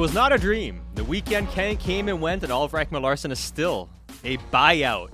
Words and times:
It 0.00 0.08
was 0.08 0.14
not 0.14 0.32
a 0.32 0.38
dream. 0.38 0.80
The 0.94 1.04
weekend 1.04 1.50
came 1.50 2.08
and 2.08 2.22
went, 2.22 2.42
and 2.42 2.50
Oliver 2.50 2.78
Ekman-Larsson 2.78 3.30
is 3.30 3.38
still 3.38 3.90
a 4.24 4.38
buyout. 4.50 5.10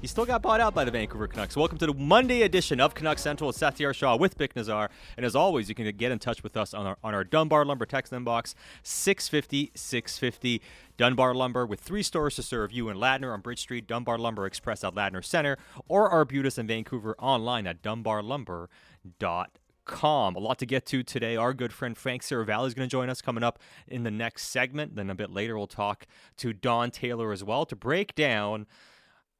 He 0.00 0.06
still 0.06 0.24
got 0.24 0.40
bought 0.40 0.60
out 0.60 0.72
by 0.72 0.84
the 0.84 0.92
Vancouver 0.92 1.26
Canucks. 1.26 1.56
Welcome 1.56 1.78
to 1.78 1.86
the 1.86 1.94
Monday 1.94 2.42
edition 2.42 2.80
of 2.80 2.94
Canucks 2.94 3.22
Central 3.22 3.48
with 3.48 3.58
Satiar 3.58 3.92
Shah 3.92 4.14
with 4.14 4.38
Bik 4.38 4.54
Nazar. 4.54 4.88
And 5.16 5.26
as 5.26 5.34
always, 5.34 5.68
you 5.68 5.74
can 5.74 5.90
get 5.96 6.12
in 6.12 6.20
touch 6.20 6.44
with 6.44 6.56
us 6.56 6.72
on 6.72 6.86
our, 6.86 6.96
on 7.02 7.12
our 7.12 7.24
Dunbar 7.24 7.64
Lumber 7.64 7.86
text 7.86 8.12
inbox, 8.12 8.54
650 8.84 9.72
650. 9.74 10.62
Dunbar 10.96 11.34
Lumber 11.34 11.66
with 11.66 11.80
three 11.80 12.04
stores 12.04 12.36
to 12.36 12.44
serve 12.44 12.70
you 12.70 12.90
in 12.90 12.98
Ladner 12.98 13.34
on 13.34 13.40
Bridge 13.40 13.58
Street, 13.58 13.88
Dunbar 13.88 14.18
Lumber 14.18 14.46
Express 14.46 14.84
at 14.84 14.94
Ladner 14.94 15.24
Center, 15.24 15.58
or 15.88 16.08
Arbutus 16.08 16.56
in 16.56 16.68
Vancouver 16.68 17.16
online 17.18 17.66
at 17.66 17.82
dunbarlumber.com 17.82 19.48
calm. 19.84 20.36
A 20.36 20.38
lot 20.38 20.58
to 20.58 20.66
get 20.66 20.86
to 20.86 21.02
today. 21.02 21.36
Our 21.36 21.54
good 21.54 21.72
friend 21.72 21.96
Frank 21.96 22.22
Seravalli 22.22 22.66
is 22.68 22.74
going 22.74 22.88
to 22.88 22.90
join 22.90 23.10
us 23.10 23.20
coming 23.20 23.44
up 23.44 23.58
in 23.86 24.02
the 24.02 24.10
next 24.10 24.48
segment. 24.48 24.96
Then 24.96 25.10
a 25.10 25.14
bit 25.14 25.30
later, 25.30 25.56
we'll 25.56 25.66
talk 25.66 26.06
to 26.38 26.52
Don 26.52 26.90
Taylor 26.90 27.32
as 27.32 27.44
well 27.44 27.66
to 27.66 27.76
break 27.76 28.14
down 28.14 28.66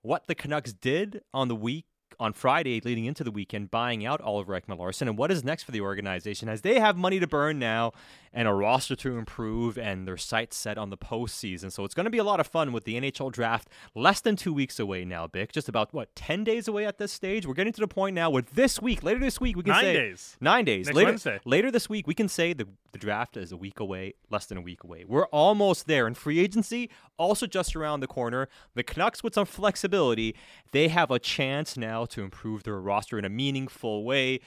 what 0.03 0.27
the 0.27 0.34
Canucks 0.34 0.73
did 0.73 1.23
on 1.33 1.48
the 1.48 1.57
week 1.57 1.87
on 2.18 2.32
Friday 2.32 2.80
leading 2.80 3.04
into 3.04 3.24
the 3.24 3.30
weekend, 3.30 3.70
buying 3.70 4.04
out 4.04 4.20
Oliver 4.20 4.59
Ekman-Larsson, 4.60 5.09
and 5.09 5.18
what 5.18 5.30
is 5.30 5.45
next 5.45 5.64
for 5.64 5.72
the 5.72 5.80
organization 5.80 6.48
as 6.48 6.62
they 6.62 6.80
have 6.80 6.96
money 6.96 7.20
to 7.20 7.27
burn 7.27 7.59
now 7.59 7.92
and 8.34 8.48
a 8.48 8.52
roster 8.52 8.96
to 8.96 9.16
improve 9.16 9.78
and 9.78 10.06
their 10.06 10.16
sights 10.16 10.56
set 10.56 10.77
on 10.77 10.91
the 10.91 10.98
postseason. 10.98 11.70
So 11.70 11.84
it's 11.84 11.95
going 11.95 12.05
to 12.05 12.10
be 12.10 12.19
a 12.19 12.24
lot 12.24 12.41
of 12.41 12.46
fun 12.46 12.72
with 12.72 12.84
the 12.84 13.00
NHL 13.00 13.30
draft 13.30 13.69
less 13.94 14.20
than 14.20 14.34
two 14.34 14.52
weeks 14.52 14.80
away 14.80 15.05
now, 15.05 15.28
Bik. 15.28 15.52
Just 15.52 15.69
about, 15.69 15.94
what, 15.94 16.14
10 16.16 16.42
days 16.42 16.66
away 16.66 16.84
at 16.84 16.98
this 16.98 17.12
stage? 17.12 17.47
We're 17.47 17.55
getting 17.55 17.72
to 17.72 17.80
the 17.80 17.89
point 17.89 18.14
now 18.14 18.30
with 18.30 18.50
this 18.50 18.83
week, 18.83 19.05
later 19.05 19.20
this 19.20 19.41
week, 19.41 19.56
we 19.56 19.62
can 19.62 19.72
nine 19.72 19.83
say. 19.83 19.92
days. 19.92 20.36
Nine 20.41 20.64
days. 20.64 20.86
Next 20.86 20.96
later, 20.96 21.11
Wednesday. 21.11 21.41
later 21.44 21.70
this 21.70 21.89
week, 21.89 22.08
we 22.08 22.14
can 22.14 22.28
say 22.28 22.52
the, 22.52 22.67
the 22.91 22.98
draft 22.98 23.36
is 23.36 23.52
a 23.52 23.56
week 23.56 23.78
away, 23.78 24.14
less 24.30 24.46
than 24.46 24.58
a 24.58 24.62
week 24.62 24.83
away. 24.83 25.05
We're 25.06 25.27
almost 25.27 25.86
there. 25.86 26.06
And 26.06 26.17
free 26.17 26.41
agency, 26.41 26.91
also 27.17 27.46
just 27.46 27.77
around 27.77 28.00
the 28.00 28.08
corner. 28.08 28.48
The 28.74 28.83
Canucks, 28.83 29.22
with 29.22 29.34
some 29.34 29.46
flexibility, 29.46 30.34
they 30.72 30.89
have 30.89 31.12
a 31.12 31.20
chance 31.20 31.77
now 31.77 32.03
to 32.08 32.22
improve 32.22 32.62
their 32.62 32.80
roster 32.80 33.19
in 33.19 33.24
a 33.24 33.28
meaningful 33.28 34.05
way. 34.05 34.41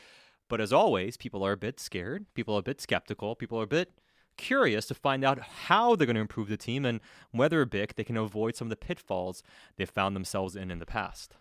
But 0.50 0.62
as 0.62 0.72
always, 0.72 1.18
people 1.18 1.44
are 1.46 1.52
a 1.52 1.58
bit 1.58 1.80
scared. 1.80 2.26
People 2.34 2.56
are 2.56 2.60
a 2.60 2.64
bit 2.64 2.80
skeptical. 2.80 3.36
People 3.36 3.60
are 3.60 3.64
a 3.64 3.68
bit 3.68 3.92
curious 4.38 4.86
to 4.86 4.94
find 4.94 5.24
out 5.26 5.40
how 5.40 5.96
they're 5.96 6.06
going 6.06 6.16
to 6.16 6.22
improve 6.22 6.48
the 6.48 6.58
team 6.58 6.86
and 6.86 7.00
whether 7.32 7.66
Bik 7.66 7.96
they 7.96 8.04
can 8.04 8.16
avoid 8.18 8.56
some 8.56 8.68
of 8.68 8.70
the 8.70 8.76
pitfalls 8.76 9.42
they've 9.76 9.90
found 9.90 10.16
themselves 10.16 10.56
in 10.56 10.70
in 10.72 10.80
the 10.80 10.86
past. 10.86 11.36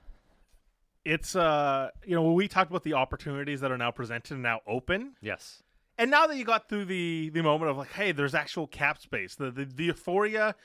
It's 1.04 1.36
uh, 1.36 1.90
you 2.04 2.14
know, 2.16 2.22
when 2.22 2.34
we 2.34 2.48
talked 2.48 2.70
about 2.70 2.82
the 2.82 2.94
opportunities 2.94 3.60
that 3.60 3.70
are 3.70 3.78
now 3.78 3.90
presented 3.92 4.32
and 4.34 4.42
now 4.42 4.60
open, 4.66 5.12
Yes. 5.20 5.62
and 5.98 6.10
now 6.10 6.26
that 6.26 6.36
you 6.36 6.44
got 6.44 6.68
through 6.68 6.86
the 6.86 7.30
the 7.32 7.42
moment 7.42 7.70
of 7.70 7.76
like, 7.76 7.92
hey, 7.92 8.10
there's 8.12 8.34
actual 8.34 8.66
cap 8.66 8.98
space. 8.98 9.36
The 9.36 9.50
the, 9.52 9.66
the 9.66 9.84
euphoria 9.84 10.56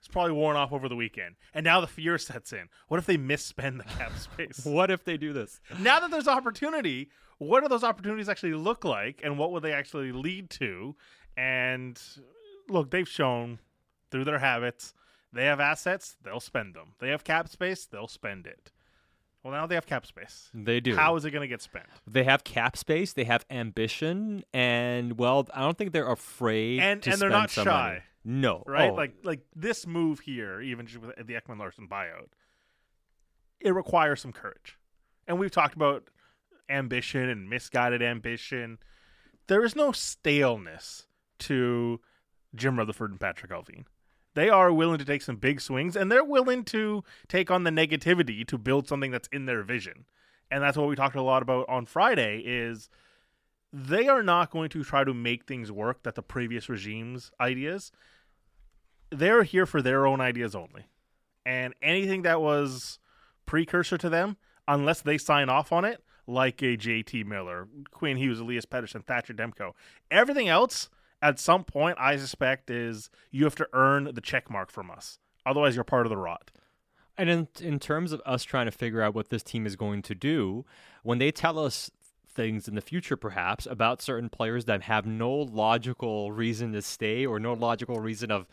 is 0.00 0.08
probably 0.08 0.32
worn 0.32 0.56
off 0.56 0.72
over 0.72 0.88
the 0.88 0.96
weekend, 0.96 1.36
and 1.54 1.64
now 1.64 1.80
the 1.80 1.86
fear 1.86 2.18
sets 2.18 2.52
in. 2.52 2.68
What 2.88 2.98
if 2.98 3.06
they 3.06 3.16
misspend 3.16 3.78
the 3.78 3.84
cap 3.84 4.12
space? 4.18 4.62
What 4.66 4.90
if 4.90 5.04
they 5.04 5.16
do 5.16 5.32
this? 5.32 5.60
now 5.80 6.00
that 6.00 6.10
there's 6.10 6.28
opportunity, 6.28 7.10
what 7.38 7.62
do 7.62 7.68
those 7.68 7.84
opportunities 7.84 8.28
actually 8.28 8.54
look 8.54 8.84
like, 8.84 9.20
and 9.24 9.38
what 9.38 9.52
would 9.52 9.62
they 9.62 9.72
actually 9.72 10.12
lead 10.12 10.50
to? 10.50 10.96
And 11.36 12.00
look, 12.68 12.90
they've 12.90 13.08
shown 13.08 13.58
through 14.10 14.24
their 14.24 14.38
habits, 14.38 14.94
they 15.32 15.44
have 15.44 15.60
assets, 15.60 16.16
they'll 16.24 16.40
spend 16.40 16.74
them. 16.74 16.94
They 16.98 17.08
have 17.10 17.24
cap 17.24 17.48
space, 17.48 17.84
they'll 17.86 18.08
spend 18.08 18.46
it. 18.46 18.72
Well, 19.42 19.52
now 19.52 19.66
they 19.66 19.74
have 19.76 19.86
cap 19.86 20.06
space. 20.06 20.50
They 20.54 20.80
do. 20.80 20.96
How 20.96 21.14
is 21.14 21.24
it 21.24 21.30
going 21.30 21.42
to 21.42 21.46
get 21.48 21.62
spent? 21.62 21.86
They 22.06 22.24
have 22.24 22.42
cap 22.42 22.76
space, 22.76 23.12
they 23.12 23.24
have 23.24 23.44
ambition, 23.50 24.42
and 24.52 25.18
well, 25.18 25.46
I 25.54 25.60
don't 25.60 25.76
think 25.78 25.92
they're 25.92 26.10
afraid 26.10 26.80
And- 26.80 27.02
to 27.02 27.10
and 27.12 27.20
they're 27.20 27.28
not 27.30 27.50
shy. 27.50 27.64
money. 27.64 28.00
No, 28.28 28.64
Right? 28.66 28.90
Oh, 28.90 28.94
Like 28.94 29.14
like 29.22 29.40
this 29.54 29.86
move 29.86 30.18
here, 30.20 30.60
even 30.60 30.86
just 30.86 31.00
with 31.00 31.14
the 31.16 31.34
Ekman 31.34 31.60
Larsson 31.60 31.86
buyout, 31.88 32.30
it 33.60 33.70
requires 33.70 34.20
some 34.20 34.32
courage. 34.32 34.76
And 35.28 35.38
we've 35.38 35.50
talked 35.50 35.76
about 35.76 36.10
ambition 36.68 37.28
and 37.28 37.48
misguided 37.48 38.02
ambition. 38.02 38.78
There 39.46 39.64
is 39.64 39.76
no 39.76 39.92
staleness 39.92 41.06
to 41.40 42.00
Jim 42.54 42.78
Rutherford 42.78 43.12
and 43.12 43.20
Patrick 43.20 43.52
Allvin. 43.52 43.84
They 44.34 44.48
are 44.50 44.72
willing 44.72 44.98
to 44.98 45.04
take 45.04 45.22
some 45.22 45.36
big 45.36 45.60
swings 45.60 45.94
and 45.96 46.10
they're 46.10 46.24
willing 46.24 46.64
to 46.64 47.04
take 47.28 47.50
on 47.50 47.62
the 47.62 47.70
negativity 47.70 48.46
to 48.48 48.58
build 48.58 48.88
something 48.88 49.10
that's 49.10 49.28
in 49.32 49.46
their 49.46 49.62
vision. 49.62 50.04
And 50.50 50.62
that's 50.62 50.76
what 50.76 50.88
we 50.88 50.96
talked 50.96 51.16
a 51.16 51.22
lot 51.22 51.42
about 51.42 51.68
on 51.68 51.86
Friday 51.86 52.42
is 52.44 52.88
they 53.72 54.08
are 54.08 54.22
not 54.22 54.50
going 54.50 54.68
to 54.70 54.84
try 54.84 55.04
to 55.04 55.14
make 55.14 55.44
things 55.44 55.72
work 55.72 56.02
that 56.02 56.14
the 56.16 56.22
previous 56.22 56.68
regime's 56.68 57.30
ideas. 57.40 57.92
They're 59.10 59.42
here 59.42 59.66
for 59.66 59.82
their 59.82 60.06
own 60.06 60.20
ideas 60.20 60.54
only. 60.54 60.86
And 61.44 61.74
anything 61.80 62.22
that 62.22 62.40
was 62.40 62.98
precursor 63.46 63.96
to 63.98 64.08
them, 64.08 64.36
unless 64.66 65.00
they 65.00 65.18
sign 65.18 65.48
off 65.48 65.72
on 65.72 65.84
it, 65.84 66.02
like 66.26 66.60
a 66.62 66.76
JT 66.76 67.24
Miller, 67.24 67.68
Quinn 67.92 68.16
Hughes, 68.16 68.40
Elias 68.40 68.66
Pettersson, 68.66 69.04
Thatcher 69.04 69.32
Demko, 69.34 69.72
everything 70.10 70.48
else 70.48 70.88
at 71.22 71.38
some 71.38 71.64
point 71.64 71.96
I 72.00 72.16
suspect 72.16 72.70
is 72.70 73.10
you 73.30 73.44
have 73.44 73.54
to 73.56 73.68
earn 73.72 74.10
the 74.12 74.20
check 74.20 74.50
mark 74.50 74.70
from 74.70 74.90
us. 74.90 75.18
Otherwise 75.44 75.74
you're 75.76 75.84
part 75.84 76.06
of 76.06 76.10
the 76.10 76.16
rot. 76.16 76.50
And 77.16 77.30
in 77.30 77.48
in 77.60 77.78
terms 77.78 78.12
of 78.12 78.20
us 78.26 78.44
trying 78.44 78.66
to 78.66 78.72
figure 78.72 79.00
out 79.00 79.14
what 79.14 79.30
this 79.30 79.42
team 79.42 79.66
is 79.66 79.76
going 79.76 80.02
to 80.02 80.14
do, 80.14 80.66
when 81.02 81.18
they 81.18 81.30
tell 81.30 81.58
us 81.58 81.90
things 82.36 82.68
in 82.68 82.74
the 82.76 82.80
future 82.80 83.16
perhaps 83.16 83.66
about 83.66 84.00
certain 84.02 84.28
players 84.28 84.66
that 84.66 84.82
have 84.82 85.06
no 85.06 85.32
logical 85.32 86.30
reason 86.30 86.72
to 86.74 86.82
stay 86.82 87.26
or 87.26 87.40
no 87.40 87.54
logical 87.54 87.98
reason 87.98 88.30
of 88.30 88.46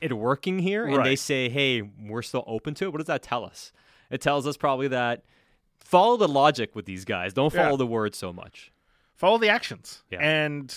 it 0.00 0.12
working 0.16 0.58
here 0.58 0.86
and 0.86 1.04
they 1.04 1.14
say, 1.16 1.48
"Hey, 1.48 1.82
we're 1.82 2.22
still 2.22 2.42
open 2.46 2.74
to 2.74 2.86
it." 2.86 2.92
What 2.92 2.98
does 2.98 3.06
that 3.06 3.22
tell 3.22 3.44
us? 3.44 3.72
It 4.10 4.20
tells 4.20 4.46
us 4.46 4.56
probably 4.56 4.88
that 4.88 5.22
follow 5.78 6.16
the 6.16 6.26
logic 6.28 6.74
with 6.74 6.86
these 6.86 7.04
guys. 7.04 7.32
Don't 7.34 7.52
follow 7.52 7.72
Yeah. 7.72 7.76
the 7.76 7.86
words 7.86 8.16
so 8.18 8.32
much. 8.32 8.72
follow 9.14 9.38
the 9.38 9.48
actions. 9.48 10.02
Yeah. 10.10 10.18
And 10.20 10.74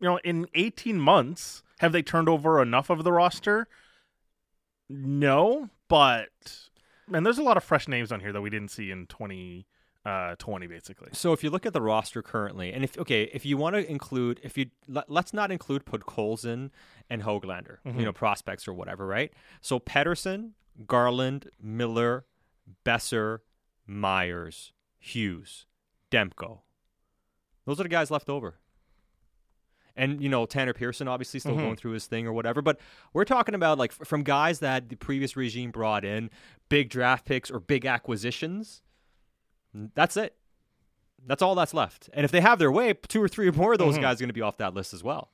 you 0.00 0.08
know, 0.08 0.18
in 0.24 0.46
18 0.54 0.98
months, 1.00 1.62
have 1.78 1.92
they 1.92 2.02
turned 2.02 2.28
over 2.28 2.60
enough 2.62 2.90
of 2.90 3.04
the 3.04 3.12
roster? 3.12 3.68
No, 4.88 5.70
but 5.88 6.68
and 7.12 7.24
there's 7.24 7.38
a 7.38 7.42
lot 7.42 7.56
of 7.56 7.64
fresh 7.64 7.88
names 7.88 8.10
on 8.12 8.20
here 8.20 8.32
that 8.32 8.40
we 8.40 8.50
didn't 8.50 8.70
see 8.70 8.90
in 8.90 9.06
20 9.06 9.66
uh 10.06 10.36
20 10.38 10.66
basically. 10.68 11.08
So 11.12 11.32
if 11.32 11.42
you 11.42 11.50
look 11.50 11.66
at 11.66 11.72
the 11.72 11.82
roster 11.82 12.22
currently, 12.22 12.72
and 12.72 12.84
if 12.84 12.96
okay, 12.98 13.24
if 13.32 13.44
you 13.44 13.56
want 13.56 13.74
to 13.74 13.90
include, 13.90 14.40
if 14.44 14.56
you 14.56 14.66
let, 14.86 15.10
let's 15.10 15.32
not 15.34 15.50
include 15.50 15.84
Podkolzin 15.84 16.70
and 17.10 17.22
Hoglander, 17.22 17.78
you 17.84 18.04
know, 18.04 18.12
prospects 18.12 18.68
or 18.68 18.72
whatever, 18.72 19.04
right? 19.06 19.32
So 19.60 19.80
Pettersson, 19.80 20.50
Garland, 20.86 21.50
Miller, 21.60 22.24
Boeser, 22.84 23.40
Myers, 23.86 24.72
Hughes, 24.98 25.66
Demko. 26.10 26.60
Those 27.64 27.80
are 27.80 27.82
the 27.82 27.88
guys 27.88 28.10
left 28.10 28.28
over. 28.28 28.60
And 29.98 30.20
you 30.22 30.28
know 30.28 30.44
Tanner 30.46 30.74
Pearson 30.74 31.08
obviously 31.08 31.40
still 31.40 31.56
going 31.56 31.76
through 31.76 31.92
his 31.92 32.06
thing 32.06 32.26
or 32.26 32.32
whatever, 32.34 32.60
but 32.60 32.78
we're 33.14 33.24
talking 33.24 33.54
about 33.54 33.78
like 33.78 33.92
f- 33.98 34.06
from 34.06 34.22
guys 34.24 34.58
that 34.60 34.90
the 34.90 34.96
previous 34.96 35.36
regime 35.36 35.70
brought 35.70 36.04
in, 36.04 36.28
big 36.68 36.90
draft 36.90 37.24
picks 37.24 37.50
or 37.50 37.58
big 37.60 37.86
acquisitions. 37.86 38.82
That's 39.94 40.16
it. 40.16 40.34
That's 41.26 41.42
all 41.42 41.54
that's 41.54 41.74
left. 41.74 42.08
And 42.12 42.24
if 42.24 42.30
they 42.30 42.40
have 42.40 42.58
their 42.58 42.70
way, 42.70 42.94
two 42.94 43.22
or 43.22 43.28
three 43.28 43.48
or 43.48 43.52
more 43.52 43.72
of 43.72 43.78
those 43.78 43.94
mm-hmm. 43.94 44.02
guys 44.02 44.16
are 44.16 44.20
going 44.20 44.28
to 44.28 44.34
be 44.34 44.42
off 44.42 44.58
that 44.58 44.74
list 44.74 44.94
as 44.94 45.02
well. 45.02 45.30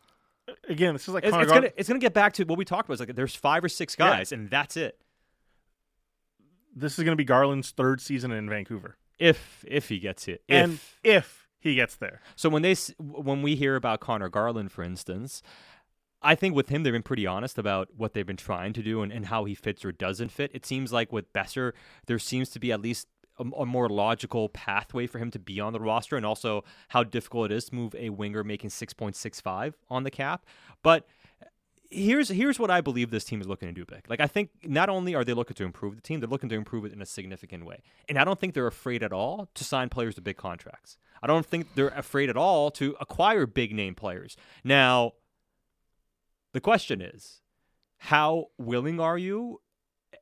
Again, 0.68 0.94
this 0.94 1.06
is 1.06 1.14
like 1.14 1.24
It's, 1.24 1.36
it's 1.36 1.74
it's 1.76 1.88
gonna 1.88 2.00
get 2.00 2.14
back 2.14 2.32
to 2.34 2.44
what 2.44 2.58
we 2.58 2.64
talked 2.64 2.88
about. 2.88 2.94
It's 2.94 3.08
like 3.08 3.14
there's 3.14 3.34
five 3.34 3.62
or 3.62 3.68
six 3.68 3.94
Yeah. 3.98 4.10
guys, 4.10 4.32
and 4.32 4.50
that's 4.50 4.76
it. 4.76 4.98
this 6.74 6.98
is 6.98 7.04
going 7.04 7.12
to 7.12 7.16
be 7.16 7.24
Garland's 7.24 7.70
third 7.70 8.00
season 8.00 8.32
in 8.32 8.48
Vancouver. 8.48 8.96
If 9.18 9.64
if 9.68 9.88
he 9.88 9.98
gets 9.98 10.26
it, 10.26 10.42
if 10.48 10.64
And 10.64 10.78
if 11.04 11.48
he 11.60 11.74
gets 11.74 11.96
there. 11.96 12.20
So 12.34 12.48
when 12.48 12.62
they 12.62 12.74
when 12.98 13.42
we 13.42 13.54
hear 13.54 13.76
about 13.76 14.00
Connor 14.00 14.28
Garland, 14.28 14.72
for 14.72 14.82
instance, 14.82 15.42
I 16.22 16.34
think 16.34 16.54
with 16.56 16.70
him 16.70 16.82
they've 16.82 16.92
been 16.92 17.02
pretty 17.02 17.26
honest 17.26 17.58
about 17.58 17.88
what 17.96 18.14
they've 18.14 18.26
been 18.26 18.36
trying 18.36 18.72
to 18.72 18.82
do 18.82 19.02
and, 19.02 19.12
and 19.12 19.26
how 19.26 19.44
he 19.44 19.54
fits 19.54 19.84
or 19.84 19.92
doesn't 19.92 20.30
fit. 20.30 20.50
It 20.54 20.66
seems 20.66 20.92
like 20.92 21.12
with 21.12 21.32
Boeser, 21.32 21.72
there 22.06 22.18
seems 22.18 22.48
to 22.50 22.58
be 22.58 22.72
at 22.72 22.80
least 22.80 23.06
a, 23.38 23.44
a 23.44 23.66
more 23.66 23.88
logical 23.88 24.48
pathway 24.48 25.06
for 25.06 25.18
him 25.18 25.30
to 25.30 25.38
be 25.38 25.60
on 25.60 25.72
the 25.72 25.80
roster, 25.80 26.16
and 26.16 26.26
also 26.26 26.64
how 26.88 27.02
difficult 27.02 27.50
it 27.50 27.54
is 27.54 27.66
to 27.66 27.74
move 27.74 27.94
a 27.94 28.10
winger 28.10 28.44
making 28.44 28.70
six 28.70 28.92
point 28.92 29.16
six 29.16 29.40
five 29.40 29.76
on 29.90 30.04
the 30.04 30.10
cap. 30.10 30.44
But 30.82 31.06
here's 31.90 32.28
here's 32.28 32.58
what 32.58 32.70
I 32.70 32.80
believe 32.80 33.10
this 33.10 33.24
team 33.24 33.40
is 33.40 33.46
looking 33.46 33.68
to 33.68 33.74
do 33.74 33.84
big. 33.84 34.08
Like 34.08 34.20
I 34.20 34.26
think 34.26 34.50
not 34.64 34.88
only 34.88 35.14
are 35.14 35.24
they 35.24 35.34
looking 35.34 35.54
to 35.54 35.64
improve 35.64 35.96
the 35.96 36.02
team, 36.02 36.20
they're 36.20 36.28
looking 36.28 36.48
to 36.48 36.54
improve 36.54 36.84
it 36.84 36.92
in 36.92 37.02
a 37.02 37.06
significant 37.06 37.64
way. 37.64 37.82
And 38.08 38.18
I 38.18 38.24
don't 38.24 38.40
think 38.40 38.54
they're 38.54 38.66
afraid 38.66 39.02
at 39.02 39.12
all 39.12 39.48
to 39.54 39.64
sign 39.64 39.88
players 39.88 40.14
to 40.16 40.20
big 40.20 40.36
contracts. 40.36 40.96
I 41.22 41.26
don't 41.26 41.46
think 41.46 41.74
they're 41.74 41.88
afraid 41.88 42.30
at 42.30 42.36
all 42.36 42.70
to 42.72 42.96
acquire 43.00 43.46
big 43.46 43.72
name 43.74 43.94
players. 43.94 44.36
Now, 44.64 45.12
the 46.52 46.60
question 46.60 47.00
is, 47.00 47.40
how 47.98 48.46
willing 48.58 48.98
are 48.98 49.16
you 49.16 49.60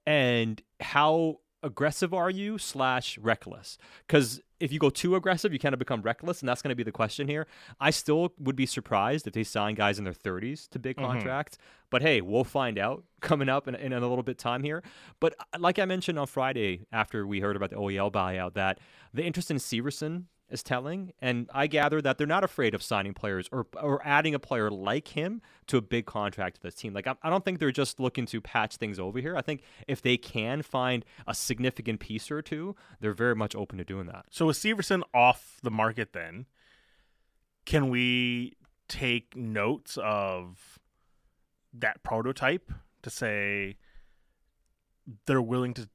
and 0.06 0.62
how 0.80 1.38
aggressive 1.62 2.12
are 2.14 2.30
you 2.30 2.58
slash 2.58 3.18
reckless? 3.18 3.78
Because 4.06 4.40
if 4.58 4.72
you 4.72 4.78
go 4.78 4.90
too 4.90 5.14
aggressive, 5.16 5.52
you 5.52 5.58
kind 5.58 5.72
of 5.72 5.78
become 5.78 6.02
reckless, 6.02 6.40
and 6.40 6.48
that's 6.48 6.60
going 6.62 6.70
to 6.70 6.74
be 6.76 6.82
the 6.82 6.92
question 6.92 7.26
here. 7.28 7.46
I 7.80 7.90
still 7.90 8.32
would 8.38 8.56
be 8.56 8.66
surprised 8.66 9.26
if 9.26 9.32
they 9.32 9.44
sign 9.44 9.74
guys 9.74 9.98
in 9.98 10.04
their 10.04 10.12
30s 10.12 10.68
to 10.68 10.78
big 10.78 10.96
Mhm. 10.96 11.06
contracts. 11.06 11.56
But 11.90 12.02
hey, 12.02 12.20
we'll 12.20 12.44
find 12.44 12.78
out 12.78 13.04
coming 13.20 13.48
up 13.48 13.68
in, 13.68 13.74
in 13.74 13.92
a 13.92 14.00
little 14.00 14.22
bit 14.22 14.38
time 14.38 14.62
here. 14.62 14.82
But 15.20 15.34
uh, 15.38 15.58
like 15.58 15.78
I 15.78 15.84
mentioned 15.86 16.18
on 16.18 16.26
Friday 16.26 16.86
after 16.92 17.26
we 17.26 17.40
heard 17.40 17.56
about 17.56 17.70
the 17.70 17.76
OEL 17.76 18.10
buyout, 18.12 18.54
that 18.54 18.78
the 19.14 19.24
interest 19.24 19.50
in 19.50 19.56
Severson 19.58 20.24
is 20.50 20.62
telling, 20.62 21.12
and 21.20 21.48
I 21.54 21.66
gather 21.66 22.02
that 22.02 22.18
they're 22.18 22.26
not 22.26 22.44
afraid 22.44 22.74
of 22.74 22.82
signing 22.82 23.14
players 23.14 23.48
or 23.52 23.66
or 23.80 24.00
adding 24.04 24.34
a 24.34 24.38
player 24.38 24.70
like 24.70 25.08
him 25.08 25.40
to 25.68 25.76
a 25.76 25.80
big 25.80 26.06
contract 26.06 26.56
to 26.56 26.62
this 26.62 26.74
team. 26.74 26.92
Like 26.92 27.06
I, 27.06 27.14
I 27.22 27.30
don't 27.30 27.44
think 27.44 27.58
they're 27.58 27.70
just 27.70 28.00
looking 28.00 28.26
to 28.26 28.40
patch 28.40 28.76
things 28.76 28.98
over 28.98 29.18
here. 29.20 29.36
I 29.36 29.42
think 29.42 29.62
if 29.86 30.02
they 30.02 30.16
can 30.16 30.62
find 30.62 31.04
a 31.26 31.34
significant 31.34 32.00
piece 32.00 32.30
or 32.30 32.42
two, 32.42 32.74
they're 33.00 33.12
very 33.12 33.36
much 33.36 33.54
open 33.54 33.78
to 33.78 33.84
doing 33.84 34.06
that. 34.06 34.26
So 34.30 34.46
with 34.46 34.56
Severson 34.56 35.02
off 35.14 35.58
the 35.62 35.70
market, 35.70 36.12
then 36.12 36.46
can 37.64 37.88
we 37.88 38.56
take 38.88 39.36
notes 39.36 39.96
of 40.02 40.80
that 41.72 42.02
prototype 42.02 42.72
to 43.02 43.10
say 43.10 43.76
they're 45.26 45.40
willing 45.40 45.74
to 45.74 45.88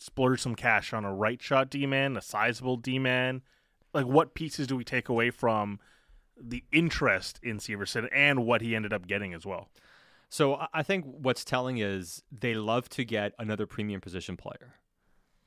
splurge 0.00 0.40
some 0.40 0.54
cash 0.54 0.92
on 0.92 1.04
a 1.04 1.14
right 1.14 1.40
shot 1.40 1.70
D 1.70 1.86
man, 1.86 2.16
a 2.16 2.20
sizable 2.20 2.76
D 2.76 2.98
man? 2.98 3.42
Like, 3.92 4.06
what 4.06 4.34
pieces 4.34 4.66
do 4.66 4.76
we 4.76 4.84
take 4.84 5.08
away 5.08 5.30
from 5.30 5.80
the 6.40 6.64
interest 6.72 7.38
in 7.42 7.58
Severson 7.58 8.08
and 8.12 8.46
what 8.46 8.60
he 8.62 8.74
ended 8.74 8.92
up 8.92 9.06
getting 9.06 9.34
as 9.34 9.44
well? 9.44 9.68
So 10.28 10.64
I- 10.72 10.82
think 10.84 11.04
what's 11.06 11.44
telling 11.44 11.78
is 11.78 12.22
they 12.30 12.54
love 12.54 12.88
to 12.90 13.04
get 13.04 13.32
another 13.38 13.66
premium 13.66 14.00
position 14.00 14.36
player, 14.36 14.76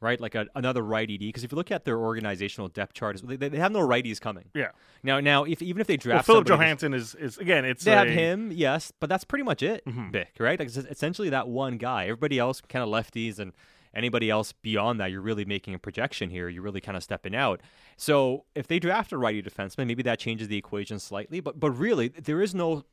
right? 0.01 0.19
Like 0.19 0.36
a, 0.36 0.48
another 0.56 0.81
right 0.84 1.10
ED. 1.10 1.19
Because 1.19 1.45
if 1.45 1.54
you 1.54 1.56
look 1.56 1.72
at 1.72 1.86
their 1.86 1.98
organizational 1.98 2.68
depth 2.68 2.94
chart, 2.94 3.22
they, 3.24 3.38
they 3.38 3.57
have 3.60 3.72
no 3.72 3.80
righties 3.80 4.19
coming. 4.19 4.50
Yeah. 4.54 4.72
Now, 5.01 5.22
now 5.22 5.46
if 5.46 5.62
even 5.62 5.80
if 5.80 5.88
they 5.88 5.94
Well, 5.94 6.00
draft 6.01 6.25
Philip 6.25 6.48
somebody- 6.50 6.66
Johansson 6.66 6.94
is, 6.94 7.16
is 7.16 7.38
again, 7.38 7.63
it's 7.63 7.86
they 7.86 7.92
have 7.92 8.10
him, 8.10 8.51
yes, 8.51 8.92
but 9.00 9.07
that's 9.10 9.24
pretty 9.24 9.44
much 9.46 9.63
it. 9.63 9.86
Mhm. 9.86 10.12
Bik, 10.12 10.38
right? 10.39 10.60
Like 10.60 10.68
it's 10.68 10.75
essentially 10.78 11.30
that 11.30 11.48
one 11.48 11.78
guy. 11.78 12.04
Everybody 12.04 12.38
else 12.38 12.60
kind 12.60 12.84
of 12.84 12.89
lefties, 12.89 13.39
and 13.39 13.54
anybody 13.94 14.30
else 14.30 14.51
beyond 14.51 15.00
that, 15.00 15.12
you're 15.12 15.22
really 15.22 15.45
making 15.45 15.74
a 15.74 15.80
projection 15.80 16.30
here. 16.30 16.50
You're 16.50 16.63
really 16.63 16.81
kind 16.81 16.98
of 16.98 17.04
stepping 17.04 17.36
out. 17.36 17.62
So 17.98 18.45
if 18.56 18.68
they 18.68 18.80
draft 18.80 19.12
a 19.12 19.18
righty 19.18 19.42
defenseman, 19.42 19.88
maybe 19.88 20.04
that 20.04 20.19
changes 20.19 20.48
the 20.48 20.57
equation 20.57 21.00
slightly. 21.00 21.40
But 21.40 21.60
but 21.60 21.72
really, 21.72 22.10
there 22.10 22.42
is 22.42 22.54
no 22.54 22.84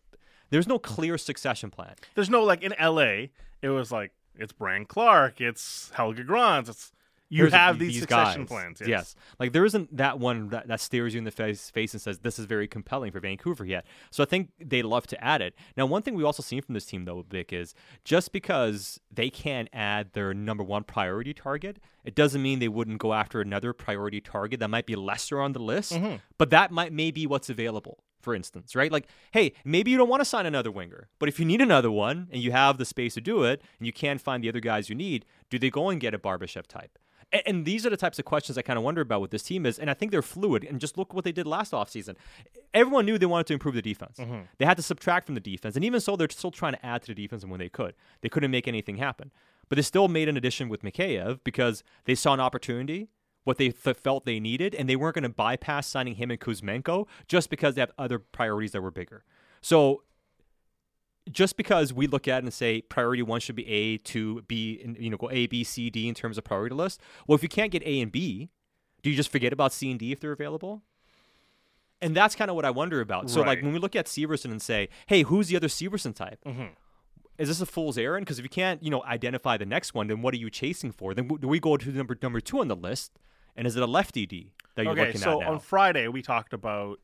there's 0.50 0.68
no 0.68 0.78
clear 0.78 1.16
succession 1.18 1.70
plan. 1.70 1.94
There's 2.14 2.30
no 2.30 2.42
like 2.42 2.62
in 2.62 2.74
LA, 2.80 3.28
it 3.62 3.70
was 3.70 3.90
like 3.90 4.12
it's 4.36 4.52
Brandt 4.52 4.88
Clarke, 4.88 5.40
it's 5.40 5.90
Helge 5.94 6.24
Grans, 6.26 6.68
it's 6.68 6.92
you 7.30 7.46
have 7.46 7.78
th- 7.78 7.92
these, 7.92 8.00
succession 8.00 8.42
guys. 8.42 8.48
plans. 8.48 8.82
Yes. 8.84 9.14
Like 9.38 9.52
there 9.52 9.64
isn't 9.64 9.96
that 9.96 10.18
one 10.18 10.48
that, 10.50 10.68
that 10.68 10.80
stares 10.80 11.14
you 11.14 11.18
in 11.18 11.24
the 11.24 11.30
face, 11.30 11.70
face 11.70 11.94
and 11.94 12.00
says 12.02 12.18
this 12.18 12.38
is 12.38 12.44
very 12.44 12.68
compelling 12.68 13.12
for 13.12 13.20
Vancouver 13.20 13.64
yet. 13.64 13.86
So 14.10 14.22
I 14.22 14.26
think 14.26 14.50
they 14.60 14.82
love 14.82 15.06
to 15.08 15.24
add 15.24 15.40
it. 15.40 15.54
Now, 15.76 15.86
one 15.86 16.02
thing 16.02 16.14
we 16.14 16.24
also 16.24 16.42
seen 16.42 16.60
from 16.60 16.74
this 16.74 16.84
team 16.86 17.04
though, 17.04 17.24
Vic, 17.30 17.52
is 17.52 17.74
just 18.04 18.32
because 18.32 19.00
they 19.12 19.30
can't 19.30 19.68
add 19.72 20.12
their 20.12 20.34
number 20.34 20.64
one 20.64 20.84
priority 20.84 21.32
target, 21.32 21.78
it 22.04 22.14
doesn't 22.14 22.42
mean 22.42 22.58
they 22.58 22.68
wouldn't 22.68 22.98
go 22.98 23.14
after 23.14 23.40
another 23.40 23.72
priority 23.72 24.20
target 24.20 24.60
that 24.60 24.68
might 24.68 24.86
be 24.86 24.96
lesser 24.96 25.40
on 25.40 25.52
the 25.52 25.60
list, 25.60 25.92
Mm-hmm. 25.92 26.16
but 26.36 26.50
that 26.50 26.70
might 26.70 26.92
may 26.92 27.10
be 27.10 27.26
what's 27.26 27.48
available. 27.48 28.02
For 28.20 28.34
instance, 28.34 28.76
right? 28.76 28.92
Like, 28.92 29.06
hey, 29.32 29.54
maybe 29.64 29.90
you 29.90 29.96
don't 29.96 30.10
want 30.10 30.20
to 30.20 30.26
sign 30.26 30.44
another 30.44 30.70
winger, 30.70 31.08
but 31.18 31.30
if 31.30 31.40
you 31.40 31.46
need 31.46 31.62
another 31.62 31.90
one 31.90 32.28
and 32.30 32.42
you 32.42 32.52
have 32.52 32.76
the 32.76 32.84
space 32.84 33.14
to 33.14 33.22
do 33.22 33.44
it, 33.44 33.62
and 33.78 33.86
you 33.86 33.94
can't 33.94 34.20
find 34.20 34.44
the 34.44 34.50
other 34.50 34.60
guys 34.60 34.90
you 34.90 34.94
need, 34.94 35.24
do 35.48 35.58
they 35.58 35.70
go 35.70 35.88
and 35.88 36.02
get 36.02 36.12
a 36.12 36.18
Barbashev 36.18 36.66
type? 36.66 36.98
And, 37.32 37.42
and 37.46 37.64
these 37.64 37.86
are 37.86 37.90
the 37.90 37.96
types 37.96 38.18
of 38.18 38.24
questions 38.24 38.58
I 38.58 38.62
kind 38.62 38.78
of 38.78 38.84
wonder 38.84 39.00
about 39.00 39.20
with 39.20 39.30
this 39.30 39.42
team 39.42 39.66
is, 39.66 39.78
and 39.78 39.90
I 39.90 39.94
think 39.94 40.12
they're 40.12 40.22
fluid. 40.22 40.64
And 40.64 40.80
just 40.80 40.98
look 40.98 41.14
what 41.14 41.24
they 41.24 41.32
did 41.32 41.46
last 41.46 41.72
offseason. 41.72 42.16
Everyone 42.74 43.06
knew 43.06 43.18
they 43.18 43.26
wanted 43.26 43.46
to 43.48 43.52
improve 43.54 43.74
the 43.74 43.82
defense. 43.82 44.18
Mm-hmm. 44.18 44.40
They 44.58 44.64
had 44.64 44.76
to 44.76 44.82
subtract 44.82 45.26
from 45.26 45.34
the 45.34 45.40
defense, 45.40 45.76
and 45.76 45.84
even 45.84 46.00
so, 46.00 46.16
they're 46.16 46.28
still 46.30 46.50
trying 46.50 46.72
to 46.72 46.86
add 46.86 47.02
to 47.02 47.08
the 47.08 47.22
defense 47.22 47.44
when 47.44 47.58
they 47.58 47.68
could. 47.68 47.94
They 48.20 48.28
couldn't 48.28 48.50
make 48.50 48.68
anything 48.68 48.96
happen, 48.96 49.30
but 49.68 49.76
they 49.76 49.82
still 49.82 50.08
made 50.08 50.28
an 50.28 50.36
addition 50.36 50.68
with 50.68 50.82
Mikheyev 50.82 51.40
because 51.44 51.82
they 52.04 52.14
saw 52.14 52.34
an 52.34 52.40
opportunity. 52.40 53.08
What 53.44 53.56
they 53.56 53.70
th- 53.70 53.96
felt 53.96 54.26
they 54.26 54.38
needed, 54.38 54.74
and 54.74 54.88
they 54.88 54.96
weren't 54.96 55.14
going 55.14 55.22
to 55.22 55.30
bypass 55.30 55.86
signing 55.86 56.16
him 56.16 56.30
and 56.30 56.38
Kuzmenko 56.38 57.06
just 57.26 57.48
because 57.48 57.74
they 57.74 57.80
have 57.80 57.90
other 57.96 58.18
priorities 58.18 58.72
that 58.72 58.82
were 58.82 58.90
bigger. 58.90 59.24
So 59.62 60.02
just 61.30 61.56
because 61.56 61.92
we 61.92 62.06
look 62.06 62.26
at 62.28 62.38
it 62.38 62.44
and 62.44 62.52
say 62.54 62.80
priority 62.82 63.22
one 63.22 63.40
should 63.40 63.56
be 63.56 63.66
A, 63.68 63.96
two, 63.98 64.42
B, 64.48 64.80
and 64.84 64.96
you 64.98 65.10
know, 65.10 65.16
go 65.16 65.30
A, 65.30 65.46
B, 65.46 65.64
C, 65.64 65.90
D 65.90 66.08
in 66.08 66.14
terms 66.14 66.36
of 66.38 66.44
priority 66.44 66.74
list. 66.74 67.00
Well, 67.26 67.36
if 67.36 67.42
you 67.42 67.48
can't 67.48 67.70
get 67.70 67.82
A 67.84 68.00
and 68.00 68.10
B, 68.12 68.50
do 69.02 69.10
you 69.10 69.16
just 69.16 69.30
forget 69.30 69.52
about 69.52 69.72
C 69.72 69.90
and 69.90 69.98
D 69.98 70.12
if 70.12 70.20
they're 70.20 70.32
available? 70.32 70.82
And 72.02 72.16
that's 72.16 72.34
kind 72.34 72.50
of 72.50 72.56
what 72.56 72.64
I 72.64 72.70
wonder 72.70 73.00
about. 73.00 73.28
So, 73.28 73.42
like 73.42 73.62
when 73.62 73.72
we 73.72 73.78
look 73.78 73.94
at 73.94 74.06
Severson 74.06 74.50
and 74.50 74.62
say, 74.62 74.88
"Hey, 75.06 75.22
who's 75.22 75.48
the 75.48 75.56
other 75.56 75.68
Severson 75.68 76.14
type?" 76.14 76.38
Mhm. 76.46 76.70
Is 77.38 77.48
this 77.48 77.60
a 77.60 77.66
fool's 77.66 77.96
errand? 77.98 78.24
Because 78.26 78.38
if 78.38 78.42
you 78.44 78.48
can't, 78.50 78.82
you 78.82 78.90
know, 78.90 79.02
identify 79.04 79.56
the 79.56 79.66
next 79.66 79.94
one, 79.94 80.06
then 80.08 80.20
what 80.22 80.34
are 80.34 80.38
you 80.38 80.50
chasing 80.50 80.92
for? 80.92 81.14
Then 81.14 81.24
w- 81.24 81.38
do 81.40 81.48
we 81.48 81.58
go 81.60 81.76
to 81.76 81.90
number 81.90 82.16
number 82.22 82.40
two 82.40 82.58
on 82.60 82.68
the 82.68 82.76
list? 82.76 83.18
And 83.56 83.66
is 83.66 83.76
it 83.76 83.82
a 83.82 83.86
lefty 83.86 84.26
D 84.26 84.52
that 84.76 84.84
you're 84.84 84.92
Okay, 84.92 85.06
looking 85.06 85.20
so 85.20 85.40
at 85.40 85.46
now? 85.46 85.52
on 85.52 85.58
Friday 85.60 86.08
we 86.08 86.22
talked 86.22 86.52
about 86.54 87.00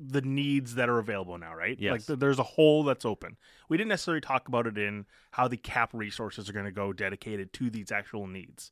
the 0.00 0.22
needs 0.22 0.74
that 0.74 0.88
are 0.88 0.98
available 0.98 1.38
now, 1.38 1.54
right? 1.54 1.76
Yes. 1.78 1.92
Like 1.92 2.06
th- 2.06 2.18
there's 2.18 2.38
a 2.38 2.44
hole 2.44 2.84
that's 2.84 3.04
open. 3.04 3.36
We 3.68 3.76
didn't 3.76 3.88
necessarily 3.90 4.20
talk 4.20 4.48
about 4.48 4.66
it 4.66 4.78
in 4.78 5.06
how 5.32 5.48
the 5.48 5.56
cap 5.56 5.90
resources 5.92 6.48
are 6.48 6.52
going 6.52 6.64
to 6.64 6.72
go 6.72 6.92
dedicated 6.92 7.52
to 7.54 7.70
these 7.70 7.92
actual 7.92 8.26
needs. 8.26 8.70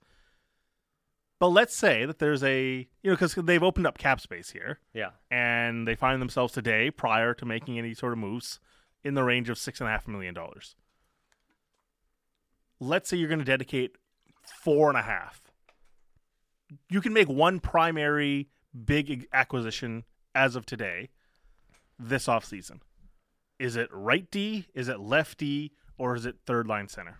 But 1.38 1.48
let's 1.48 1.76
say 1.76 2.04
that 2.06 2.20
there's 2.20 2.44
a, 2.44 2.88
you 3.02 3.10
know, 3.10 3.16
because 3.16 3.34
they've 3.34 3.62
opened 3.62 3.86
up 3.86 3.98
cap 3.98 4.20
space 4.20 4.50
here. 4.50 4.78
yeah, 4.94 5.10
and 5.30 5.88
they 5.88 5.96
find 5.96 6.22
themselves 6.22 6.52
today, 6.52 6.90
prior 6.90 7.34
to 7.34 7.44
making 7.44 7.78
any 7.78 7.94
sort 7.94 8.12
of 8.12 8.20
moves, 8.20 8.60
in 9.02 9.14
the 9.14 9.24
range 9.24 9.50
of 9.50 9.58
six 9.58 9.80
and 9.80 9.88
a 9.88 9.90
half 9.92 10.06
million 10.06 10.34
dollars. 10.34 10.76
Let's 12.78 13.08
say 13.08 13.16
you're 13.16 13.28
going 13.28 13.40
to 13.40 13.44
dedicate 13.44 13.96
four 14.62 14.88
and 14.88 14.98
a 14.98 15.02
half. 15.02 15.40
You 16.88 17.00
can 17.00 17.12
make 17.12 17.28
one 17.28 17.58
primary 17.60 18.48
big 18.84 19.26
acquisition 19.32 20.04
as 20.34 20.56
of 20.56 20.66
today, 20.66 21.10
this 21.98 22.26
offseason. 22.26 22.80
Is 23.58 23.76
it 23.76 23.88
right 23.92 24.28
D? 24.30 24.66
Is 24.74 24.88
it 24.88 25.00
left 25.00 25.38
D? 25.38 25.72
Or 25.98 26.16
is 26.16 26.26
it 26.26 26.36
third 26.46 26.66
line 26.66 26.88
center? 26.88 27.18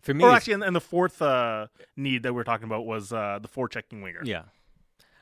for 0.00 0.14
me, 0.14 0.24
Or 0.24 0.30
actually, 0.30 0.54
and, 0.54 0.62
and 0.64 0.76
the 0.76 0.80
fourth 0.80 1.20
uh, 1.20 1.66
need 1.96 2.22
that 2.22 2.32
we're 2.32 2.44
talking 2.44 2.64
about 2.66 2.86
was 2.86 3.12
uh, 3.12 3.38
the 3.42 3.48
four 3.48 3.68
checking 3.68 4.00
winger. 4.00 4.20
Yeah. 4.24 4.42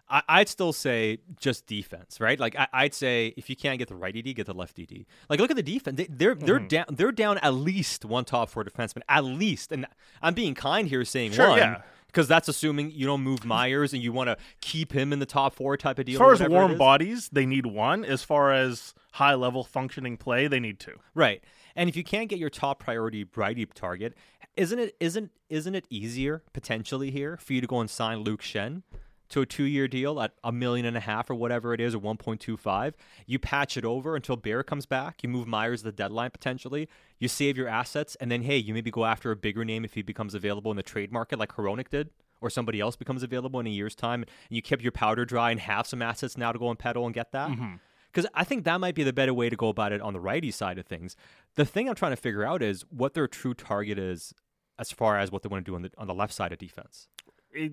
I, 0.08 0.22
I'd 0.28 0.48
still 0.48 0.72
say 0.72 1.18
just 1.40 1.66
defense, 1.66 2.20
right? 2.20 2.38
Like 2.38 2.54
I, 2.56 2.68
I'd 2.72 2.94
say 2.94 3.34
if 3.36 3.50
you 3.50 3.56
can't 3.56 3.78
get 3.78 3.88
the 3.88 3.96
right 3.96 4.14
ED, 4.14 4.34
get 4.36 4.46
the 4.46 4.54
left 4.54 4.78
ED. 4.78 5.06
Like 5.28 5.40
look 5.40 5.50
at 5.50 5.56
the 5.56 5.62
defense; 5.64 5.96
they, 5.96 6.06
they're 6.08 6.36
they're 6.36 6.60
Mhm. 6.60 6.68
down 6.68 6.84
they're 6.90 7.10
down 7.10 7.38
at 7.38 7.54
least 7.54 8.04
one 8.04 8.24
top 8.24 8.48
four 8.50 8.62
defenseman, 8.62 9.00
at 9.08 9.24
least. 9.24 9.72
And 9.72 9.84
I'm 10.22 10.34
being 10.34 10.54
kind 10.54 10.86
here, 10.86 11.04
saying 11.04 11.32
Sure, 11.32 11.48
one, 11.48 11.58
yeah. 11.58 11.82
Because 12.16 12.28
that's 12.28 12.48
assuming 12.48 12.92
you 12.92 13.04
don't 13.04 13.20
move 13.20 13.44
Myers 13.44 13.92
and 13.92 14.02
you 14.02 14.10
want 14.10 14.28
to 14.30 14.38
keep 14.62 14.90
him 14.90 15.12
in 15.12 15.18
the 15.18 15.26
top 15.26 15.54
four 15.54 15.76
type 15.76 15.98
of 15.98 16.06
deal. 16.06 16.14
As 16.14 16.18
far 16.18 16.32
as 16.32 16.48
warm 16.48 16.78
bodies, 16.78 17.28
they 17.30 17.44
need 17.44 17.66
one. 17.66 18.06
As 18.06 18.22
far 18.22 18.54
as 18.54 18.94
high 19.12 19.34
level 19.34 19.64
functioning 19.64 20.16
play, 20.16 20.46
they 20.46 20.58
need 20.58 20.80
two. 20.80 20.98
Right. 21.14 21.44
And 21.74 21.90
if 21.90 21.96
you 21.96 22.02
can't 22.02 22.30
get 22.30 22.38
your 22.38 22.48
top 22.48 22.78
priority 22.78 23.26
righty 23.36 23.66
target, 23.66 24.14
isn't 24.56 24.78
it 24.78 24.96
isn't 24.98 25.30
isn't 25.50 25.74
it 25.74 25.84
easier 25.90 26.42
potentially 26.54 27.10
here 27.10 27.36
for 27.36 27.52
you 27.52 27.60
to 27.60 27.66
go 27.66 27.80
and 27.80 27.90
sign 27.90 28.20
Luke 28.20 28.40
Schenn 28.40 28.82
to 29.30 29.40
a 29.40 29.46
two 29.46 29.64
year 29.64 29.88
deal 29.88 30.20
at 30.20 30.32
a 30.44 30.52
million 30.52 30.86
and 30.86 30.96
a 30.96 31.00
half 31.00 31.30
or 31.30 31.34
whatever 31.34 31.74
it 31.74 31.80
is, 31.80 31.94
or 31.94 31.98
one 31.98 32.16
point 32.16 32.40
two 32.40 32.56
five? 32.56 32.94
You 33.26 33.38
patch 33.38 33.76
it 33.76 33.84
over 33.84 34.16
until 34.16 34.36
Bear 34.36 34.62
comes 34.62 34.86
back. 34.86 35.22
You 35.22 35.28
move 35.28 35.46
Myers 35.46 35.82
the 35.82 35.92
deadline 35.92 36.30
potentially. 36.30 36.88
You 37.18 37.28
save 37.28 37.56
your 37.56 37.68
assets, 37.68 38.16
and 38.20 38.30
then 38.30 38.42
hey, 38.42 38.56
you 38.56 38.74
maybe 38.74 38.90
go 38.90 39.04
after 39.04 39.30
a 39.30 39.36
bigger 39.36 39.64
name 39.64 39.84
if 39.84 39.94
he 39.94 40.02
becomes 40.02 40.34
available 40.34 40.70
in 40.70 40.76
the 40.76 40.82
trade 40.82 41.12
market, 41.12 41.38
like 41.38 41.52
Hronek 41.52 41.88
did. 41.88 42.10
Or 42.42 42.50
somebody 42.50 42.80
else 42.80 42.96
becomes 42.96 43.22
available 43.22 43.60
in 43.60 43.66
a 43.66 43.70
year's 43.70 43.94
time, 43.94 44.22
and 44.22 44.30
you 44.50 44.60
kept 44.60 44.82
your 44.82 44.92
powder 44.92 45.24
dry 45.24 45.50
and 45.50 45.58
have 45.58 45.86
some 45.86 46.02
assets 46.02 46.36
now 46.36 46.52
to 46.52 46.58
go 46.58 46.68
and 46.68 46.78
pedal 46.78 47.06
and 47.06 47.14
get 47.14 47.32
that 47.32 47.48
mm-hmm. 47.48 47.76
because 48.12 48.28
I 48.34 48.44
think 48.44 48.64
that 48.64 48.78
might 48.78 48.94
be 48.94 49.04
the 49.04 49.12
better 49.14 49.32
way 49.32 49.48
to 49.48 49.56
go 49.56 49.68
about 49.68 49.92
it 49.92 50.02
on 50.02 50.12
the 50.12 50.20
righty 50.20 50.50
side 50.50 50.78
of 50.78 50.84
things. 50.84 51.16
The 51.54 51.64
thing 51.64 51.88
I'm 51.88 51.94
trying 51.94 52.12
to 52.12 52.16
figure 52.16 52.44
out 52.44 52.62
is 52.62 52.84
what 52.90 53.14
their 53.14 53.26
true 53.26 53.54
target 53.54 53.98
is 53.98 54.34
as 54.78 54.92
far 54.92 55.18
as 55.18 55.32
what 55.32 55.42
they 55.42 55.48
want 55.48 55.64
to 55.64 55.70
do 55.70 55.74
on 55.74 55.82
the 55.82 55.90
on 55.96 56.06
the 56.06 56.14
left 56.14 56.34
side 56.34 56.52
of 56.52 56.58
defense. 56.58 57.08
It, 57.52 57.72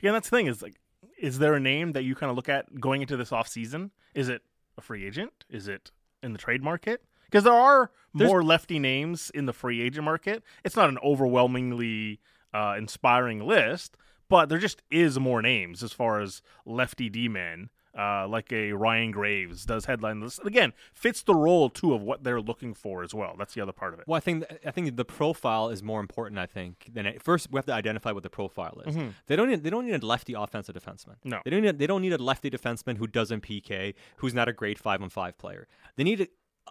again, 0.00 0.12
that's 0.12 0.28
the 0.28 0.36
thing 0.36 0.46
is 0.46 0.60
like, 0.62 0.74
is 1.18 1.38
there 1.38 1.54
a 1.54 1.60
name 1.60 1.92
that 1.92 2.02
you 2.02 2.14
kind 2.14 2.28
of 2.30 2.36
look 2.36 2.48
at 2.48 2.80
going 2.80 3.00
into 3.02 3.16
this 3.16 3.30
off 3.32 3.46
season? 3.48 3.90
Is 4.14 4.28
it 4.28 4.42
a 4.76 4.80
free 4.80 5.06
agent? 5.06 5.44
Is 5.48 5.68
it 5.68 5.90
in 6.22 6.32
the 6.32 6.38
trade 6.38 6.62
market? 6.62 7.02
Because 7.26 7.44
there 7.44 7.52
are 7.52 7.90
There's- 8.14 8.28
more 8.28 8.42
lefty 8.42 8.78
names 8.78 9.30
in 9.32 9.46
the 9.46 9.52
free 9.52 9.80
agent 9.80 10.04
market. 10.04 10.42
It's 10.64 10.74
not 10.76 10.88
an 10.88 10.98
overwhelmingly 11.04 12.20
uh, 12.52 12.74
inspiring 12.76 13.46
list, 13.46 13.96
but 14.28 14.48
there 14.48 14.58
just 14.58 14.82
is 14.90 15.18
more 15.18 15.40
names 15.42 15.82
as 15.82 15.92
far 15.92 16.20
as 16.20 16.42
lefty 16.66 17.08
D 17.08 17.28
men 17.28 17.70
uh, 17.96 18.28
like 18.28 18.52
a 18.52 18.72
Ryan 18.72 19.10
Graves 19.10 19.64
does 19.64 19.86
headline 19.86 20.20
this. 20.20 20.38
Again, 20.40 20.72
fits 20.92 21.22
the 21.22 21.34
role 21.34 21.68
too 21.68 21.92
of 21.92 22.02
what 22.02 22.22
they're 22.22 22.40
looking 22.40 22.74
for 22.74 23.02
as 23.02 23.12
well. 23.12 23.34
That's 23.38 23.54
the 23.54 23.60
other 23.60 23.72
part 23.72 23.94
of 23.94 24.00
it. 24.00 24.06
Well, 24.06 24.16
I 24.16 24.20
think 24.20 24.44
I 24.64 24.70
think 24.70 24.96
the 24.96 25.04
profile 25.04 25.68
is 25.70 25.82
more 25.82 26.00
important. 26.00 26.38
I 26.38 26.46
think 26.46 26.88
than 26.92 27.06
it, 27.06 27.22
first 27.22 27.50
we 27.50 27.58
have 27.58 27.66
to 27.66 27.74
identify 27.74 28.12
what 28.12 28.22
the 28.22 28.30
profile 28.30 28.80
is. 28.86 28.96
They 29.26 29.36
don't 29.36 29.48
need 29.48 29.62
they 29.64 29.70
don't 29.70 29.86
need 29.86 30.02
a 30.02 30.06
lefty 30.06 30.34
offensive 30.34 30.74
defenseman. 30.74 31.16
Mm-hmm. 31.16 31.28
No. 31.30 31.40
they 31.44 31.50
don't 31.50 31.62
need 31.62 31.78
they 31.78 31.86
don't 31.86 32.02
need 32.02 32.12
a 32.12 32.22
lefty 32.22 32.50
defenseman 32.50 32.96
who 32.98 33.06
doesn't 33.06 33.42
PK, 33.42 33.94
who's 34.18 34.34
not 34.34 34.48
a 34.48 34.52
great 34.52 34.78
five 34.78 35.02
on 35.02 35.08
five 35.08 35.36
player. 35.36 35.66
They 35.96 36.04
need 36.04 36.20
a, 36.20 36.28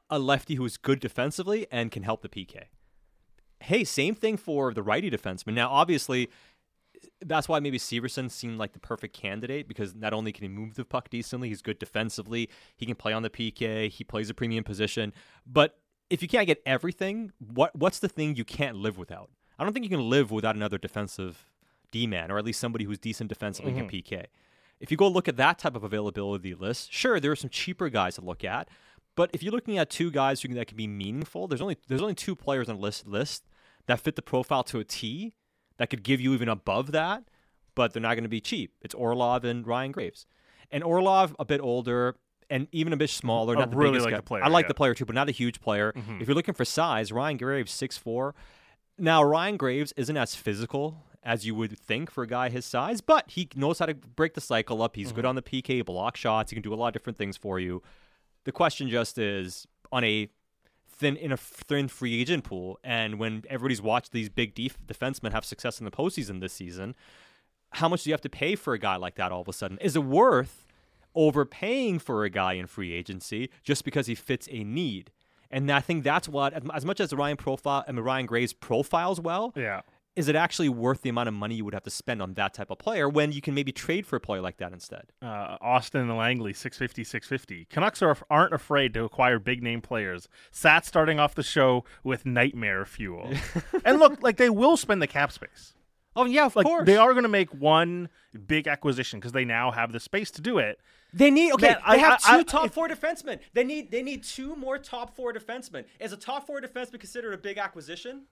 a 0.10 0.20
lefty 0.20 0.56
who 0.56 0.66
is 0.66 0.78
good 0.78 1.00
defensively 1.00 1.68
and 1.72 1.92
can 1.92 2.04
help 2.04 2.22
the 2.22 2.30
PK. 2.30 2.66
Hey, 3.62 3.84
same 3.84 4.16
thing 4.16 4.38
for 4.38 4.74
the 4.74 4.82
righty 4.82 5.12
defenseman. 5.12 5.54
Now, 5.54 5.70
obviously, 5.70 6.30
that's 7.22 7.48
why 7.48 7.60
maybe 7.60 7.78
Severson 7.78 8.30
seemed 8.30 8.58
like 8.58 8.74
the 8.74 8.80
perfect 8.80 9.16
candidate 9.16 9.68
because 9.68 9.96
not 9.96 10.14
only 10.14 10.32
can 10.32 10.44
he 10.44 10.50
move 10.50 10.76
the 10.76 10.86
puck 10.86 11.10
decently, 11.10 11.50
he's 11.50 11.62
good 11.62 11.80
defensively, 11.80 12.50
he 12.76 12.86
can 12.86 12.96
play 12.96 13.14
on 13.14 13.24
the 13.24 13.30
PK, 13.30 13.90
he 13.90 14.04
plays 14.04 14.30
a 14.30 14.34
premium 14.34 14.64
position. 14.64 15.14
But 15.46 15.78
if 16.10 16.22
you 16.22 16.28
can't 16.28 16.48
get 16.48 16.62
everything, 16.66 17.32
what 17.40 17.76
what's 17.76 18.00
the 18.00 18.10
thing 18.10 18.36
you 18.36 18.46
can't 18.46 18.78
live 18.78 18.98
without? 18.98 19.30
I 19.58 19.64
don't 19.64 19.74
think 19.74 19.84
you 19.84 19.90
can 19.90 20.10
live 20.10 20.32
without 20.32 20.56
another 20.56 20.78
defensive 20.78 21.46
D 21.92 22.08
man, 22.08 22.32
or 22.32 22.38
at 22.38 22.46
least 22.46 22.60
somebody 22.60 22.86
who's 22.86 23.00
decent 23.00 23.30
defensively 23.30 23.74
can 23.74 23.88
mm-hmm. 23.88 24.16
PK. 24.16 24.26
If 24.80 24.92
you 24.92 24.98
go 24.98 25.08
look 25.08 25.28
at 25.28 25.38
that 25.38 25.60
type 25.60 25.76
of 25.76 25.84
availability 25.84 26.56
list, 26.56 26.94
sure, 26.94 27.20
there 27.20 27.32
are 27.32 27.36
some 27.36 27.50
cheaper 27.50 27.90
guys 27.90 28.16
to 28.16 28.22
look 28.22 28.44
at. 28.44 28.70
But 29.16 29.30
if 29.34 29.44
you're 29.44 29.52
looking 29.52 29.78
at 29.78 29.90
two 29.90 30.12
guys 30.12 30.42
who 30.42 30.48
can, 30.48 30.56
that 30.56 30.68
can 30.68 30.78
be 30.78 30.88
meaningful, 30.88 31.48
there's 31.48 31.62
only 31.62 31.78
there's 31.88 32.02
only 32.02 32.16
two 32.16 32.36
players 32.36 32.70
on 32.70 32.76
the 32.76 32.82
list 32.82 33.08
list 33.08 33.48
that 33.88 34.00
fit 34.00 34.16
the 34.16 34.22
profile 34.22 34.64
to 34.64 34.80
a 34.80 34.84
T 34.84 35.34
that 35.80 35.90
could 35.90 36.04
give 36.04 36.22
you 36.22 36.34
even 36.34 36.50
above 36.50 36.92
that, 36.92 37.24
but 37.74 37.94
they're 37.94 38.02
not 38.02 38.14
going 38.14 38.24
to 38.24 38.30
be 38.30 38.42
cheap. 38.42 38.74
It's 38.82 38.94
Orlov 38.94 39.44
and 39.44 39.66
Ryan 39.66 39.92
Graves. 39.92 40.28
And 40.70 40.84
Orlov, 40.84 41.36
a 41.40 41.46
bit 41.46 41.62
older 41.62 42.16
and 42.50 42.68
even 42.72 42.94
a 42.94 42.98
bit 42.98 43.10
smaller. 43.10 43.56
I 43.56 43.60
Not 43.60 43.72
the 43.72 43.78
really 43.78 43.92
biggest 43.94 44.06
like 44.06 44.12
guy. 44.14 44.18
the 44.18 44.24
player, 44.24 44.44
I 44.44 44.50
like 44.50 44.66
yeah. 44.66 44.68
the 44.68 44.74
player 44.76 44.94
too, 44.94 45.06
but 45.06 45.16
not 45.16 45.30
a 45.30 45.32
huge 45.32 45.62
player. 45.62 45.94
Mm-hmm. 45.94 46.22
If 46.22 46.28
you're 46.28 46.36
looking 46.36 46.54
for 46.54 46.66
size, 46.66 47.12
Ryan 47.12 47.38
Graves 47.38 47.72
six 47.72 47.98
four. 47.98 48.36
Now 48.98 49.24
Ryan 49.24 49.58
Graves 49.58 49.94
isn't 49.96 50.18
as 50.18 50.36
physical 50.36 51.06
as 51.24 51.46
you 51.46 51.56
would 51.56 51.78
think 51.78 52.12
for 52.12 52.24
a 52.24 52.28
guy 52.28 52.50
his 52.50 52.66
size, 52.66 53.02
but 53.02 53.32
he 53.32 53.48
knows 53.56 53.80
how 53.80 53.86
to 53.86 53.94
break 53.94 54.34
the 54.34 54.42
cycle 54.42 54.82
up. 54.82 54.96
He's 54.96 55.12
good 55.12 55.22
mm-hmm. 55.22 55.30
on 55.30 55.36
the 55.36 55.42
PK, 55.42 55.86
block 55.86 56.18
shots. 56.18 56.52
He 56.52 56.56
can 56.56 56.64
do 56.64 56.74
a 56.74 56.76
lot 56.76 56.88
of 56.88 56.94
different 56.94 57.18
things 57.18 57.38
for 57.38 57.60
you. 57.60 57.82
The 58.44 58.52
question 58.52 58.90
just 58.90 59.18
is 59.18 59.68
on 59.92 60.04
a 60.04 60.30
thin 61.00 61.16
in 61.16 61.32
a 61.32 61.38
thin 61.38 61.88
free 61.88 62.22
agent 62.22 62.44
pool, 62.44 62.80
and 62.84 63.18
when 63.18 63.44
everybody's 63.50 63.82
watched 63.82 64.12
these 64.12 64.30
big 64.30 64.54
def- 64.54 64.78
defensemen 64.86 65.32
have 65.32 65.46
success 65.46 65.80
in 65.80 65.86
the 65.86 65.92
postseason 65.92 66.42
this 66.42 66.54
season, 66.54 66.94
how 67.72 67.88
much 67.90 68.04
do 68.04 68.10
you 68.10 68.14
have 68.14 68.22
to 68.22 68.30
pay 68.30 68.56
for 68.56 68.74
a 68.74 68.80
guy 68.80 68.96
like 68.98 69.16
that 69.16 69.32
all 69.32 69.42
of 69.42 69.48
a 69.48 69.54
sudden? 69.54 69.78
Is 69.80 69.96
it 69.96 70.04
worth 70.04 70.66
overpaying 71.16 72.00
for 72.00 72.24
a 72.24 72.30
guy 72.30 72.54
in 72.54 72.68
free 72.68 72.94
agency 72.94 73.50
just 73.64 73.84
because 73.84 74.08
he 74.08 74.16
fits 74.16 74.48
a 74.52 74.64
need? 74.64 75.12
And 75.52 75.72
I 75.72 75.80
think 75.80 76.04
that's 76.04 76.30
what, 76.30 76.54
as 76.74 76.86
much 76.86 77.00
as 77.00 77.12
Ryan 77.14 77.38
profile, 77.38 77.84
I 77.88 77.92
mean 77.92 78.04
Ryan 78.04 78.26
Graves 78.28 78.54
profiles 78.54 79.20
well, 79.20 79.52
Yeah. 79.56 79.82
Is 80.16 80.28
it 80.28 80.36
actually 80.36 80.68
worth 80.70 81.02
the 81.02 81.10
amount 81.10 81.28
of 81.30 81.34
money 81.34 81.56
you 81.56 81.64
would 81.66 81.74
have 81.74 81.84
to 81.84 81.90
spend 81.90 82.22
on 82.22 82.34
that 82.34 82.54
type 82.54 82.70
of 82.70 82.78
player 82.78 83.08
when 83.08 83.32
you 83.32 83.42
can 83.42 83.54
maybe 83.54 83.72
trade 83.72 84.06
for 84.06 84.18
a 84.18 84.20
player 84.20 84.42
like 84.42 84.58
that 84.58 84.74
instead? 84.74 85.12
uh, 85.22 85.58
Austin 85.62 86.02
and 86.02 86.18
Langley, 86.18 86.52
650, 86.54 87.04
650. 87.04 87.66
Canucks 87.66 88.02
are, 88.02 88.18
aren't 88.30 88.54
afraid 88.54 88.94
to 88.96 89.04
acquire 89.06 89.40
big 89.40 89.64
name 89.64 89.82
players. 89.82 90.28
Sat 90.52 90.86
starting 90.86 91.20
off 91.20 91.36
the 91.36 91.44
show 91.44 91.86
with 92.04 92.26
nightmare 92.26 92.86
fuel. 92.86 93.30
and 93.86 94.00
look, 94.00 94.22
like 94.22 94.38
they 94.38 94.50
will 94.50 94.76
spend 94.78 95.02
the 95.02 95.08
cap 95.08 95.32
space. 95.32 95.74
Oh 96.16 96.26
yeah, 96.26 96.46
of 96.48 96.56
Like 96.56 96.66
course 96.66 96.86
they 96.86 96.98
are 96.98 97.14
going 97.14 97.24
to 97.24 97.30
make 97.30 97.54
one 97.54 98.10
big 98.48 98.68
acquisition 98.68 99.20
because 99.20 99.32
they 99.32 99.46
now 99.46 99.72
have 99.72 99.92
the 99.94 100.00
space 100.00 100.32
to 100.32 100.42
do 100.42 100.58
it. 100.58 100.80
They 101.14 101.32
need 101.32 101.54
okay. 101.54 101.68
Man, 101.70 101.78
they 101.88 101.94
I- 101.94 101.98
have 101.98 102.22
I- 102.26 102.32
two 102.34 102.40
I- 102.40 102.44
top 102.44 102.66
if- 102.66 102.74
four 102.74 102.90
defensemen. 102.90 103.40
They 103.54 103.64
need 103.64 103.92
they 103.92 104.02
need 104.04 104.24
two 104.24 104.56
more 104.56 104.78
top 104.80 105.16
four 105.16 105.32
defensemen. 105.32 105.86
Is 106.00 106.12
a 106.12 106.18
top 106.18 106.46
four 106.48 106.60
defenseman 106.62 107.00
considered 107.00 107.34
a 107.34 107.38
big 107.38 107.58
acquisition? 107.60 108.24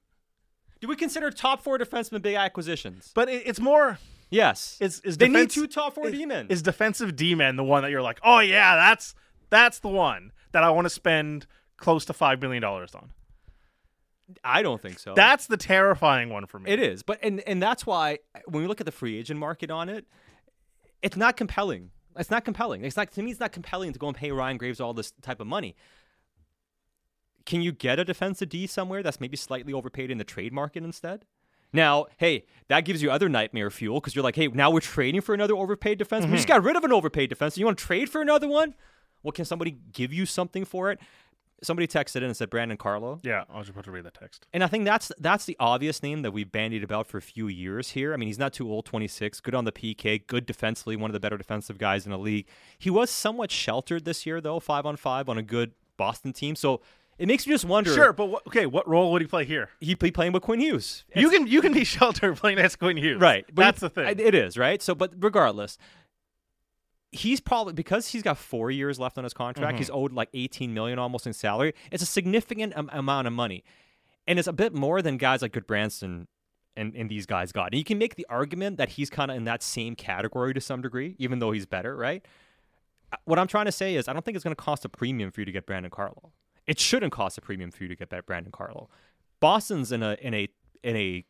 Do 0.79 0.87
we 0.87 0.95
consider 0.95 1.31
top 1.31 1.63
four 1.63 1.77
defensemen 1.77 2.21
big 2.21 2.35
acquisitions? 2.35 3.11
But 3.13 3.29
it, 3.29 3.43
it's 3.45 3.59
more. 3.59 3.99
Yes. 4.29 4.77
Is, 4.79 4.99
is 5.01 5.17
they 5.17 5.29
need 5.29 5.49
two 5.49 5.67
top 5.67 5.95
four 5.95 6.07
is, 6.07 6.11
D-men. 6.11 6.47
Is 6.49 6.61
defensive 6.61 7.15
D 7.15 7.33
men 7.35 7.55
the 7.55 7.63
one 7.63 7.83
that 7.83 7.91
you're 7.91 8.01
like, 8.01 8.19
oh 8.23 8.39
yeah, 8.39 8.75
that's 8.75 9.15
that's 9.49 9.79
the 9.79 9.87
one 9.87 10.31
that 10.51 10.63
I 10.63 10.69
want 10.69 10.85
to 10.85 10.89
spend 10.89 11.47
close 11.77 12.05
to 12.05 12.13
five 12.13 12.41
million 12.41 12.61
dollars 12.61 12.93
on. 12.93 13.11
I 14.43 14.61
don't 14.61 14.81
think 14.81 14.99
so. 14.99 15.13
That's 15.13 15.47
the 15.47 15.55
terrifying 15.55 16.29
one 16.29 16.45
for 16.47 16.59
me. 16.59 16.69
It 16.69 16.79
is, 16.81 17.03
but 17.03 17.19
and 17.23 17.39
and 17.47 17.63
that's 17.63 17.85
why 17.85 18.19
when 18.45 18.61
we 18.61 18.67
look 18.67 18.81
at 18.81 18.85
the 18.85 18.91
free 18.91 19.17
agent 19.17 19.39
market 19.39 19.71
on 19.71 19.87
it, 19.87 20.05
it's 21.01 21.15
not 21.15 21.37
compelling. 21.37 21.91
It's 22.17 22.31
not 22.31 22.43
compelling. 22.43 22.83
It's 22.83 22.97
not 22.97 23.11
to 23.13 23.23
me. 23.23 23.31
It's 23.31 23.39
not 23.39 23.53
compelling 23.53 23.93
to 23.93 23.99
go 23.99 24.07
and 24.07 24.17
pay 24.17 24.31
Ryan 24.31 24.57
Graves 24.57 24.81
all 24.81 24.93
this 24.93 25.13
type 25.21 25.39
of 25.39 25.47
money. 25.47 25.75
Can 27.47 27.61
you 27.61 27.71
get 27.71 27.97
a 27.97 28.03
defensive 28.03 28.49
D 28.49 28.67
somewhere 28.67 29.01
that's 29.01 29.21
maybe 29.21 29.37
slightly 29.37 29.71
overpaid 29.71 30.11
in 30.11 30.17
the 30.17 30.25
trade 30.25 30.51
market 30.51 30.83
instead? 30.83 31.23
Now, 31.71 32.07
hey, 32.17 32.45
that 32.67 32.81
gives 32.81 33.01
you 33.01 33.09
other 33.09 33.29
nightmare 33.29 33.69
fuel 33.71 34.01
because 34.01 34.15
you're 34.15 34.23
like, 34.23 34.35
hey, 34.35 34.47
now 34.49 34.69
we're 34.69 34.81
trading 34.81 35.21
for 35.21 35.33
another 35.33 35.55
overpaid 35.55 35.97
defense. 35.97 36.25
We 36.25 36.33
just 36.33 36.45
mm-hmm. 36.45 36.57
got 36.57 36.63
rid 36.63 36.75
of 36.75 36.83
an 36.83 36.91
overpaid 36.91 37.29
defense. 37.29 37.57
You 37.57 37.65
want 37.65 37.77
to 37.77 37.85
trade 37.85 38.09
for 38.09 38.21
another 38.21 38.49
one? 38.49 38.75
Well, 39.23 39.31
can 39.31 39.45
somebody 39.45 39.77
give 39.93 40.11
you 40.11 40.25
something 40.25 40.65
for 40.65 40.91
it? 40.91 40.99
Somebody 41.63 41.87
texted 41.87 42.17
in 42.17 42.25
and 42.25 42.35
said 42.35 42.49
Brandon 42.49 42.77
Carlo. 42.77 43.19
Yeah, 43.23 43.45
I 43.49 43.57
was 43.57 43.67
just 43.67 43.75
about 43.75 43.85
to 43.85 43.91
read 43.91 44.03
that 44.03 44.13
text. 44.13 44.45
And 44.53 44.61
I 44.61 44.67
think 44.67 44.83
that's 44.83 45.11
that's 45.17 45.45
the 45.45 45.55
obvious 45.59 46.03
name 46.03 46.23
that 46.23 46.31
we've 46.31 46.51
bandied 46.51 46.83
about 46.83 47.07
for 47.07 47.17
a 47.17 47.21
few 47.21 47.47
years 47.47 47.91
here. 47.91 48.13
I 48.13 48.17
mean, 48.17 48.27
he's 48.27 48.37
not 48.37 48.53
too 48.53 48.69
old, 48.69 48.85
26, 48.85 49.39
good 49.39 49.55
on 49.55 49.63
the 49.63 49.71
PK, 49.71 50.27
good 50.27 50.45
defensively, 50.45 50.97
one 50.97 51.09
of 51.09 51.13
the 51.13 51.19
better 51.19 51.37
defensive 51.37 51.77
guys 51.77 52.05
in 52.05 52.11
the 52.11 52.19
league. 52.19 52.45
He 52.77 52.89
was 52.89 53.09
somewhat 53.09 53.51
sheltered 53.51 54.05
this 54.05 54.25
year, 54.25 54.41
though, 54.41 54.59
five 54.59 54.85
on 54.85 54.97
five 54.97 55.29
on 55.29 55.37
a 55.37 55.43
good 55.43 55.71
Boston 55.97 56.31
team. 56.31 56.55
So 56.55 56.81
it 57.17 57.27
makes 57.27 57.47
me 57.47 57.53
just 57.53 57.65
wonder. 57.65 57.93
Sure, 57.93 58.13
but 58.13 58.25
what, 58.27 58.45
okay, 58.47 58.65
what 58.65 58.87
role 58.87 59.11
would 59.11 59.21
he 59.21 59.27
play 59.27 59.43
here? 59.45 59.69
He'd 59.79 59.99
be 59.99 60.11
playing 60.11 60.33
with 60.33 60.43
Quinn 60.43 60.59
Hughes. 60.59 61.03
You 61.15 61.29
can 61.29 61.47
you 61.47 61.61
can 61.61 61.73
be 61.73 61.83
sheltered 61.95 62.37
playing 62.37 62.57
next 62.57 62.73
to 62.73 62.77
Quinn 62.79 62.97
Hughes. 62.97 63.19
Right. 63.21 63.45
But 63.47 63.61
That's 63.63 63.81
you- 63.81 63.89
the 63.89 63.93
thing. 64.13 64.19
It 64.19 64.35
is, 64.35 64.57
right? 64.57 64.81
So, 64.81 64.93
but 64.95 65.13
regardless, 65.19 65.77
he's 67.11 67.39
probably 67.39 67.73
because 67.73 68.07
he's 68.09 68.23
got 68.23 68.37
four 68.37 68.69
years 68.71 68.99
left 68.99 69.17
on 69.17 69.23
his 69.23 69.33
contract. 69.33 69.73
Mm-hmm. 69.73 69.77
He's 69.77 69.89
owed 69.89 70.11
like 70.13 70.29
eighteen 70.33 70.73
million 70.73 70.99
almost 70.99 71.25
in 71.25 71.33
salary. 71.33 71.73
It's 71.91 72.03
a 72.03 72.07
significant 72.07 72.73
am- 72.77 72.89
amount 72.93 73.27
of 73.27 73.33
money, 73.33 73.63
and 74.27 74.37
it's 74.39 74.47
a 74.47 74.53
bit 74.53 74.73
more 74.73 75.01
than 75.01 75.17
guys 75.17 75.41
like 75.41 75.53
Gudbranson 75.53 76.27
and, 76.75 76.95
and 76.95 77.09
these 77.09 77.25
guys 77.25 77.51
got. 77.51 77.71
And 77.71 77.75
you 77.79 77.83
can 77.83 77.97
make 77.97 78.15
the 78.15 78.27
argument 78.29 78.77
that 78.77 78.89
he's 78.89 79.09
kind 79.09 79.31
of 79.31 79.37
in 79.37 79.45
that 79.45 79.63
same 79.63 79.95
category 79.95 80.53
to 80.53 80.61
some 80.61 80.81
degree, 80.81 81.15
even 81.17 81.39
though 81.39 81.51
he's 81.51 81.65
better, 81.65 81.95
right? 81.95 82.23
Uh, 83.11 83.17
What 83.25 83.39
I'm 83.39 83.47
trying 83.47 83.65
to 83.65 83.71
say 83.71 83.95
is, 83.95 84.07
I 84.07 84.13
don't 84.13 84.23
think 84.23 84.35
it's 84.35 84.43
going 84.43 84.55
to 84.55 84.61
cost 84.61 84.85
a 84.85 84.89
premium 84.89 85.31
for 85.31 85.41
you 85.41 85.45
to 85.45 85.51
get 85.51 85.65
Brandon 85.65 85.89
Carlo. 85.89 86.33
It 86.67 86.79
shouldn't 86.79 87.11
cost 87.13 87.37
a 87.37 87.41
premium 87.41 87.71
for 87.71 87.83
you 87.83 87.89
to 87.89 87.95
get 87.95 88.09
that 88.11 88.25
Brandon 88.25 88.51
Carlo. 88.51 88.89
Boston's 89.39 89.91
in 89.91 90.03
a 90.03 90.17
in 90.21 90.33
a 90.33 90.47
in 90.83 90.95
a 90.95 91.25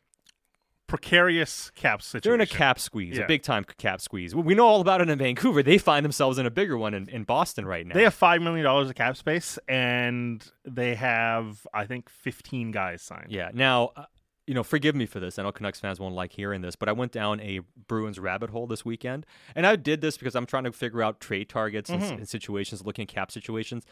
Precarious 0.86 1.70
cap 1.74 2.00
situation. 2.00 2.22
they're 2.24 2.34
in 2.34 2.40
a 2.40 2.46
cap 2.46 2.78
squeeze, 2.78 3.18
Yeah. 3.18 3.24
a 3.24 3.28
big 3.28 3.42
time 3.42 3.62
cap 3.76 4.00
squeeze. 4.00 4.34
We 4.34 4.54
know 4.54 4.66
all 4.66 4.80
about 4.80 5.02
it 5.02 5.10
in 5.10 5.18
Vancouver. 5.18 5.62
They 5.62 5.76
find 5.76 6.02
themselves 6.02 6.38
in 6.38 6.46
a 6.46 6.50
bigger 6.50 6.78
one 6.78 6.94
in, 6.94 7.10
in 7.10 7.24
Boston 7.24 7.66
right 7.66 7.86
now. 7.86 7.92
They 7.94 8.04
have 8.04 8.14
five 8.14 8.40
million 8.40 8.64
dollars 8.64 8.88
of 8.88 8.94
cap 8.94 9.14
space, 9.18 9.58
and 9.68 10.42
they 10.64 10.94
have 10.94 11.66
I 11.74 11.84
think 11.84 12.08
fifteen 12.08 12.70
guys 12.70 13.02
signed. 13.02 13.26
yeah. 13.28 13.50
Now, 13.52 13.90
uh, 13.96 14.06
you 14.46 14.54
know, 14.54 14.62
forgive 14.62 14.94
me 14.94 15.04
for 15.04 15.20
this. 15.20 15.38
I 15.38 15.42
know 15.42 15.52
Canucks 15.52 15.78
fans 15.78 16.00
won't 16.00 16.14
like 16.14 16.32
hearing 16.32 16.62
this, 16.62 16.74
but 16.74 16.88
I 16.88 16.92
went 16.92 17.12
down 17.12 17.38
a 17.42 17.60
Bruins 17.86 18.18
rabbit 18.18 18.48
hole 18.48 18.66
this 18.66 18.82
weekend, 18.82 19.26
and 19.54 19.66
I 19.66 19.76
did 19.76 20.00
this 20.00 20.16
because 20.16 20.34
I'm 20.34 20.46
trying 20.46 20.64
to 20.64 20.72
figure 20.72 21.02
out 21.02 21.20
trade 21.20 21.50
targets 21.50 21.90
and, 21.90 22.02
and 22.02 22.26
situations, 22.26 22.82
looking 22.86 23.02
at 23.02 23.08
cap 23.08 23.30
situations. 23.30 23.84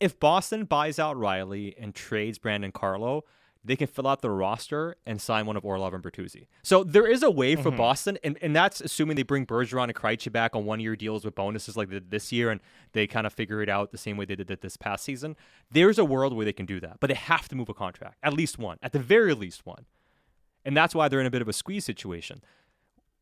If 0.00 0.18
Boston 0.18 0.64
buys 0.64 0.98
out 0.98 1.16
Reilly 1.16 1.74
and 1.78 1.94
trades 1.94 2.38
Brandon 2.38 2.72
Carlo, 2.72 3.24
they 3.64 3.76
can 3.76 3.86
fill 3.86 4.06
out 4.06 4.20
the 4.20 4.30
roster 4.30 4.96
and 5.06 5.20
sign 5.20 5.46
one 5.46 5.56
of 5.56 5.64
Orlov 5.64 5.94
and 5.94 6.02
Bertuzzi. 6.02 6.48
So 6.62 6.84
there 6.84 7.06
is 7.06 7.22
a 7.22 7.30
way 7.30 7.56
for 7.56 7.70
mm-hmm. 7.70 7.78
Boston, 7.78 8.18
and, 8.22 8.36
and 8.42 8.54
that's 8.54 8.82
assuming 8.82 9.16
they 9.16 9.22
bring 9.22 9.46
Bergeron 9.46 9.84
and 9.84 9.94
Krejci 9.94 10.30
back 10.30 10.54
on 10.54 10.66
one-year 10.66 10.96
deals 10.96 11.24
with 11.24 11.34
bonuses 11.34 11.76
like 11.76 11.88
this 12.10 12.30
year, 12.30 12.50
and 12.50 12.60
they 12.92 13.06
kind 13.06 13.26
of 13.26 13.32
figure 13.32 13.62
it 13.62 13.70
out 13.70 13.90
the 13.90 13.98
same 13.98 14.18
way 14.18 14.26
they 14.26 14.36
did 14.36 14.50
it 14.50 14.60
this 14.60 14.76
past 14.76 15.04
season. 15.04 15.34
There's 15.70 15.98
a 15.98 16.04
world 16.04 16.36
where 16.36 16.44
they 16.44 16.52
can 16.52 16.66
do 16.66 16.78
that, 16.80 16.98
but 17.00 17.08
they 17.08 17.14
have 17.14 17.48
to 17.48 17.56
move 17.56 17.70
a 17.70 17.74
contract, 17.74 18.18
at 18.22 18.34
least 18.34 18.58
one, 18.58 18.76
at 18.82 18.92
the 18.92 18.98
very 18.98 19.32
least 19.32 19.64
one, 19.64 19.86
and 20.64 20.76
that's 20.76 20.94
why 20.94 21.08
they're 21.08 21.20
in 21.20 21.26
a 21.26 21.30
bit 21.30 21.42
of 21.42 21.48
a 21.48 21.54
squeeze 21.54 21.86
situation. 21.86 22.42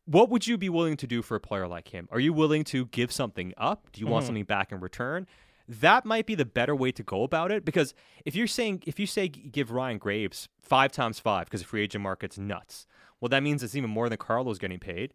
What 0.05 0.29
would 0.29 0.45
you 0.45 0.57
be 0.57 0.67
willing 0.67 0.97
to 0.97 1.07
do 1.07 1.21
for 1.21 1.35
a 1.35 1.39
player 1.39 1.69
like 1.69 1.87
him? 1.87 2.09
Are 2.11 2.19
you 2.19 2.33
willing 2.33 2.65
to 2.65 2.87
give 2.87 3.13
something 3.13 3.53
up? 3.55 3.87
Do 3.93 4.01
you 4.01 4.07
want 4.07 4.23
mm-hmm. 4.23 4.27
something 4.27 4.43
back 4.43 4.73
in 4.73 4.81
return? 4.81 5.27
That 5.67 6.05
might 6.05 6.25
be 6.25 6.35
the 6.35 6.45
better 6.45 6.75
way 6.75 6.91
to 6.91 7.03
go 7.03 7.23
about 7.23 7.51
it 7.51 7.63
because 7.63 7.93
if 8.25 8.35
you're 8.35 8.47
saying 8.47 8.83
if 8.85 8.99
you 8.99 9.07
say 9.07 9.27
give 9.27 9.71
Ryan 9.71 9.97
Graves 9.97 10.49
five 10.61 10.91
times 10.91 11.19
five 11.19 11.45
because 11.45 11.61
the 11.61 11.67
free 11.67 11.83
agent 11.83 12.03
market's 12.03 12.37
nuts, 12.37 12.85
well 13.21 13.29
that 13.29 13.43
means 13.43 13.63
it's 13.63 13.75
even 13.75 13.89
more 13.89 14.09
than 14.09 14.17
Carlo's 14.17 14.59
getting 14.59 14.79
paid. 14.79 15.13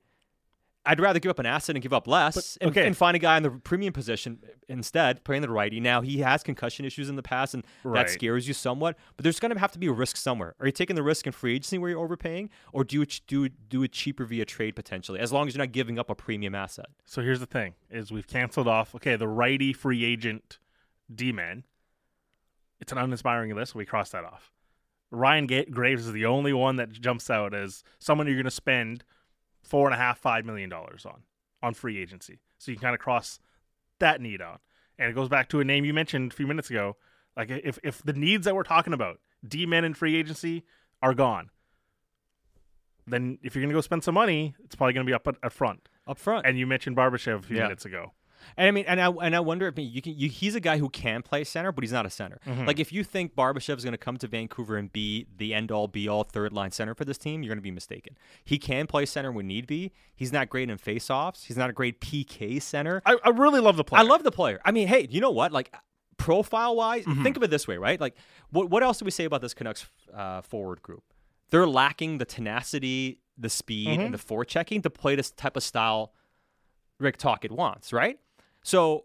I'd 0.88 1.00
rather 1.00 1.18
give 1.20 1.28
up 1.30 1.38
an 1.38 1.46
asset 1.46 1.76
and 1.76 1.82
give 1.82 1.92
up 1.92 2.06
less 2.08 2.34
But- 2.34 2.56
and, 2.62 2.70
okay. 2.70 2.86
and 2.86 2.96
find 2.96 3.14
a 3.14 3.18
guy 3.18 3.36
in 3.36 3.42
the 3.42 3.50
premium 3.50 3.92
position 3.92 4.38
instead, 4.68 5.22
playing 5.22 5.42
the 5.42 5.50
righty. 5.50 5.80
Now 5.80 6.00
he 6.00 6.18
has 6.18 6.42
concussion 6.42 6.84
issues 6.86 7.08
in 7.10 7.16
the 7.16 7.22
past, 7.22 7.52
and 7.54 7.64
Right. 7.84 8.06
that 8.06 8.12
scares 8.12 8.48
you 8.48 8.54
somewhat. 8.54 8.96
But 9.16 9.22
there's 9.24 9.38
going 9.38 9.52
to 9.52 9.58
have 9.60 9.70
to 9.72 9.78
be 9.78 9.86
a 9.86 9.92
risk 9.92 10.16
somewhere. 10.16 10.54
Are 10.60 10.66
you 10.66 10.72
taking 10.72 10.96
the 10.96 11.02
risk 11.02 11.26
in 11.26 11.32
free 11.32 11.54
agency 11.56 11.76
where 11.78 11.90
you're 11.90 12.00
overpaying, 12.00 12.48
or 12.72 12.84
do 12.84 13.02
it 13.02 13.20
do 13.26 13.48
do 13.48 13.82
it 13.82 13.92
cheaper 13.92 14.24
via 14.24 14.44
trade 14.46 14.74
potentially? 14.74 15.20
As 15.20 15.32
long 15.32 15.46
as 15.46 15.54
you're 15.54 15.62
not 15.64 15.72
giving 15.72 15.98
up 15.98 16.08
a 16.10 16.14
premium 16.14 16.54
asset. 16.54 16.86
So 17.04 17.20
here's 17.22 17.40
the 17.40 17.46
thing: 17.46 17.74
is 17.90 18.10
we've 18.10 18.26
canceled 18.26 18.66
off. 18.68 18.94
Okay, 18.94 19.14
the 19.16 19.28
righty 19.28 19.72
free 19.72 20.04
agent 20.04 20.58
D-man. 21.14 21.64
It's 22.80 22.92
an 22.92 22.98
uninspiring 22.98 23.54
list. 23.54 23.72
So 23.72 23.78
we 23.78 23.84
cross 23.84 24.10
that 24.10 24.24
off. 24.24 24.52
Ryan 25.10 25.46
Graves 25.46 26.06
is 26.06 26.12
the 26.12 26.26
only 26.26 26.52
one 26.52 26.76
that 26.76 26.92
jumps 26.92 27.30
out 27.30 27.54
as 27.54 27.82
someone 27.98 28.26
you're 28.26 28.36
going 28.36 28.44
to 28.44 28.50
spend 28.50 29.04
four 29.62 29.86
and 29.86 29.94
a 29.94 29.98
half, 29.98 30.18
five 30.18 30.44
million 30.44 30.68
dollars 30.70 31.04
on 31.06 31.22
on 31.62 31.74
free 31.74 32.00
agency. 32.00 32.38
So 32.58 32.70
you 32.70 32.76
can 32.76 32.82
kind 32.82 32.94
of 32.94 33.00
cross 33.00 33.38
that 33.98 34.20
need 34.20 34.40
out, 34.40 34.60
and 34.98 35.10
it 35.10 35.14
goes 35.14 35.28
back 35.28 35.48
to 35.50 35.60
a 35.60 35.64
name 35.64 35.84
you 35.84 35.92
mentioned 35.94 36.32
a 36.32 36.34
few 36.34 36.46
minutes 36.46 36.70
ago. 36.70 36.96
Like 37.36 37.50
if 37.50 37.78
if 37.82 38.02
the 38.02 38.12
needs 38.12 38.44
that 38.44 38.54
we're 38.54 38.62
talking 38.62 38.92
about, 38.92 39.20
D-men 39.46 39.84
in 39.84 39.94
free 39.94 40.16
agency, 40.16 40.64
are 41.02 41.14
gone, 41.14 41.50
then 43.06 43.38
if 43.42 43.54
you're 43.54 43.62
going 43.62 43.70
to 43.70 43.74
go 43.76 43.80
spend 43.80 44.04
some 44.04 44.14
money, 44.14 44.54
it's 44.64 44.74
probably 44.74 44.92
going 44.92 45.06
to 45.06 45.10
be 45.10 45.14
up 45.14 45.26
at, 45.28 45.36
at 45.42 45.52
front. 45.52 45.88
Up 46.06 46.18
front, 46.18 46.46
And 46.46 46.58
you 46.58 46.66
mentioned 46.66 46.96
Barbashev 46.96 47.38
a 47.40 47.42
few 47.42 47.56
Yeah. 47.56 47.64
minutes 47.64 47.84
ago. 47.84 48.12
And 48.56 48.66
I 48.66 48.70
mean, 48.70 48.84
and 48.86 49.00
I 49.00 49.08
and 49.08 49.36
I 49.36 49.40
wonder 49.40 49.66
if 49.68 49.78
you 49.78 50.02
can. 50.02 50.14
You, 50.14 50.28
he's 50.28 50.54
a 50.54 50.60
guy 50.60 50.78
who 50.78 50.88
can 50.88 51.22
play 51.22 51.44
center, 51.44 51.72
but 51.72 51.84
he's 51.84 51.92
not 51.92 52.06
a 52.06 52.10
center. 52.10 52.40
Mm-hmm. 52.46 52.66
Like 52.66 52.80
if 52.80 52.92
you 52.92 53.04
think 53.04 53.34
Barbashev 53.34 53.76
is 53.76 53.84
going 53.84 53.92
to 53.92 53.98
come 53.98 54.16
to 54.18 54.26
Vancouver 54.26 54.76
and 54.76 54.92
be 54.92 55.26
the 55.36 55.54
end 55.54 55.70
all 55.70 55.88
be 55.88 56.08
all 56.08 56.24
third 56.24 56.52
line 56.52 56.70
center 56.70 56.94
for 56.94 57.04
this 57.04 57.18
team, 57.18 57.42
you're 57.42 57.50
going 57.50 57.58
to 57.58 57.62
be 57.62 57.70
mistaken. 57.70 58.16
He 58.44 58.58
can 58.58 58.86
play 58.86 59.06
center 59.06 59.32
when 59.32 59.46
need 59.46 59.66
be. 59.66 59.92
He's 60.14 60.32
not 60.32 60.48
great 60.48 60.70
in 60.70 60.78
faceoffs. 60.78 61.44
He's 61.44 61.56
not 61.56 61.70
a 61.70 61.72
great 61.72 62.00
PK 62.00 62.60
center. 62.60 63.02
I, 63.04 63.16
I 63.24 63.30
really 63.30 63.60
love 63.60 63.76
the 63.76 63.84
player. 63.84 64.00
I 64.00 64.04
love 64.04 64.22
the 64.22 64.32
player. 64.32 64.60
I 64.64 64.72
mean, 64.72 64.88
hey, 64.88 65.06
you 65.10 65.20
know 65.20 65.30
what? 65.30 65.52
Like 65.52 65.74
profile 66.16 66.76
wise, 66.76 67.04
mm-hmm. 67.04 67.22
think 67.22 67.36
of 67.36 67.42
it 67.42 67.50
this 67.50 67.66
way, 67.66 67.76
right? 67.76 68.00
Like 68.00 68.16
what 68.50 68.68
what 68.70 68.82
else 68.82 68.98
do 68.98 69.04
we 69.04 69.10
say 69.10 69.24
about 69.24 69.40
this 69.40 69.54
Canucks 69.54 69.86
uh, 70.12 70.42
forward 70.42 70.82
group? 70.82 71.04
They're 71.50 71.66
lacking 71.66 72.18
the 72.18 72.26
tenacity, 72.26 73.20
the 73.38 73.48
speed, 73.48 73.88
mm-hmm. 73.88 74.00
and 74.02 74.14
the 74.14 74.18
forechecking 74.18 74.82
to 74.82 74.90
play 74.90 75.14
this 75.14 75.30
type 75.30 75.56
of 75.56 75.62
style 75.62 76.12
Rick 76.98 77.16
Tocchet 77.16 77.52
wants, 77.52 77.92
right? 77.92 78.18
So 78.62 79.04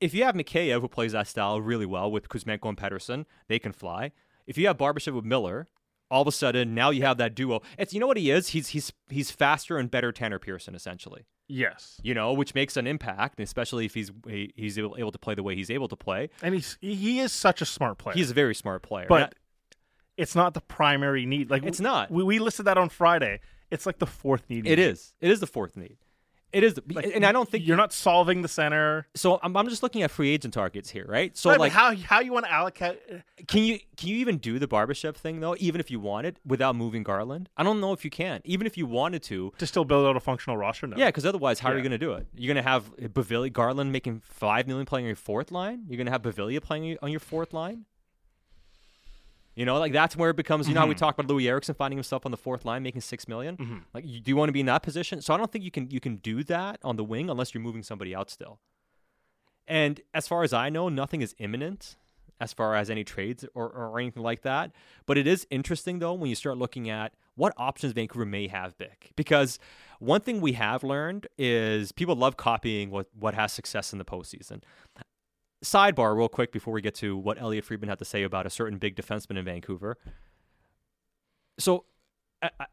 if 0.00 0.14
you 0.14 0.24
have 0.24 0.34
Mikheyev 0.34 0.80
who 0.80 0.88
plays 0.88 1.12
that 1.12 1.26
style 1.26 1.60
really 1.60 1.86
well 1.86 2.10
with 2.10 2.28
Kuzmenko 2.28 2.68
and 2.68 2.76
Pettersson, 2.78 3.24
they 3.48 3.58
can 3.58 3.72
fly. 3.72 4.12
If 4.46 4.56
you 4.58 4.66
have 4.68 4.76
Barbashev 4.78 5.14
with 5.14 5.24
Miller, 5.24 5.66
all 6.10 6.22
of 6.22 6.28
a 6.28 6.32
sudden 6.32 6.74
now 6.74 6.90
you 6.90 7.02
have 7.02 7.18
that 7.18 7.34
duo. 7.34 7.62
It's 7.78 7.92
you 7.92 8.00
know 8.00 8.06
what 8.06 8.16
he 8.16 8.30
is? 8.30 8.48
He's 8.48 8.68
he's 8.68 8.92
he's 9.08 9.30
faster 9.30 9.76
and 9.78 9.90
better 9.90 10.12
Tanner 10.12 10.38
Pearson 10.38 10.74
essentially 10.74 11.26
yes, 11.48 12.00
you 12.02 12.12
know, 12.12 12.32
which 12.32 12.56
makes 12.56 12.76
an 12.76 12.88
impact, 12.88 13.38
especially 13.38 13.84
if 13.86 13.94
he's 13.94 14.10
he- 14.26 14.52
he's 14.56 14.76
able 14.78 14.96
able 14.98 15.12
to 15.12 15.18
play 15.18 15.32
the 15.34 15.42
way 15.44 15.54
he's 15.54 15.70
able 15.70 15.86
to 15.88 15.96
play. 15.96 16.28
and 16.42 16.54
he's 16.54 16.76
he 16.80 17.20
is 17.20 17.32
such 17.32 17.60
a 17.62 17.64
smart 17.64 17.98
player. 17.98 18.14
He's 18.16 18.30
a 18.30 18.34
very 18.34 18.54
smart 18.54 18.82
player. 18.82 19.06
but 19.08 19.34
it's 20.16 20.34
not 20.34 20.54
the 20.54 20.60
primary 20.60 21.26
need. 21.26 21.50
Like 21.50 21.64
It's 21.64 21.78
not. 21.80 22.10
We, 22.10 22.22
we 22.24 22.38
listed 22.38 22.66
that 22.66 22.78
on 22.78 22.88
Friday. 22.88 23.40
It's 23.70 23.84
like 23.86 23.98
the 23.98 24.06
fourth 24.06 24.48
need. 24.48 24.66
it 24.66 24.78
is. 24.78 25.12
It 25.20 25.30
is 25.30 25.40
the 25.40 25.46
fourth 25.46 25.76
need. 25.76 25.98
It 26.56 26.64
is, 26.64 26.72
the, 26.72 27.12
and 27.14 27.26
I 27.26 27.32
don't 27.32 27.46
think 27.46 27.66
you're 27.66 27.76
not 27.76 27.92
solving 27.92 28.40
the 28.40 28.48
center. 28.48 29.06
So 29.14 29.38
I'm, 29.42 29.54
I'm 29.58 29.68
just 29.68 29.82
looking 29.82 30.02
at 30.02 30.10
free 30.10 30.30
agent 30.30 30.54
targets 30.54 30.88
here, 30.88 31.04
right? 31.06 31.36
So 31.36 31.50
Right, 31.50 31.60
like, 31.60 31.72
how 31.72 31.94
how 31.94 32.20
you 32.20 32.32
want 32.32 32.46
to 32.46 32.52
allocate? 32.52 32.98
Uh, 33.12 33.16
can 33.46 33.62
you 33.62 33.78
can 33.98 34.08
you 34.08 34.16
even 34.16 34.38
do 34.38 34.58
the 34.58 34.66
Barbashev 34.66 35.16
thing 35.16 35.40
though, 35.40 35.54
even 35.58 35.82
if 35.82 35.90
you 35.90 36.00
wanted, 36.00 36.38
without 36.46 36.74
moving 36.74 37.02
Garland? 37.02 37.50
I 37.58 37.62
don't 37.62 37.78
know 37.82 37.92
if 37.92 38.06
you 38.06 38.10
can. 38.10 38.40
Even 38.44 38.66
if 38.66 38.78
you 38.78 38.86
wanted 38.86 39.22
to, 39.24 39.52
To 39.58 39.66
still 39.66 39.84
build 39.84 40.06
out 40.06 40.16
a 40.16 40.20
functional 40.20 40.56
roster? 40.56 40.86
No. 40.86 40.96
yeah, 40.96 41.08
because 41.08 41.26
otherwise, 41.26 41.60
how 41.60 41.68
are 41.70 41.76
you 41.76 41.82
going 41.82 41.90
to 41.92 41.98
do 41.98 42.12
it? 42.14 42.26
You're 42.34 42.54
going 42.54 42.64
to 42.64 42.70
have 42.70 42.96
Beauvillier, 42.96 43.52
Garland 43.52 43.92
making 43.92 44.22
five 44.24 44.66
million 44.66 44.86
playing 44.86 45.04
on 45.04 45.08
your 45.08 45.16
fourth 45.16 45.50
line. 45.52 45.84
You're 45.88 45.98
going 45.98 46.06
to 46.06 46.12
have 46.12 46.22
Beauvillier 46.22 46.62
playing 46.62 46.96
on 47.02 47.10
your 47.10 47.20
fourth 47.20 47.52
line. 47.52 47.84
You 49.56 49.64
know, 49.64 49.78
like 49.78 49.92
that's 49.92 50.14
where 50.16 50.30
it 50.30 50.36
becomes. 50.36 50.68
You 50.68 50.74
know 50.74 50.80
how 50.80 50.86
we 50.86 50.94
Mm-hmm. 50.94 50.98
talk 51.00 51.18
about 51.18 51.34
Loui 51.34 51.48
Eriksson 51.48 51.74
finding 51.74 51.96
himself 51.98 52.24
on 52.26 52.30
the 52.30 52.36
fourth 52.36 52.64
line, 52.66 52.82
making 52.82 53.00
six 53.00 53.26
million? 53.26 53.84
Like, 53.94 54.04
you, 54.06 54.20
do 54.20 54.30
you 54.30 54.36
want 54.36 54.48
to 54.50 54.52
be 54.52 54.60
in 54.60 54.66
that 54.66 54.82
position? 54.82 55.20
So 55.22 55.32
I 55.34 55.38
don't 55.38 55.50
think 55.50 55.64
you 55.64 55.70
can 55.70 55.90
you 55.90 55.98
can 55.98 56.16
do 56.16 56.44
that 56.44 56.78
on 56.84 56.96
the 56.96 57.04
wing 57.04 57.28
unless 57.30 57.54
you're 57.54 57.62
moving 57.62 57.82
somebody 57.82 58.14
out 58.14 58.30
still. 58.30 58.60
And 59.66 60.00
as 60.14 60.28
far 60.28 60.42
as 60.44 60.52
I 60.52 60.68
know, 60.68 60.88
nothing 60.88 61.22
is 61.22 61.34
imminent 61.38 61.96
as 62.38 62.52
far 62.52 62.76
as 62.76 62.90
any 62.90 63.02
trades 63.02 63.46
or, 63.54 63.66
or 63.70 63.98
anything 63.98 64.22
like 64.22 64.42
that. 64.42 64.70
But 65.06 65.16
it 65.16 65.26
is 65.26 65.46
interesting 65.50 65.98
though 66.00 66.12
when 66.12 66.28
you 66.28 66.36
start 66.36 66.58
looking 66.58 66.90
at 66.90 67.14
what 67.34 67.52
options 67.56 67.94
Vancouver 67.94 68.26
may 68.26 68.48
have 68.48 68.76
big. 68.78 69.10
Because 69.16 69.58
one 70.00 70.20
thing 70.20 70.40
we 70.42 70.52
have 70.52 70.84
learned 70.84 71.26
is 71.38 71.92
people 71.92 72.14
love 72.14 72.36
copying 72.36 72.90
what, 72.90 73.06
what 73.18 73.32
has 73.34 73.52
success 73.52 73.92
in 73.92 73.98
the 73.98 74.04
postseason. 74.04 74.62
Sidebar, 75.64 76.16
real 76.16 76.28
quick, 76.28 76.52
before 76.52 76.72
we 76.74 76.82
get 76.82 76.94
to 76.96 77.16
what 77.16 77.40
Elliotte 77.40 77.64
Friedman 77.64 77.88
had 77.88 77.98
to 77.98 78.04
say 78.04 78.22
about 78.22 78.46
a 78.46 78.50
certain 78.50 78.78
big 78.78 78.94
defenseman 78.96 79.38
in 79.38 79.44
Vancouver. 79.44 79.96
So, 81.58 81.84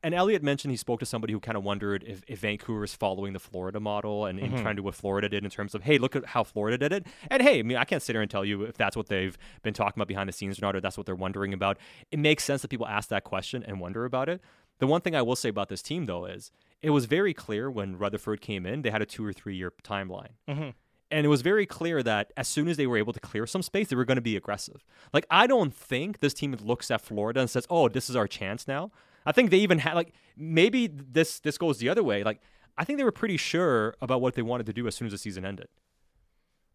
and 0.04 0.14
Elliotte 0.14 0.44
mentioned 0.44 0.72
he 0.72 0.78
spoke 0.78 1.00
to 1.00 1.06
somebody 1.06 1.32
who 1.32 1.40
kind 1.40 1.58
of 1.58 1.64
wondered 1.64 2.04
if, 2.06 2.22
if 2.28 2.40
Vancouver 2.40 2.84
is 2.84 2.94
following 2.94 3.32
the 3.32 3.40
Florida 3.40 3.80
model 3.80 4.26
and, 4.26 4.38
and 4.38 4.52
mm-hmm. 4.52 4.62
trying 4.62 4.76
to 4.76 4.82
do 4.82 4.84
what 4.84 4.96
Florida 4.96 5.30
did 5.30 5.46
in 5.46 5.50
terms 5.50 5.74
of, 5.74 5.84
hey, 5.84 5.98
look 5.98 6.16
at 6.16 6.26
how 6.26 6.44
Florida 6.44 6.78
did 6.78 6.92
it. 6.92 7.08
And 7.32 7.42
hey, 7.42 7.60
I 7.60 7.64
mean, 7.64 7.78
I 7.78 7.86
can't 7.86 8.02
sit 8.02 8.14
here 8.14 8.22
and 8.22 8.30
tell 8.30 8.44
you 8.44 8.64
if 8.64 8.76
that's 8.76 8.98
what 8.98 9.08
they've 9.08 9.38
been 9.64 9.74
talking 9.74 9.98
about 9.98 10.10
behind 10.10 10.28
the 10.28 10.34
scenes 10.34 10.60
or 10.60 10.66
not, 10.66 10.76
or 10.76 10.82
that's 10.82 10.98
what 10.98 11.06
they're 11.06 11.16
wondering 11.16 11.54
about. 11.54 11.78
It 12.12 12.20
makes 12.20 12.44
sense 12.44 12.62
that 12.62 12.68
people 12.68 12.88
ask 12.88 13.08
that 13.10 13.24
question 13.24 13.64
and 13.64 13.80
wonder 13.80 14.04
about 14.04 14.28
it. 14.28 14.42
The 14.80 14.88
one 14.88 15.00
thing 15.00 15.16
I 15.16 15.22
will 15.22 15.38
say 15.38 15.50
about 15.50 15.70
this 15.70 15.82
team, 15.82 16.08
though, 16.08 16.26
is 16.26 16.52
it 16.82 16.90
was 16.90 17.06
very 17.06 17.34
clear 17.34 17.72
when 17.72 17.98
Rutherford 17.98 18.42
came 18.42 18.66
in, 18.66 18.82
they 18.82 18.90
had 18.90 19.02
a 19.02 19.06
two 19.06 19.26
or 19.26 19.32
three 19.32 19.56
year 19.56 19.72
timeline. 19.84 20.32
Mm-hmm. 20.50 20.70
And 21.14 21.28
it 21.28 21.30
was 21.30 21.44
very 21.44 21.68
clear 21.68 22.02
that 22.02 22.34
as 22.36 22.48
soon 22.48 22.68
as 22.68 22.76
they 22.76 22.88
were 22.88 22.98
able 22.98 23.14
to 23.14 23.20
clear 23.20 23.46
some 23.46 23.62
space, 23.62 23.90
they 23.90 23.96
were 23.96 24.04
going 24.04 24.16
to 24.16 24.22
be 24.22 24.36
aggressive. 24.36 24.84
Like, 25.14 25.28
I 25.30 25.46
don't 25.46 25.72
think 25.72 26.22
this 26.22 26.34
team 26.34 26.58
looks 26.64 26.90
at 26.90 27.02
Florida 27.02 27.40
and 27.40 27.48
says, 27.48 27.68
oh, 27.70 27.88
this 27.88 28.10
is 28.10 28.16
our 28.16 28.28
chance 28.28 28.68
now. 28.68 28.92
I 29.24 29.32
think 29.32 29.52
they 29.52 29.60
even 29.60 29.78
had, 29.78 29.94
like, 29.94 30.12
maybe 30.36 30.88
this, 30.88 31.40
this 31.40 31.60
goes 31.60 31.78
the 31.78 31.88
other 31.88 32.02
way. 32.02 32.24
Like, 32.24 32.42
I 32.80 32.84
think 32.84 32.98
they 32.98 33.04
were 33.04 33.12
pretty 33.12 33.38
sure 33.38 33.94
about 34.02 34.22
what 34.22 34.34
they 34.34 34.42
wanted 34.42 34.66
to 34.66 34.74
do 34.74 34.88
as 34.88 34.96
soon 34.96 35.06
as 35.06 35.12
the 35.12 35.20
season 35.20 35.46
ended. 35.46 35.68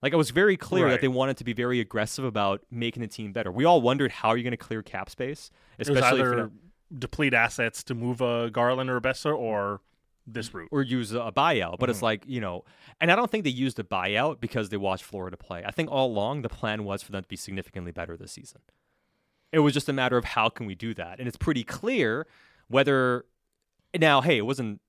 Like, 0.02 0.12
it 0.12 0.16
was 0.16 0.30
very 0.30 0.56
clear 0.56 0.88
that 0.88 1.00
they 1.00 1.08
wanted 1.08 1.36
to 1.38 1.44
be 1.44 1.52
very 1.52 1.80
aggressive 1.80 2.24
about 2.24 2.62
making 2.70 3.00
the 3.00 3.08
team 3.08 3.32
better. 3.32 3.50
We 3.50 3.64
all 3.64 3.80
wondered 3.80 4.12
how 4.12 4.28
are 4.28 4.36
you're 4.36 4.44
going 4.44 4.52
to 4.52 4.56
clear 4.56 4.84
cap 4.84 5.10
space, 5.10 5.50
It 5.78 5.88
was 5.88 5.98
especially 5.98 6.20
if 6.20 6.50
deplete 6.96 7.34
assets 7.34 7.82
to 7.82 7.94
move 7.96 8.20
a 8.20 8.50
Garland 8.50 8.88
or 8.88 8.98
a 8.98 9.00
Boeser 9.00 9.36
or 9.36 9.80
this 10.32 10.52
route. 10.54 10.68
or 10.70 10.82
use 10.82 11.12
a 11.12 11.32
buyout. 11.34 11.78
But 11.78 11.86
Mm-hmm. 11.86 11.90
it's 11.90 12.02
like, 12.02 12.24
you 12.26 12.40
know, 12.40 12.64
and 13.00 13.10
I 13.10 13.16
don't 13.16 13.30
think 13.30 13.44
they 13.44 13.50
used 13.50 13.78
a 13.78 13.84
buyout 13.84 14.40
because 14.40 14.68
they 14.68 14.76
watched 14.76 15.04
Florida 15.04 15.36
play. 15.36 15.62
I 15.66 15.70
think 15.70 15.90
all 15.90 16.06
along 16.08 16.42
the 16.42 16.48
plan 16.48 16.84
was 16.84 17.02
for 17.02 17.12
them 17.12 17.22
to 17.22 17.28
be 17.28 17.36
significantly 17.36 17.92
better 17.92 18.16
this 18.16 18.32
season. 18.32 18.60
It 19.52 19.60
was 19.60 19.72
just 19.72 19.88
a 19.88 19.92
matter 19.92 20.16
of 20.18 20.24
how 20.24 20.48
can 20.50 20.66
we 20.66 20.74
do 20.74 20.92
that. 20.94 21.18
And 21.18 21.26
it's 21.26 21.36
pretty 21.38 21.64
clear 21.64 22.26
whether 22.68 23.24
now, 23.98 24.20
hey, 24.20 24.36
it 24.38 24.46
wasn't 24.46 24.80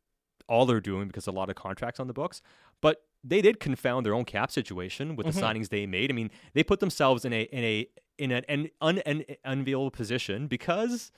all 0.47 0.65
they're 0.65 0.82
doing 0.82 1.08
because 1.08 1.28
a 1.28 1.32
lot 1.32 1.49
of 1.49 1.56
contracts 1.56 1.99
on 1.99 2.08
the 2.08 2.13
books, 2.13 2.41
but 2.82 3.04
they 3.23 3.41
did 3.41 3.60
confound 3.60 4.06
their 4.06 4.13
own 4.13 4.25
cap 4.25 4.52
situation 4.52 5.15
with 5.15 5.25
the 5.28 5.32
Mm-hmm. 5.32 5.43
signings 5.43 5.69
they 5.69 5.86
made. 5.86 6.12
I 6.12 6.13
mean, 6.13 6.32
they 6.54 6.63
put 6.63 6.80
themselves 6.80 7.23
in 7.23 7.32
a 7.34 7.41
in 7.43 7.63
a 7.63 7.88
in 8.17 8.32
an, 8.32 8.43
an 8.49 8.69
un, 8.82 9.02
un, 9.06 9.23
unveiled 9.45 9.93
position 9.93 10.47
because 10.47 11.12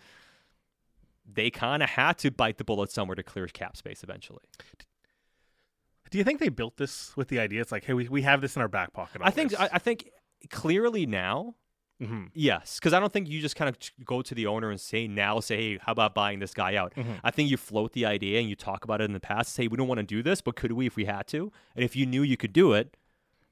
they 1.33 1.49
kind 1.49 1.83
of 1.83 1.89
had 1.89 2.17
to 2.19 2.31
bite 2.31 2.57
the 2.57 2.63
bullet 2.63 2.91
somewhere 2.91 3.15
to 3.15 3.23
clear 3.23 3.47
cap 3.47 3.77
space 3.77 4.03
eventually. 4.03 4.43
Do 6.09 6.17
you 6.17 6.23
think 6.25 6.39
they 6.39 6.49
built 6.49 6.77
this 6.77 7.15
with 7.15 7.29
the 7.29 7.39
idea? 7.39 7.61
It's 7.61 7.71
like, 7.71 7.85
hey, 7.85 7.93
we, 7.93 8.07
we 8.09 8.21
have 8.23 8.41
this 8.41 8.55
in 8.55 8.61
our 8.61 8.67
back 8.67 8.91
pocket. 8.91 9.21
I 9.23 9.31
think 9.31 9.57
I, 9.59 9.69
I 9.73 9.79
think 9.79 10.09
clearly 10.49 11.05
now, 11.05 11.55
hmm 11.99 12.25
yes, 12.33 12.79
because 12.79 12.91
I 12.91 12.99
don't 12.99 13.13
think 13.13 13.29
you 13.29 13.39
just 13.39 13.55
kind 13.55 13.69
of 13.69 13.77
go 14.05 14.21
to 14.21 14.35
the 14.35 14.45
owner 14.47 14.71
and 14.71 14.79
say 14.79 15.07
now, 15.07 15.39
say, 15.39 15.55
hey, 15.55 15.79
how 15.81 15.93
about 15.93 16.13
buying 16.13 16.39
this 16.39 16.53
guy 16.53 16.75
out? 16.75 16.93
Mm-hmm. 16.95 17.13
I 17.23 17.31
think 17.31 17.49
you 17.49 17.55
float 17.55 17.93
the 17.93 18.05
idea 18.05 18.39
and 18.39 18.49
you 18.49 18.55
talk 18.55 18.83
about 18.83 18.99
it 18.99 19.05
in 19.05 19.13
the 19.13 19.21
past. 19.21 19.53
Say 19.53 19.67
we 19.67 19.77
don't 19.77 19.87
want 19.87 19.99
to 19.99 20.05
do 20.05 20.21
this, 20.21 20.41
but 20.41 20.55
could 20.55 20.73
we 20.73 20.85
if 20.85 20.97
we 20.97 21.05
had 21.05 21.27
to? 21.27 21.51
And 21.75 21.85
if 21.85 21.95
you 21.95 22.05
knew 22.05 22.23
you 22.23 22.35
could 22.35 22.53
do 22.53 22.73
it, 22.73 22.97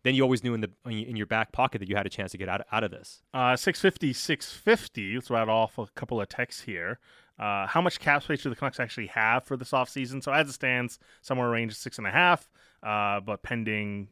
then 0.04 0.16
you 0.16 0.24
always 0.24 0.44
knew 0.44 0.54
in 0.54 0.62
the 0.62 0.72
in 0.86 1.16
your 1.16 1.26
back 1.26 1.52
pocket 1.52 1.80
that 1.80 1.90
you 1.90 1.96
had 1.96 2.06
a 2.06 2.10
chance 2.10 2.32
to 2.32 2.38
get 2.38 2.50
out 2.50 2.62
out 2.72 2.84
of 2.84 2.92
this. 2.92 3.22
Uh, 3.34 3.56
650, 3.56 4.14
650. 4.14 5.16
Let's 5.16 5.30
round 5.30 5.50
off 5.50 5.78
a 5.78 5.88
couple 5.96 6.20
of 6.20 6.28
texts 6.28 6.64
here. 6.64 7.00
Uh, 7.40 7.68
how 7.68 7.82
much 7.82 8.00
cap 8.00 8.22
space 8.24 8.44
do 8.44 8.50
the 8.50 8.56
Canucks 8.56 8.80
actually 8.80 9.08
have 9.08 9.46
for 9.46 9.56
this 9.56 9.72
offseason? 9.72 10.22
So 10.22 10.32
as 10.32 10.50
it 10.50 10.54
stands, 10.54 11.00
somewhere 11.22 11.50
range 11.50 11.74
six 11.76 11.98
and 11.98 12.06
a 12.06 12.12
half, 12.12 12.50
uh, 12.84 13.22
but 13.22 13.44
pending 13.44 14.10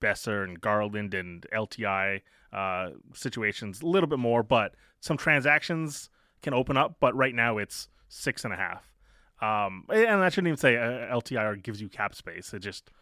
Boeser 0.00 0.44
and 0.44 0.60
Garland 0.60 1.14
and 1.14 1.44
LTI 1.52 2.20
uh, 2.52 2.90
situations, 3.14 3.82
a 3.82 3.86
little 3.86 4.08
bit 4.08 4.18
more, 4.18 4.42
but 4.42 4.74
some 5.00 5.16
transactions 5.16 6.08
can 6.42 6.54
open 6.54 6.76
up. 6.76 6.96
But 7.00 7.16
right 7.16 7.34
now 7.34 7.58
it's 7.58 7.88
six 8.08 8.44
and 8.44 8.54
a 8.54 8.56
half. 8.56 8.92
Um, 9.40 9.86
and 9.92 10.22
I 10.22 10.28
shouldn't 10.28 10.48
even 10.48 10.58
say 10.58 10.76
uh, 10.76 11.16
LTIR 11.16 11.60
gives 11.62 11.80
you 11.80 11.88
cap 11.88 12.14
space. 12.14 12.54
It 12.54 12.60
just 12.60 12.92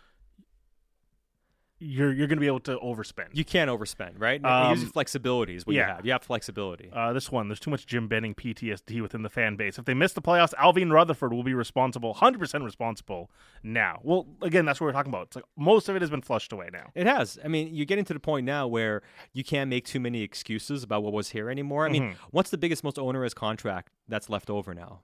you're 1.80 2.12
you're 2.12 2.26
going 2.26 2.36
to 2.36 2.40
be 2.40 2.46
able 2.46 2.60
to 2.60 2.76
overspend. 2.78 3.28
You 3.32 3.44
can't 3.44 3.70
overspend, 3.70 4.12
right? 4.18 4.44
Um, 4.44 4.70
Usually 4.70 4.90
flexibility 4.90 5.56
is 5.56 5.66
what 5.66 5.74
yeah. 5.74 5.80
you 5.88 5.94
have. 5.94 6.06
You 6.06 6.12
have 6.12 6.22
flexibility. 6.22 6.90
Uh, 6.92 7.12
this 7.14 7.32
one, 7.32 7.48
there's 7.48 7.58
too 7.58 7.70
much 7.70 7.86
Jim 7.86 8.06
Benning 8.06 8.34
PTSD 8.34 9.00
within 9.00 9.22
the 9.22 9.30
fan 9.30 9.56
base. 9.56 9.78
If 9.78 9.86
they 9.86 9.94
miss 9.94 10.12
the 10.12 10.20
playoffs, 10.22 10.52
Allvin 10.54 10.92
Rutherford 10.92 11.32
will 11.32 11.42
be 11.42 11.54
responsible, 11.54 12.14
100% 12.14 12.62
responsible 12.64 13.30
now. 13.62 14.00
Well, 14.02 14.26
again, 14.42 14.64
that's 14.66 14.80
what 14.80 14.86
we're 14.86 14.92
talking 14.92 15.10
about. 15.10 15.28
It's 15.28 15.36
like 15.36 15.44
most 15.56 15.88
of 15.88 15.96
it 15.96 16.02
has 16.02 16.10
been 16.10 16.20
flushed 16.22 16.52
away 16.52 16.68
now. 16.72 16.90
It 16.94 17.06
has. 17.06 17.38
I 17.44 17.48
mean, 17.48 17.74
you're 17.74 17.86
getting 17.86 18.04
to 18.04 18.14
the 18.14 18.20
point 18.20 18.44
now 18.44 18.66
where 18.68 19.02
you 19.32 19.42
can't 19.42 19.70
make 19.70 19.86
too 19.86 20.00
many 20.00 20.22
excuses 20.22 20.82
about 20.82 21.02
what 21.02 21.12
was 21.14 21.30
here 21.30 21.48
anymore. 21.48 21.86
I 21.86 21.88
mean, 21.88 22.02
Mhm. 22.12 22.14
what's 22.30 22.50
the 22.50 22.58
biggest, 22.58 22.84
most 22.84 22.98
onerous 22.98 23.32
contract 23.34 23.90
that's 24.06 24.28
left 24.28 24.50
over 24.50 24.74
now? 24.74 25.00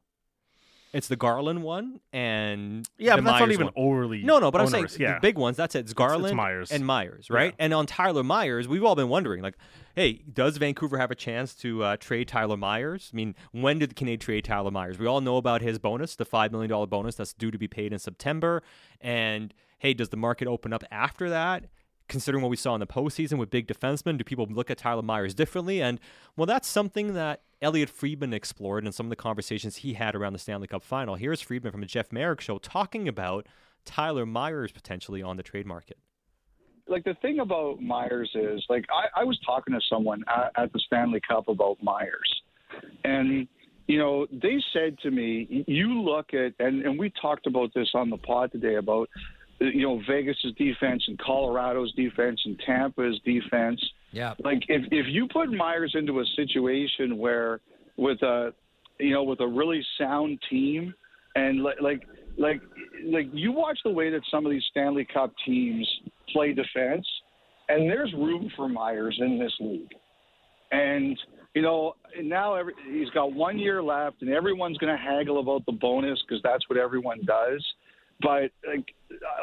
It's 0.96 1.08
the 1.08 1.16
Garland 1.16 1.62
one 1.62 2.00
and 2.12 2.88
Yeah, 2.96 3.16
the 3.16 3.22
but 3.22 3.30
that's 3.32 3.40
not 3.40 3.52
even 3.52 3.66
one. 3.66 3.74
overly. 3.76 4.22
No, 4.22 4.38
no, 4.38 4.50
but 4.50 4.62
I'm 4.62 4.68
saying 4.68 4.88
yeah. 4.98 5.14
the 5.14 5.20
big 5.20 5.36
ones. 5.36 5.56
That's 5.56 5.74
it. 5.74 5.80
It's 5.80 5.92
Garland 5.92 6.34
Myers. 6.36 6.72
and 6.72 6.86
Myers, 6.86 7.28
right? 7.28 7.54
And 7.58 7.74
on 7.74 7.84
Tyler 7.86 8.22
Myers, 8.24 8.66
we've 8.66 8.82
all 8.82 8.94
been 8.94 9.10
wondering, 9.10 9.42
like, 9.42 9.56
hey, 9.94 10.22
does 10.32 10.56
Vancouver 10.56 10.96
have 10.96 11.10
a 11.10 11.14
chance 11.14 11.54
to 11.56 11.82
uh, 11.84 11.96
trade 11.98 12.28
Tyler 12.28 12.56
Myers? 12.56 13.10
I 13.12 13.16
mean, 13.16 13.34
when 13.52 13.78
did 13.78 13.90
the 13.90 13.94
Canadiens 13.94 14.20
trade 14.20 14.44
Tyler 14.44 14.70
Myers? 14.70 14.98
We 14.98 15.06
all 15.06 15.20
know 15.20 15.36
about 15.36 15.60
his 15.60 15.78
bonus, 15.78 16.16
the 16.16 16.24
five 16.24 16.50
million 16.50 16.70
dollar 16.70 16.86
bonus 16.86 17.16
that's 17.16 17.34
due 17.34 17.50
to 17.50 17.58
be 17.58 17.68
paid 17.68 17.92
in 17.92 17.98
September. 17.98 18.62
And 19.00 19.52
hey, 19.78 19.92
does 19.92 20.08
the 20.08 20.16
market 20.16 20.48
open 20.48 20.72
up 20.72 20.82
after 20.90 21.28
that? 21.28 21.66
Considering 22.08 22.42
what 22.42 22.50
we 22.50 22.56
saw 22.56 22.74
in 22.74 22.80
the 22.80 22.86
postseason 22.86 23.36
with 23.38 23.50
big 23.50 23.66
defensemen, 23.66 24.16
do 24.16 24.24
people 24.24 24.46
look 24.48 24.70
at 24.70 24.78
Tyler 24.78 25.02
Myers 25.02 25.34
differently? 25.34 25.82
And 25.82 25.98
well, 26.36 26.46
that's 26.46 26.68
something 26.68 27.14
that 27.14 27.42
Elliotte 27.60 27.90
Friedman 27.90 28.32
explored 28.32 28.86
in 28.86 28.92
some 28.92 29.06
of 29.06 29.10
the 29.10 29.16
conversations 29.16 29.76
he 29.76 29.94
had 29.94 30.14
around 30.14 30.32
the 30.32 30.38
Stanley 30.38 30.68
Cup 30.68 30.82
final. 30.82 31.16
Here's 31.16 31.40
Friedman 31.40 31.72
from 31.72 31.80
the 31.80 31.86
Jeff 31.86 32.12
Marek 32.12 32.40
show 32.40 32.58
talking 32.58 33.08
about 33.08 33.46
Tyler 33.84 34.26
Myers 34.26 34.72
potentially 34.72 35.22
on 35.22 35.36
the 35.36 35.42
trade 35.42 35.66
market. 35.66 35.98
like 36.88 37.04
the 37.04 37.14
thing 37.22 37.40
about 37.40 37.80
Myers 37.80 38.30
is 38.34 38.64
like 38.68 38.84
I, 38.90 39.22
I 39.22 39.24
was 39.24 39.38
talking 39.44 39.74
to 39.74 39.80
someone 39.88 40.22
at, 40.28 40.52
at 40.56 40.72
the 40.72 40.80
Stanley 40.86 41.20
Cup 41.26 41.48
about 41.48 41.82
Myers, 41.82 42.42
and 43.04 43.48
you 43.86 43.98
know 43.98 44.26
they 44.30 44.62
said 44.72 44.98
to 45.00 45.10
me, 45.10 45.64
you 45.66 46.00
look 46.00 46.34
at 46.34 46.54
and 46.58 46.84
and 46.84 46.98
we 46.98 47.12
talked 47.20 47.46
about 47.46 47.72
this 47.74 47.88
on 47.94 48.10
the 48.10 48.16
pod 48.16 48.52
today 48.52 48.76
about 48.76 49.08
you 49.60 49.82
know 49.82 50.00
Vegas's 50.08 50.52
defense 50.58 51.02
and 51.08 51.18
Colorado's 51.18 51.92
defense 51.94 52.40
and 52.44 52.60
Tampa's 52.66 53.18
defense. 53.24 53.82
Yeah. 54.12 54.34
Like 54.42 54.62
if 54.68 54.82
if 54.90 55.06
you 55.08 55.28
put 55.32 55.50
Myers 55.50 55.92
into 55.94 56.20
a 56.20 56.24
situation 56.36 57.18
where 57.18 57.60
with 57.96 58.22
a 58.22 58.52
you 58.98 59.12
know 59.12 59.22
with 59.22 59.40
a 59.40 59.46
really 59.46 59.84
sound 59.98 60.38
team 60.50 60.94
and 61.34 61.62
like 61.62 61.80
like 61.80 62.02
like 62.38 62.60
like 63.04 63.26
you 63.32 63.52
watch 63.52 63.78
the 63.84 63.90
way 63.90 64.10
that 64.10 64.20
some 64.30 64.44
of 64.44 64.52
these 64.52 64.64
Stanley 64.70 65.06
Cup 65.12 65.32
teams 65.44 65.88
play 66.32 66.52
defense, 66.52 67.06
and 67.68 67.88
there's 67.90 68.12
room 68.14 68.50
for 68.56 68.68
Myers 68.68 69.16
in 69.20 69.38
this 69.38 69.52
league. 69.60 69.92
And 70.72 71.18
you 71.54 71.62
know 71.62 71.94
now 72.22 72.54
every, 72.54 72.74
he's 72.90 73.10
got 73.10 73.32
one 73.32 73.58
year 73.58 73.82
left, 73.82 74.22
and 74.22 74.30
everyone's 74.30 74.78
going 74.78 74.94
to 74.94 75.02
haggle 75.02 75.40
about 75.40 75.64
the 75.66 75.72
bonus 75.72 76.18
because 76.26 76.42
that's 76.42 76.68
what 76.68 76.78
everyone 76.78 77.20
does. 77.24 77.64
But 78.20 78.50
like 78.66 78.94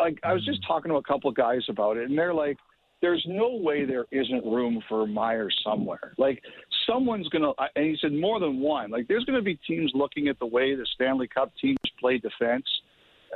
like 0.01 0.19
I 0.23 0.33
was 0.33 0.43
just 0.45 0.65
talking 0.67 0.89
to 0.91 0.97
a 0.97 1.03
couple 1.03 1.29
of 1.29 1.35
guys 1.35 1.61
about 1.69 1.97
it, 1.97 2.09
and 2.09 2.17
they're 2.17 2.33
like. 2.33 2.57
There's 3.01 3.25
no 3.27 3.57
way 3.57 3.83
there 3.83 4.05
isn't 4.11 4.45
room 4.45 4.81
for 4.87 5.05
Myers 5.05 5.53
somewhere. 5.61 6.13
Like 6.17 6.41
someone's 6.87 7.27
gonna, 7.27 7.51
and 7.75 7.85
he 7.87 7.97
said 7.99 8.13
more 8.13 8.39
than 8.39 8.61
one. 8.61 8.91
Like 8.91 9.09
there's 9.09 9.25
gonna 9.25 9.41
be 9.41 9.59
teams 9.67 9.91
looking 9.93 10.29
at 10.29 10.39
the 10.39 10.45
way 10.45 10.73
the 10.73 10.85
Stanley 10.95 11.27
Cup 11.27 11.51
teams 11.59 11.75
play 11.99 12.17
defense 12.17 12.63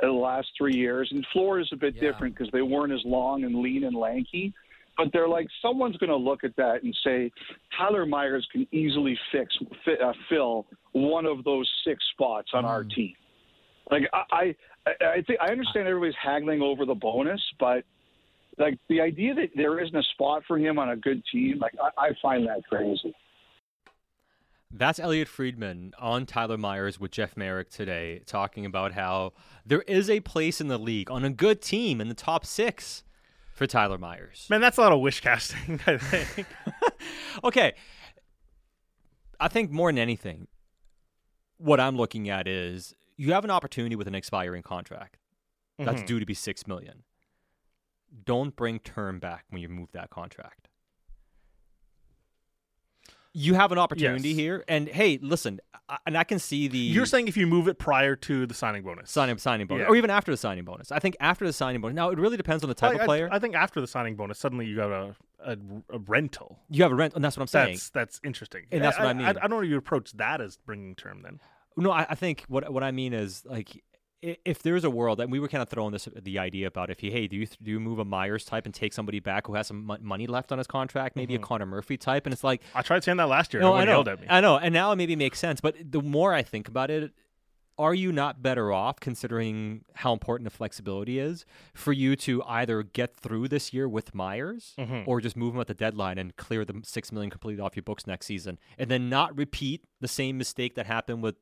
in 0.00 0.08
the 0.08 0.14
last 0.14 0.48
three 0.56 0.74
years. 0.74 1.10
And 1.12 1.22
Florida's 1.34 1.68
a 1.74 1.76
bit 1.76 1.96
Yeah. 1.96 2.00
different 2.00 2.34
because 2.34 2.50
they 2.50 2.62
weren't 2.62 2.94
as 2.94 3.04
long 3.04 3.44
and 3.44 3.56
lean 3.60 3.84
and 3.84 3.94
lanky. 3.94 4.54
But 4.96 5.12
they're 5.12 5.28
like, 5.28 5.48
someone's 5.60 5.98
going 5.98 6.08
to 6.08 6.16
look 6.16 6.44
at 6.44 6.56
that 6.56 6.82
and 6.82 6.96
say, 7.04 7.30
Tyler 7.76 8.06
Myers 8.06 8.48
can 8.50 8.66
easily 8.72 9.18
fix 9.30 9.54
fi- 9.84 9.96
uh, 10.02 10.14
fill 10.30 10.66
one 10.92 11.26
of 11.26 11.44
those 11.44 11.70
six 11.86 12.02
spots 12.14 12.52
on 12.54 12.64
our 12.64 12.84
team. 12.84 13.14
Like 13.90 14.02
I, 14.12 14.54
I, 14.86 14.90
I 15.04 15.22
think 15.26 15.40
I 15.40 15.50
understand 15.50 15.88
everybody's 15.88 16.14
haggling 16.22 16.62
over 16.62 16.84
the 16.84 16.94
bonus, 16.94 17.40
but 17.58 17.84
like 18.58 18.78
the 18.88 19.00
idea 19.00 19.34
that 19.34 19.50
there 19.54 19.80
isn't 19.80 19.96
a 19.96 20.02
spot 20.14 20.42
for 20.46 20.58
him 20.58 20.78
on 20.78 20.90
a 20.90 20.96
good 20.96 21.22
team, 21.32 21.58
like 21.58 21.74
I, 21.82 22.08
I 22.08 22.10
find 22.20 22.46
that 22.46 22.62
crazy. 22.68 23.14
That's 24.70 24.98
Elliotte 24.98 25.28
Friedman 25.28 25.94
on 25.98 26.26
Tyler 26.26 26.58
Myers 26.58 27.00
with 27.00 27.10
Jeff 27.10 27.36
Marek 27.36 27.70
today, 27.70 28.20
talking 28.26 28.66
about 28.66 28.92
how 28.92 29.32
there 29.64 29.80
is 29.82 30.10
a 30.10 30.20
place 30.20 30.60
in 30.60 30.68
the 30.68 30.78
league 30.78 31.10
on 31.10 31.24
a 31.24 31.30
good 31.30 31.62
team 31.62 32.02
in 32.02 32.08
the 32.08 32.14
top 32.14 32.44
six 32.44 33.02
for 33.54 33.66
Tyler 33.66 33.96
Myers. 33.96 34.46
Man, 34.50 34.60
that's 34.60 34.76
a 34.76 34.82
lot 34.82 34.92
of 34.92 35.00
wish 35.00 35.20
casting. 35.20 35.80
I 35.86 35.96
think. 35.96 36.46
Okay. 37.44 37.74
I 39.38 39.46
think 39.46 39.70
more 39.70 39.88
than 39.90 39.98
anything, 39.98 40.48
what 41.58 41.78
I'm 41.78 41.96
looking 41.96 42.28
at 42.28 42.48
is 42.48 42.94
you 43.18 43.32
have 43.34 43.44
an 43.44 43.50
opportunity 43.50 43.94
with 43.96 44.08
an 44.08 44.14
expiring 44.14 44.62
contract 44.62 45.18
that's 45.76 46.00
Mhm. 46.02 46.06
due 46.06 46.20
to 46.20 46.24
be 46.26 46.32
six 46.34 46.66
million. 46.66 47.02
Don't 48.24 48.56
bring 48.56 48.78
term 48.78 49.18
back 49.18 49.44
when 49.50 49.60
you 49.60 49.68
move 49.68 49.92
that 49.92 50.08
contract. 50.08 50.68
You 53.34 53.54
have 53.54 53.70
an 53.72 53.78
opportunity 53.78 54.30
Yes. 54.30 54.36
here, 54.38 54.64
and 54.66 54.88
hey, 54.88 55.18
listen, 55.20 55.60
I, 55.88 55.98
and 56.06 56.16
I 56.16 56.24
can 56.24 56.38
see 56.38 56.66
the 56.66 56.78
You're 56.78 57.06
saying 57.06 57.28
if 57.28 57.36
you 57.36 57.46
move 57.46 57.68
it 57.68 57.78
prior 57.78 58.16
to 58.16 58.46
the 58.46 58.54
signing 58.54 58.82
bonus. 58.82 59.10
signing 59.10 59.36
signing 59.38 59.66
bonus, 59.66 59.84
Yeah. 59.84 59.88
or 59.90 59.96
even 59.96 60.10
after 60.10 60.30
the 60.32 60.36
signing 60.36 60.64
bonus. 60.64 60.90
I 60.90 60.98
think 60.98 61.16
after 61.20 61.46
the 61.46 61.52
signing 61.52 61.80
bonus. 61.80 61.94
Now 61.94 62.08
it 62.10 62.18
really 62.18 62.36
depends 62.36 62.64
on 62.64 62.68
the 62.68 62.74
type 62.74 62.96
I, 62.96 63.00
of 63.00 63.04
player. 63.04 63.28
I, 63.30 63.36
I 63.36 63.38
think 63.38 63.54
after 63.54 63.80
the 63.80 63.86
signing 63.86 64.16
bonus, 64.16 64.38
suddenly 64.38 64.66
you 64.66 64.76
got 64.76 64.90
a, 64.90 65.14
a, 65.40 65.56
a 65.90 65.98
rental. 65.98 66.58
you 66.68 66.82
have 66.82 66.90
a 66.90 66.94
rent, 66.94 67.14
and 67.14 67.22
that's 67.22 67.36
what 67.36 67.42
I'm 67.42 67.46
saying. 67.48 67.74
That's 67.74 67.90
that's 67.90 68.20
interesting. 68.24 68.66
And 68.72 68.82
that's 68.82 68.98
what 68.98 69.06
I 69.06 69.12
mean. 69.12 69.26
I, 69.26 69.32
don't 69.34 69.50
know 69.50 69.60
you 69.60 69.76
approach 69.76 70.12
that 70.14 70.40
as 70.40 70.56
bringing 70.56 70.94
term 70.96 71.22
then. 71.22 71.38
No, 71.78 71.90
I, 71.92 72.06
I 72.10 72.14
think 72.14 72.44
what 72.48 72.70
what 72.72 72.82
I 72.82 72.90
mean 72.90 73.12
is 73.12 73.44
like 73.44 73.82
if 74.20 74.64
there's 74.64 74.82
a 74.82 74.90
world, 74.90 75.20
and 75.20 75.30
we 75.30 75.38
were 75.38 75.46
kind 75.46 75.62
of 75.62 75.68
throwing 75.68 75.92
this 75.92 76.08
the 76.20 76.40
idea 76.40 76.66
about 76.66 76.90
if 76.90 77.02
you 77.04 77.10
hey 77.12 77.28
do 77.28 77.36
you 77.36 77.46
do 77.62 77.70
you 77.70 77.78
move 77.80 78.00
a 78.00 78.04
Myers 78.04 78.44
type 78.44 78.64
and 78.66 78.74
take 78.74 78.92
somebody 78.92 79.20
back 79.20 79.46
who 79.46 79.54
has 79.54 79.68
some 79.68 79.84
mon- 79.84 80.04
money 80.04 80.26
left 80.26 80.50
on 80.50 80.58
his 80.58 80.66
contract, 80.66 81.14
maybe 81.14 81.34
a 81.36 81.38
Connor 81.38 81.66
Murphy 81.66 81.96
type, 81.96 82.26
and 82.26 82.32
it's 82.32 82.42
like 82.42 82.60
I 82.74 82.82
tried 82.82 83.04
saying 83.04 83.18
that 83.18 83.28
last 83.28 83.54
year. 83.54 83.60
no, 83.62 83.74
I 83.74 83.84
know, 83.84 83.92
yelled 83.92 84.08
at 84.08 84.20
me. 84.20 84.26
I 84.28 84.40
know, 84.40 84.56
and 84.58 84.74
now 84.74 84.90
it 84.92 84.96
maybe 84.96 85.14
makes 85.14 85.38
sense. 85.38 85.60
But 85.60 85.76
the 85.92 86.02
more 86.02 86.34
I 86.34 86.42
think 86.42 86.66
about 86.66 86.90
it, 86.90 87.12
are 87.78 87.94
you 87.94 88.10
not 88.10 88.42
better 88.42 88.72
off 88.72 88.98
considering 88.98 89.84
how 89.94 90.12
important 90.12 90.50
the 90.50 90.56
flexibility 90.56 91.20
is 91.20 91.46
for 91.74 91.92
you 91.92 92.16
to 92.16 92.42
either 92.42 92.82
get 92.82 93.14
through 93.14 93.46
this 93.46 93.72
year 93.72 93.88
with 93.88 94.16
Myers 94.16 94.74
Mhm. 94.76 95.04
or 95.06 95.20
just 95.20 95.36
move 95.36 95.54
him 95.54 95.60
at 95.60 95.68
the 95.68 95.74
deadline 95.74 96.18
and 96.18 96.34
clear 96.36 96.64
the 96.64 96.80
six 96.82 97.12
million 97.12 97.30
completely 97.30 97.62
off 97.62 97.76
your 97.76 97.84
books 97.84 98.04
next 98.04 98.26
season, 98.26 98.58
and 98.78 98.90
then 98.90 99.08
not 99.08 99.36
repeat 99.38 99.84
the 100.00 100.08
same 100.08 100.36
mistake 100.36 100.74
that 100.74 100.86
happened 100.86 101.22
with 101.22 101.36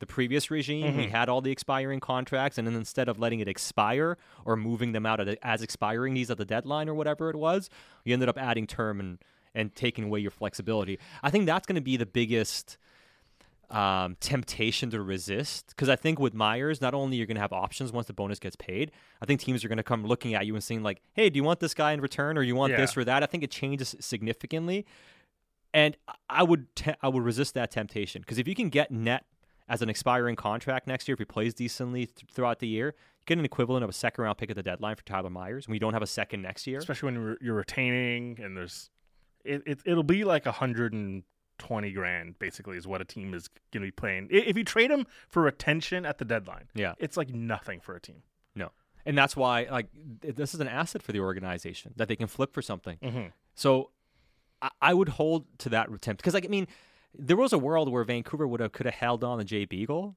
the 0.00 0.06
previous 0.06 0.50
regime. 0.50 0.96
We 0.96 1.06
Mhm. 1.06 1.10
had 1.10 1.28
all 1.28 1.40
the 1.40 1.50
expiring 1.52 2.00
contracts, 2.00 2.58
and 2.58 2.66
then 2.66 2.74
instead 2.74 3.08
of 3.08 3.18
letting 3.18 3.38
it 3.40 3.46
expire 3.48 4.18
or 4.44 4.56
moving 4.56 4.92
them 4.92 5.06
out 5.06 5.20
as 5.42 5.62
expiring 5.62 6.14
these 6.14 6.30
at 6.30 6.38
the 6.38 6.44
deadline 6.44 6.88
or 6.88 6.94
whatever 6.94 7.30
it 7.30 7.36
was, 7.36 7.70
you 8.04 8.12
ended 8.12 8.28
up 8.28 8.36
adding 8.36 8.66
term 8.66 8.98
and 9.00 9.18
and 9.52 9.74
taking 9.74 10.04
away 10.04 10.20
your 10.20 10.30
flexibility. 10.30 10.96
I 11.24 11.30
think 11.30 11.44
that's 11.46 11.66
going 11.66 11.74
to 11.74 11.80
be 11.80 11.96
the 11.96 12.06
biggest 12.06 12.78
um, 13.68 14.16
temptation 14.20 14.90
to 14.90 15.00
resist 15.00 15.68
because 15.68 15.88
I 15.88 15.94
think 15.96 16.18
with 16.18 16.34
Myers, 16.34 16.80
not 16.80 16.92
only 16.92 17.16
you're 17.16 17.26
going 17.26 17.36
to 17.36 17.40
have 17.40 17.52
options 17.52 17.92
once 17.92 18.06
the 18.08 18.12
bonus 18.12 18.38
gets 18.40 18.56
paid, 18.56 18.90
I 19.22 19.26
think 19.26 19.40
teams 19.40 19.64
are 19.64 19.68
going 19.68 19.76
to 19.76 19.84
come 19.84 20.04
looking 20.04 20.34
at 20.34 20.44
you 20.46 20.54
and 20.54 20.62
saying 20.62 20.82
like, 20.82 21.00
"Hey, 21.14 21.30
do 21.30 21.36
you 21.36 21.44
want 21.44 21.60
this 21.60 21.72
guy 21.74 21.92
in 21.92 22.00
return, 22.00 22.36
or 22.36 22.42
you 22.42 22.56
want 22.56 22.72
this 22.80 22.96
or 22.96 23.04
that?" 23.04 23.22
I 23.22 23.26
think 23.26 23.44
it 23.44 23.50
changes 23.52 23.94
significantly, 24.00 24.86
and 25.72 25.96
I- 26.08 26.14
I 26.28 26.42
would 26.42 26.74
te- 26.74 26.94
I 27.00 27.08
would 27.08 27.22
resist 27.22 27.54
that 27.54 27.70
temptation 27.70 28.22
because 28.22 28.38
if 28.38 28.48
you 28.48 28.54
can 28.56 28.70
get 28.70 28.90
net 28.90 29.24
as 29.70 29.80
an 29.80 29.88
expiring 29.88 30.36
contract 30.36 30.86
next 30.86 31.08
year, 31.08 31.14
if 31.14 31.20
he 31.20 31.24
plays 31.24 31.54
decently 31.54 32.04
th- 32.04 32.26
throughout 32.30 32.58
the 32.58 32.66
year, 32.66 32.94
get 33.24 33.38
an 33.38 33.44
equivalent 33.44 33.84
of 33.84 33.88
a 33.88 33.92
second 33.92 34.24
round 34.24 34.36
pick 34.36 34.50
at 34.50 34.56
the 34.56 34.62
deadline 34.62 34.96
for 34.96 35.04
Tyler 35.04 35.30
Myers. 35.30 35.68
When 35.68 35.74
you 35.74 35.80
don't 35.80 35.92
have 35.94 36.02
a 36.02 36.08
second 36.08 36.42
next 36.42 36.66
year, 36.66 36.78
Especially 36.78 37.06
when 37.06 37.14
you're, 37.14 37.38
you're 37.40 37.54
retaining 37.54 38.38
and 38.42 38.56
there's, 38.56 38.90
it, 39.44 39.62
it 39.64 39.78
it'll 39.86 40.02
be 40.02 40.24
like 40.24 40.44
a 40.44 40.52
hundred 40.52 40.92
and 40.92 41.22
twenty 41.56 41.92
grand 41.92 42.38
basically 42.38 42.76
is 42.76 42.86
what 42.86 43.00
a 43.00 43.04
team 43.04 43.32
is 43.32 43.48
going 43.72 43.82
to 43.82 43.86
be 43.86 43.90
playing. 43.92 44.26
If 44.30 44.56
you 44.56 44.64
trade 44.64 44.90
him 44.90 45.06
for 45.28 45.42
retention 45.42 46.04
at 46.04 46.18
the 46.18 46.24
deadline, 46.24 46.68
yeah. 46.74 46.94
it's 46.98 47.16
like 47.16 47.30
nothing 47.32 47.80
for 47.80 47.94
a 47.94 48.00
team. 48.00 48.22
No. 48.56 48.72
And 49.06 49.16
that's 49.16 49.36
why, 49.36 49.68
like, 49.70 49.86
this 50.20 50.52
is 50.52 50.60
an 50.60 50.68
asset 50.68 51.02
for 51.02 51.12
the 51.12 51.20
organization 51.20 51.94
that 51.96 52.08
they 52.08 52.16
can 52.16 52.26
flip 52.26 52.52
for 52.52 52.60
something. 52.60 52.98
Mm-hmm. 53.02 53.28
So 53.54 53.90
I, 54.60 54.70
I 54.82 54.94
would 54.94 55.10
hold 55.10 55.46
to 55.58 55.68
that 55.68 55.90
attempt 55.90 56.20
because, 56.20 56.34
like, 56.34 56.44
I 56.44 56.48
mean, 56.48 56.66
there 57.14 57.36
was 57.36 57.52
a 57.52 57.58
world 57.58 57.90
where 57.90 58.04
Vancouver 58.04 58.46
would 58.46 58.60
have 58.60 58.72
could 58.72 58.86
have 58.86 58.94
held 58.94 59.24
on 59.24 59.38
to 59.38 59.44
Jay 59.44 59.64
Beagle 59.64 60.16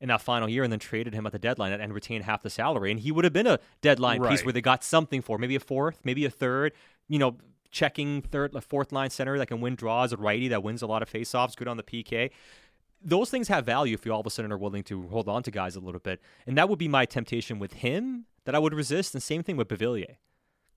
in 0.00 0.08
that 0.08 0.22
final 0.22 0.48
year 0.48 0.62
and 0.62 0.72
then 0.72 0.78
traded 0.78 1.12
him 1.12 1.26
at 1.26 1.32
the 1.32 1.38
deadline 1.38 1.72
and, 1.72 1.82
and 1.82 1.92
retained 1.92 2.24
half 2.24 2.42
the 2.42 2.50
salary, 2.50 2.90
and 2.90 3.00
he 3.00 3.12
would 3.12 3.24
have 3.24 3.32
been 3.32 3.46
a 3.46 3.58
deadline 3.82 4.22
piece 4.24 4.44
where 4.44 4.52
they 4.52 4.62
got 4.62 4.82
something 4.82 5.20
for 5.20 5.38
maybe 5.38 5.54
a 5.54 5.60
fourth, 5.60 6.00
maybe 6.04 6.24
a 6.24 6.30
third. 6.30 6.72
You 7.08 7.18
know, 7.18 7.36
checking 7.70 8.22
third, 8.22 8.52
fourth 8.64 8.92
line 8.92 9.10
center 9.10 9.38
that 9.38 9.46
can 9.46 9.60
win 9.60 9.74
draws, 9.74 10.12
a 10.12 10.16
righty 10.16 10.48
that 10.48 10.62
wins 10.62 10.82
a 10.82 10.86
lot 10.86 11.02
of 11.02 11.10
faceoffs, 11.10 11.56
good 11.56 11.68
on 11.68 11.76
the 11.76 11.82
PK. 11.82 12.30
Those 13.02 13.30
things 13.30 13.48
have 13.48 13.64
value 13.64 13.94
if 13.94 14.04
you 14.04 14.12
all 14.12 14.20
of 14.20 14.26
a 14.26 14.30
sudden 14.30 14.52
are 14.52 14.58
willing 14.58 14.82
to 14.84 15.08
hold 15.08 15.28
on 15.28 15.42
to 15.44 15.50
guys 15.50 15.76
a 15.76 15.80
little 15.80 16.00
bit, 16.00 16.20
and 16.46 16.56
that 16.58 16.68
would 16.68 16.78
be 16.78 16.88
my 16.88 17.04
temptation 17.04 17.58
with 17.58 17.74
him 17.74 18.26
that 18.44 18.54
I 18.54 18.58
would 18.58 18.74
resist. 18.74 19.14
And 19.14 19.22
same 19.22 19.42
thing 19.42 19.56
with 19.56 19.68
Beauvillier. 19.68 20.16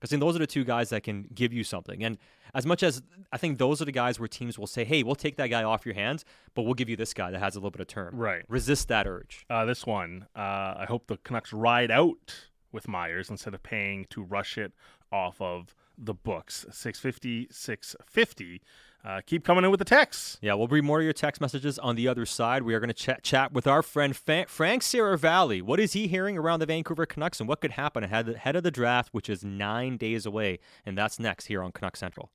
Because 0.04 0.12
I 0.12 0.16
think 0.16 0.20
those 0.20 0.36
are 0.36 0.40
the 0.40 0.46
two 0.46 0.64
guys 0.64 0.90
that 0.90 1.02
can 1.02 1.26
give 1.34 1.54
you 1.54 1.64
something. 1.64 2.04
And 2.04 2.18
as 2.52 2.66
much 2.66 2.82
as 2.82 3.00
I 3.32 3.38
think 3.38 3.56
those 3.56 3.80
are 3.80 3.86
the 3.86 3.92
guys 3.92 4.20
where 4.20 4.28
teams 4.28 4.58
will 4.58 4.66
say, 4.66 4.84
hey, 4.84 5.02
we'll 5.02 5.14
take 5.14 5.36
that 5.36 5.46
guy 5.46 5.62
off 5.62 5.86
your 5.86 5.94
hands, 5.94 6.26
but 6.54 6.64
we'll 6.64 6.74
give 6.74 6.90
you 6.90 6.96
this 6.96 7.14
guy 7.14 7.30
that 7.30 7.38
has 7.38 7.56
a 7.56 7.58
little 7.58 7.70
bit 7.70 7.80
of 7.80 7.86
term. 7.86 8.14
Right. 8.14 8.44
Resist 8.46 8.88
that 8.88 9.06
urge. 9.06 9.46
Uh, 9.48 9.64
this 9.64 9.86
one, 9.86 10.26
uh, 10.36 10.74
I 10.76 10.84
hope 10.86 11.06
the 11.06 11.16
Canucks 11.16 11.54
ride 11.54 11.90
out 11.90 12.34
with 12.70 12.86
Myers 12.86 13.30
instead 13.30 13.54
of 13.54 13.62
paying 13.62 14.04
to 14.10 14.22
rush 14.22 14.58
it 14.58 14.72
off 15.10 15.40
of 15.40 15.74
the 15.96 16.12
books. 16.12 16.66
650, 16.70 17.48
650. 17.50 18.60
Uh, 19.04 19.20
keep 19.26 19.44
coming 19.44 19.64
in 19.64 19.70
with 19.70 19.78
the 19.78 19.84
texts. 19.84 20.38
Yeah, 20.40 20.54
we'll 20.54 20.66
read 20.66 20.84
more 20.84 20.98
of 20.98 21.04
your 21.04 21.12
text 21.12 21.40
messages 21.40 21.78
on 21.78 21.94
the 21.94 22.08
other 22.08 22.24
side. 22.24 22.62
We 22.62 22.72
are 22.74 22.80
going 22.80 22.88
to 22.88 22.94
chat 22.94 23.22
chat 23.22 23.52
with 23.52 23.66
our 23.66 23.82
friend 23.82 24.16
Fa- 24.16 24.46
Frank 24.48 24.82
Seravalli. 24.82 25.60
What 25.60 25.78
is 25.78 25.92
he 25.92 26.06
hearing 26.06 26.38
around 26.38 26.60
the 26.60 26.66
Vancouver 26.66 27.04
Canucks 27.04 27.38
and 27.38 27.48
what 27.48 27.60
could 27.60 27.72
happen 27.72 28.04
ahead, 28.04 28.30
ahead 28.30 28.56
of 28.56 28.62
the 28.62 28.70
draft, 28.70 29.12
which 29.12 29.28
is 29.28 29.44
nine 29.44 29.98
days 29.98 30.24
away? 30.24 30.58
And 30.86 30.96
that's 30.96 31.18
next 31.18 31.46
here 31.46 31.62
on 31.62 31.70
Canuck 31.72 31.96
Central. 31.96 32.30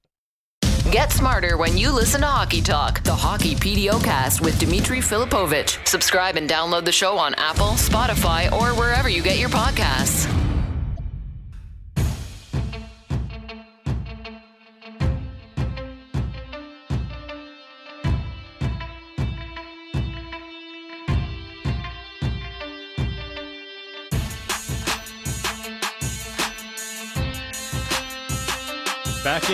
Get 0.92 1.12
smarter 1.12 1.58
when 1.58 1.78
you 1.78 1.92
listen 1.92 2.22
to 2.22 2.28
Hockey 2.28 2.62
Talk, 2.62 3.04
the 3.04 3.14
Hockey 3.14 3.56
PDO 3.56 4.04
cast 4.04 4.42
with 4.42 4.60
Dimitri 4.60 5.00
Filipovic. 5.00 5.88
Subscribe 5.88 6.36
and 6.36 6.50
download 6.50 6.86
the 6.86 6.92
show 6.92 7.18
on 7.18 7.34
Apple, 7.36 7.74
Spotify, 7.74 8.52
or 8.52 8.78
wherever 8.80 9.10
you 9.10 9.22
get 9.22 9.38
your 9.38 9.50
podcasts. 9.50 10.39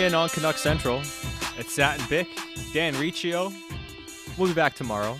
In 0.06 0.14
on 0.14 0.28
Canuck 0.28 0.56
Central. 0.56 1.00
It's 1.58 1.72
Sat 1.72 1.98
and 1.98 2.08
Bik, 2.08 2.28
Dan 2.72 2.94
Riccio. 2.94 3.52
We'll 4.38 4.46
be 4.46 4.54
back 4.54 4.76
tomorrow. 4.76 5.18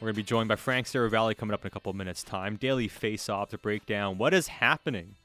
We're 0.00 0.06
going 0.06 0.14
to 0.14 0.16
be 0.16 0.22
joined 0.22 0.48
by 0.48 0.56
Frank 0.56 0.86
Seravalli 0.86 1.36
coming 1.36 1.52
up 1.52 1.64
in 1.64 1.66
a 1.66 1.70
couple 1.70 1.90
of 1.90 1.96
minutes' 1.96 2.22
time. 2.22 2.56
Daily 2.56 2.88
Face 2.88 3.28
Off 3.28 3.50
to 3.50 3.58
break 3.58 3.84
down 3.84 4.16
what 4.16 4.32
is 4.32 4.48
happening 4.48 5.16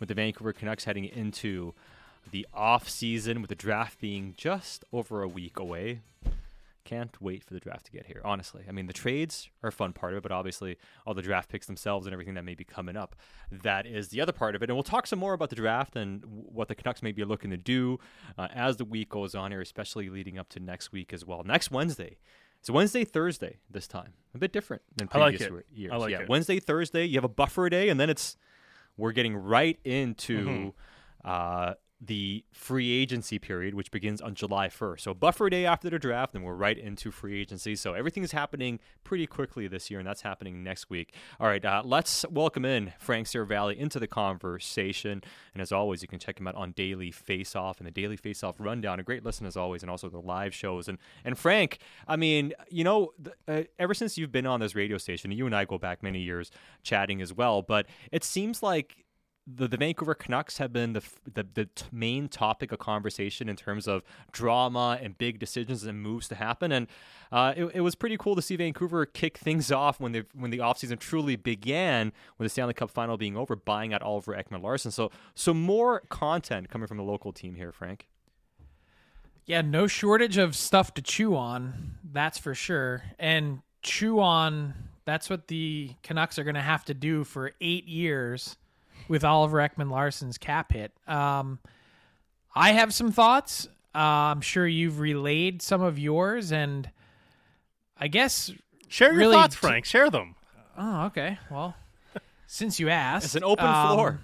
with 0.00 0.08
the 0.08 0.14
Vancouver 0.14 0.54
Canucks 0.54 0.84
heading 0.84 1.04
into 1.04 1.74
the 2.30 2.46
off 2.54 2.88
season, 2.88 3.42
with 3.42 3.50
the 3.50 3.54
draft 3.54 4.00
being 4.00 4.32
just 4.34 4.86
over 4.90 5.20
a 5.20 5.28
week 5.28 5.58
away. 5.58 6.00
Can't 6.88 7.20
wait 7.20 7.44
for 7.44 7.52
the 7.52 7.60
draft 7.60 7.84
to 7.86 7.92
get 7.92 8.06
here, 8.06 8.22
honestly. 8.24 8.64
I 8.66 8.72
mean, 8.72 8.86
the 8.86 8.94
trades 8.94 9.50
are 9.62 9.68
a 9.68 9.72
fun 9.72 9.92
part 9.92 10.14
of 10.14 10.16
it, 10.18 10.22
but 10.22 10.32
obviously, 10.32 10.78
all 11.04 11.12
the 11.12 11.20
draft 11.20 11.50
picks 11.50 11.66
themselves 11.66 12.06
and 12.06 12.14
everything 12.14 12.32
that 12.34 12.44
may 12.44 12.54
be 12.54 12.64
coming 12.64 12.96
up, 12.96 13.14
that 13.50 13.84
is 13.86 14.08
the 14.08 14.22
other 14.22 14.32
part 14.32 14.54
of 14.56 14.62
it. 14.62 14.70
And 14.70 14.76
we'll 14.76 14.82
talk 14.82 15.06
some 15.06 15.18
more 15.18 15.34
about 15.34 15.50
the 15.50 15.56
draft 15.56 15.96
and 15.96 16.22
what 16.24 16.68
the 16.68 16.74
Canucks 16.74 17.02
may 17.02 17.12
be 17.12 17.24
looking 17.24 17.50
to 17.50 17.58
do 17.58 17.98
uh, 18.38 18.48
as 18.54 18.78
the 18.78 18.86
week 18.86 19.10
goes 19.10 19.34
on 19.34 19.50
here, 19.50 19.60
especially 19.60 20.08
leading 20.08 20.38
up 20.38 20.48
to 20.50 20.60
next 20.60 20.90
week 20.90 21.12
as 21.12 21.26
well. 21.26 21.42
Next 21.44 21.70
Wednesday. 21.70 22.16
so 22.62 22.72
Wednesday, 22.72 23.04
Thursday 23.04 23.58
this 23.70 23.86
time. 23.86 24.14
A 24.34 24.38
bit 24.38 24.52
different 24.52 24.80
than 24.96 25.10
I 25.12 25.18
like 25.18 25.36
previous 25.36 25.50
it. 25.60 25.66
years. 25.74 25.92
I 25.92 25.96
like 25.96 26.10
yeah, 26.10 26.20
it. 26.20 26.28
Wednesday, 26.30 26.58
Thursday, 26.58 27.04
you 27.04 27.16
have 27.16 27.24
a 27.24 27.28
buffer 27.28 27.68
day, 27.68 27.90
and 27.90 28.00
then 28.00 28.08
it's 28.08 28.38
we're 28.96 29.12
getting 29.12 29.36
right 29.36 29.78
into 29.84 30.38
Mm-hmm. 30.46 30.68
uh, 31.24 31.74
the 32.00 32.44
free 32.52 32.92
agency 32.92 33.38
period, 33.38 33.74
which 33.74 33.90
begins 33.90 34.20
on 34.20 34.34
July 34.34 34.68
1st. 34.68 35.00
So 35.00 35.14
buffer 35.14 35.50
day 35.50 35.66
after 35.66 35.90
the 35.90 35.98
draft, 35.98 36.34
and 36.34 36.44
we're 36.44 36.54
right 36.54 36.78
into 36.78 37.10
free 37.10 37.40
agency. 37.40 37.74
So 37.74 37.94
everything 37.94 38.22
is 38.22 38.30
happening 38.32 38.78
pretty 39.02 39.26
quickly 39.26 39.66
this 39.66 39.90
year, 39.90 39.98
and 39.98 40.06
that's 40.08 40.22
happening 40.22 40.62
next 40.62 40.90
week. 40.90 41.14
All 41.40 41.48
right, 41.48 41.64
uh, 41.64 41.82
let's 41.84 42.24
welcome 42.30 42.64
in 42.64 42.92
Frank 43.00 43.28
Valley 43.28 43.78
into 43.78 43.98
the 43.98 44.06
conversation. 44.06 45.22
And 45.54 45.60
as 45.60 45.72
always, 45.72 46.02
you 46.02 46.08
can 46.08 46.20
check 46.20 46.38
him 46.38 46.46
out 46.46 46.54
on 46.54 46.70
Daily 46.72 47.10
Face 47.10 47.56
Off 47.56 47.78
and 47.78 47.86
the 47.86 47.90
Daily 47.90 48.16
Face 48.16 48.44
Off 48.44 48.56
Rundown. 48.58 49.00
A 49.00 49.02
great 49.02 49.24
listen 49.24 49.44
as 49.44 49.56
always, 49.56 49.82
and 49.82 49.90
also 49.90 50.08
the 50.08 50.20
live 50.20 50.54
shows. 50.54 50.86
And 50.86 50.98
and 51.24 51.36
Frank, 51.36 51.78
I 52.06 52.14
mean, 52.14 52.52
you 52.70 52.84
know, 52.84 53.12
th- 53.22 53.36
uh, 53.48 53.68
ever 53.78 53.92
since 53.92 54.16
you've 54.16 54.32
been 54.32 54.46
on 54.46 54.60
this 54.60 54.76
radio 54.76 54.98
station, 54.98 55.32
you 55.32 55.46
and 55.46 55.54
I 55.54 55.64
go 55.64 55.78
back 55.78 56.02
many 56.02 56.20
years 56.20 56.52
chatting 56.84 57.20
as 57.20 57.32
well. 57.32 57.60
But 57.62 57.86
it 58.12 58.22
seems 58.22 58.62
like 58.62 59.04
the, 59.56 59.68
the 59.68 59.76
Vancouver 59.76 60.14
Canucks 60.14 60.58
have 60.58 60.72
been 60.72 60.92
the, 60.92 61.02
the 61.32 61.46
the 61.54 61.68
main 61.90 62.28
topic 62.28 62.72
of 62.72 62.78
conversation 62.78 63.48
in 63.48 63.56
terms 63.56 63.88
of 63.88 64.02
drama 64.32 64.98
and 65.00 65.16
big 65.16 65.38
decisions 65.38 65.84
and 65.84 66.02
moves 66.02 66.28
to 66.28 66.34
happen. 66.34 66.72
And 66.72 66.86
uh, 67.32 67.54
it, 67.56 67.64
it 67.74 67.80
was 67.80 67.94
pretty 67.94 68.16
cool 68.16 68.36
to 68.36 68.42
see 68.42 68.56
Vancouver 68.56 69.06
kick 69.06 69.38
things 69.38 69.72
off 69.72 70.00
when 70.00 70.12
the 70.12 70.26
when 70.34 70.50
the 70.50 70.58
offseason 70.58 70.98
truly 70.98 71.36
began, 71.36 72.12
with 72.36 72.46
the 72.46 72.50
Stanley 72.50 72.74
Cup 72.74 72.90
final 72.90 73.16
being 73.16 73.36
over, 73.36 73.56
buying 73.56 73.94
out 73.94 74.02
Oliver 74.02 74.34
Ekman 74.34 74.62
Larsson. 74.62 74.90
So 74.90 75.10
so 75.34 75.54
more 75.54 76.02
content 76.08 76.68
coming 76.68 76.86
from 76.86 76.98
the 76.98 77.04
local 77.04 77.32
team 77.32 77.54
here, 77.54 77.72
Frank. 77.72 78.08
Yeah, 79.46 79.62
no 79.62 79.86
shortage 79.86 80.36
of 80.36 80.54
stuff 80.54 80.92
to 80.94 81.02
chew 81.02 81.34
on, 81.34 81.94
that's 82.12 82.36
for 82.36 82.54
sure. 82.54 83.02
And 83.18 83.62
chew 83.80 84.20
on, 84.20 84.74
that's 85.06 85.30
what 85.30 85.48
the 85.48 85.94
Canucks 86.02 86.38
are 86.38 86.44
going 86.44 86.54
to 86.54 86.60
have 86.60 86.84
to 86.84 86.92
do 86.92 87.24
for 87.24 87.52
eight 87.62 87.86
years 87.86 88.58
with 89.08 89.24
Oliver 89.24 89.58
Ekman 89.58 89.90
Larsson's 89.90 90.38
cap 90.38 90.72
hit. 90.72 90.92
Um, 91.06 91.58
I 92.54 92.72
have 92.72 92.92
some 92.94 93.12
thoughts. 93.12 93.66
Uh, 93.94 93.98
I'm 93.98 94.40
sure 94.40 94.66
you've 94.66 95.00
relayed 95.00 95.62
some 95.62 95.80
of 95.82 95.98
yours, 95.98 96.52
and 96.52 96.90
I 97.98 98.08
guess. 98.08 98.52
Share 98.88 99.12
your 99.12 99.32
thoughts, 99.32 99.54
t- 99.54 99.60
Frank. 99.60 99.84
Share 99.84 100.10
them. 100.10 100.34
Oh, 100.76 101.06
okay. 101.06 101.38
Well, 101.50 101.74
since 102.46 102.78
you 102.78 102.88
asked, 102.88 103.26
It's 103.26 103.34
an 103.34 103.44
open 103.44 103.66
um, 103.66 103.94
floor, 103.94 104.20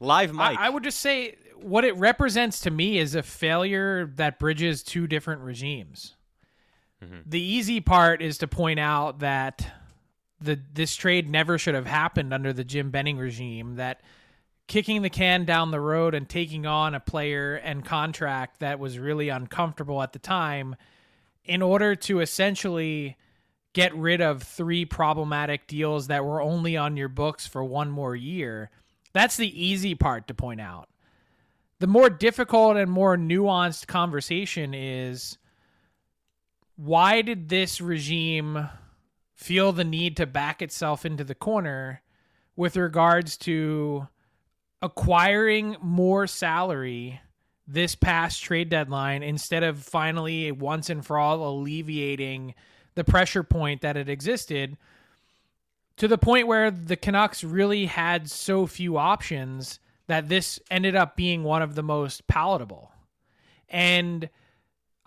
live 0.00 0.32
mic. 0.32 0.58
I, 0.58 0.66
I 0.66 0.68
would 0.68 0.84
just 0.84 1.00
say 1.00 1.36
what 1.60 1.84
it 1.84 1.96
represents 1.96 2.60
to 2.60 2.70
me 2.70 2.98
is 2.98 3.14
a 3.14 3.22
failure 3.22 4.06
that 4.16 4.38
bridges 4.38 4.82
two 4.82 5.06
different 5.06 5.42
regimes. 5.42 6.14
The 7.26 7.40
easy 7.40 7.80
part 7.80 8.20
is 8.22 8.38
to 8.38 8.48
point 8.48 8.80
out 8.80 9.20
that 9.20 9.64
the 10.40 10.58
this 10.74 10.94
trade 10.94 11.28
never 11.28 11.58
should 11.58 11.74
have 11.74 11.86
happened 11.86 12.32
under 12.32 12.52
the 12.52 12.64
Jim 12.64 12.90
Benning 12.90 13.18
regime. 13.18 13.76
That 13.76 14.00
kicking 14.66 15.02
the 15.02 15.10
can 15.10 15.44
down 15.44 15.70
the 15.70 15.80
road 15.80 16.14
and 16.14 16.28
taking 16.28 16.66
on 16.66 16.94
a 16.94 17.00
player 17.00 17.54
and 17.54 17.84
contract 17.84 18.60
that 18.60 18.78
was 18.78 18.98
really 18.98 19.30
uncomfortable 19.30 20.02
at 20.02 20.12
the 20.12 20.18
time, 20.18 20.76
in 21.44 21.62
order 21.62 21.94
to 21.96 22.20
essentially 22.20 23.16
get 23.72 23.94
rid 23.94 24.20
of 24.20 24.42
three 24.42 24.84
problematic 24.84 25.66
deals 25.66 26.08
that 26.08 26.24
were 26.24 26.42
only 26.42 26.76
on 26.76 26.96
your 26.96 27.08
books 27.08 27.46
for 27.46 27.64
one 27.64 27.90
more 27.90 28.14
year. 28.14 28.70
That's 29.12 29.36
the 29.36 29.64
easy 29.64 29.94
part 29.94 30.28
to 30.28 30.34
point 30.34 30.60
out. 30.60 30.88
The 31.78 31.86
more 31.86 32.10
difficult 32.10 32.76
and 32.76 32.90
more 32.90 33.16
nuanced 33.16 33.86
conversation 33.86 34.74
is 34.74 35.38
why 36.76 37.22
did 37.22 37.48
this 37.48 37.80
regime 37.80 38.68
feel 39.38 39.72
the 39.72 39.84
need 39.84 40.16
to 40.16 40.26
back 40.26 40.60
itself 40.60 41.06
into 41.06 41.22
the 41.22 41.34
corner 41.34 42.02
with 42.56 42.76
regards 42.76 43.36
to 43.36 44.08
acquiring 44.82 45.76
more 45.80 46.26
salary 46.26 47.20
this 47.66 47.94
past 47.94 48.42
trade 48.42 48.68
deadline 48.68 49.22
instead 49.22 49.62
of 49.62 49.78
finally 49.80 50.50
once 50.50 50.90
and 50.90 51.06
for 51.06 51.18
all 51.18 51.48
alleviating 51.48 52.52
the 52.96 53.04
pressure 53.04 53.44
point 53.44 53.80
that 53.80 53.94
had 53.94 54.08
existed 54.08 54.76
to 55.96 56.08
the 56.08 56.18
point 56.18 56.48
where 56.48 56.70
the 56.72 56.96
Canucks 56.96 57.44
really 57.44 57.86
had 57.86 58.28
so 58.28 58.66
few 58.66 58.98
options 58.98 59.78
that 60.08 60.28
this 60.28 60.58
ended 60.68 60.96
up 60.96 61.14
being 61.14 61.44
one 61.44 61.62
of 61.62 61.76
the 61.76 61.82
most 61.82 62.26
palatable. 62.26 62.90
And 63.68 64.30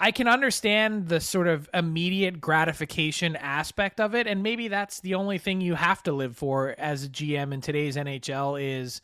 I 0.03 0.11
can 0.11 0.27
understand 0.27 1.09
the 1.09 1.19
sort 1.19 1.47
of 1.47 1.69
immediate 1.75 2.41
gratification 2.41 3.35
aspect 3.35 3.99
of 3.99 4.15
it 4.15 4.25
and 4.25 4.41
maybe 4.41 4.67
that's 4.67 4.99
the 4.99 5.13
only 5.13 5.37
thing 5.37 5.61
you 5.61 5.75
have 5.75 6.01
to 6.03 6.11
live 6.11 6.35
for 6.35 6.73
as 6.79 7.05
a 7.05 7.07
GM 7.07 7.53
in 7.53 7.61
today's 7.61 7.95
NHL 7.95 8.59
is 8.59 9.01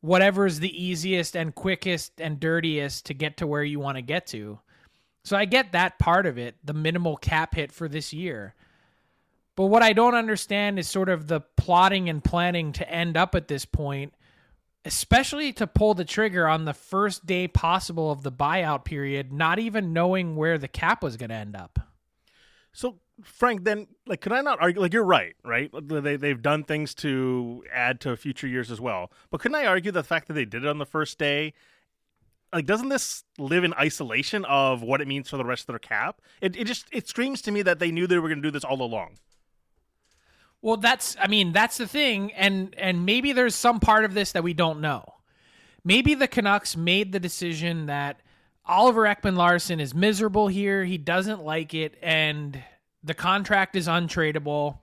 whatever's 0.00 0.58
the 0.58 0.82
easiest 0.82 1.36
and 1.36 1.54
quickest 1.54 2.18
and 2.18 2.40
dirtiest 2.40 3.04
to 3.06 3.14
get 3.14 3.36
to 3.36 3.46
where 3.46 3.62
you 3.62 3.78
want 3.78 3.98
to 3.98 4.02
get 4.02 4.26
to. 4.28 4.58
So 5.22 5.36
I 5.36 5.44
get 5.44 5.72
that 5.72 5.98
part 5.98 6.24
of 6.24 6.38
it, 6.38 6.56
the 6.64 6.72
minimal 6.72 7.18
cap 7.18 7.54
hit 7.54 7.70
for 7.70 7.86
this 7.86 8.14
year. 8.14 8.54
But 9.54 9.66
what 9.66 9.82
I 9.82 9.92
don't 9.92 10.14
understand 10.14 10.78
is 10.78 10.88
sort 10.88 11.10
of 11.10 11.26
the 11.26 11.42
plotting 11.58 12.08
and 12.08 12.24
planning 12.24 12.72
to 12.72 12.90
end 12.90 13.18
up 13.18 13.34
at 13.34 13.48
this 13.48 13.66
point, 13.66 14.14
especially 14.84 15.52
to 15.54 15.66
pull 15.66 15.94
the 15.94 16.04
trigger 16.04 16.48
on 16.48 16.64
the 16.64 16.74
first 16.74 17.24
day 17.24 17.46
possible 17.46 18.10
of 18.10 18.22
the 18.22 18.32
buyout 18.32 18.84
period, 18.84 19.32
not 19.32 19.58
even 19.58 19.92
knowing 19.92 20.36
where 20.36 20.58
the 20.58 20.68
cap 20.68 21.02
was 21.02 21.16
going 21.16 21.30
to 21.30 21.36
end 21.36 21.54
up. 21.56 21.78
So, 22.72 22.98
Frank, 23.22 23.64
then, 23.64 23.86
like, 24.06 24.20
could 24.20 24.32
I 24.32 24.40
not 24.40 24.60
argue? 24.60 24.80
Like, 24.80 24.92
you're 24.92 25.04
right, 25.04 25.34
right? 25.44 25.70
They 25.72 26.16
they've 26.16 26.40
done 26.40 26.64
things 26.64 26.94
to 26.96 27.62
add 27.72 28.00
to 28.00 28.16
future 28.16 28.48
years 28.48 28.70
as 28.70 28.80
well. 28.80 29.12
But 29.30 29.40
couldn't 29.40 29.56
I 29.56 29.66
argue 29.66 29.92
the 29.92 30.02
fact 30.02 30.28
that 30.28 30.34
they 30.34 30.44
did 30.44 30.64
it 30.64 30.68
on 30.68 30.78
the 30.78 30.86
first 30.86 31.18
day? 31.18 31.52
Like, 32.52 32.66
doesn't 32.66 32.88
this 32.88 33.24
live 33.38 33.64
in 33.64 33.72
isolation 33.74 34.44
of 34.46 34.82
what 34.82 35.00
it 35.00 35.08
means 35.08 35.28
for 35.28 35.36
the 35.36 35.44
rest 35.44 35.62
of 35.62 35.66
their 35.68 35.78
cap? 35.78 36.20
It 36.40 36.56
it 36.56 36.64
just 36.64 36.86
it 36.90 37.08
screams 37.08 37.42
to 37.42 37.50
me 37.52 37.62
that 37.62 37.78
they 37.78 37.90
knew 37.90 38.06
they 38.06 38.18
were 38.18 38.28
going 38.28 38.42
to 38.42 38.48
do 38.48 38.50
this 38.50 38.64
all 38.64 38.82
along. 38.82 39.18
Well, 40.62 40.76
that's 40.76 41.16
I 41.20 41.26
mean, 41.26 41.52
that's 41.52 41.76
the 41.76 41.86
thing 41.86 42.32
and 42.32 42.74
and 42.78 43.04
maybe 43.04 43.32
there's 43.32 43.54
some 43.54 43.80
part 43.80 44.04
of 44.04 44.14
this 44.14 44.32
that 44.32 44.44
we 44.44 44.54
don't 44.54 44.80
know. 44.80 45.04
Maybe 45.84 46.14
the 46.14 46.28
Canucks 46.28 46.76
made 46.76 47.10
the 47.12 47.20
decision 47.20 47.86
that 47.86 48.20
Oliver 48.64 49.02
Ekman 49.02 49.36
Larsson 49.36 49.80
is 49.80 49.92
miserable 49.92 50.46
here, 50.46 50.84
he 50.84 50.96
doesn't 50.96 51.42
like 51.44 51.74
it 51.74 51.96
and 52.00 52.62
the 53.02 53.14
contract 53.14 53.74
is 53.74 53.88
untradeable 53.88 54.78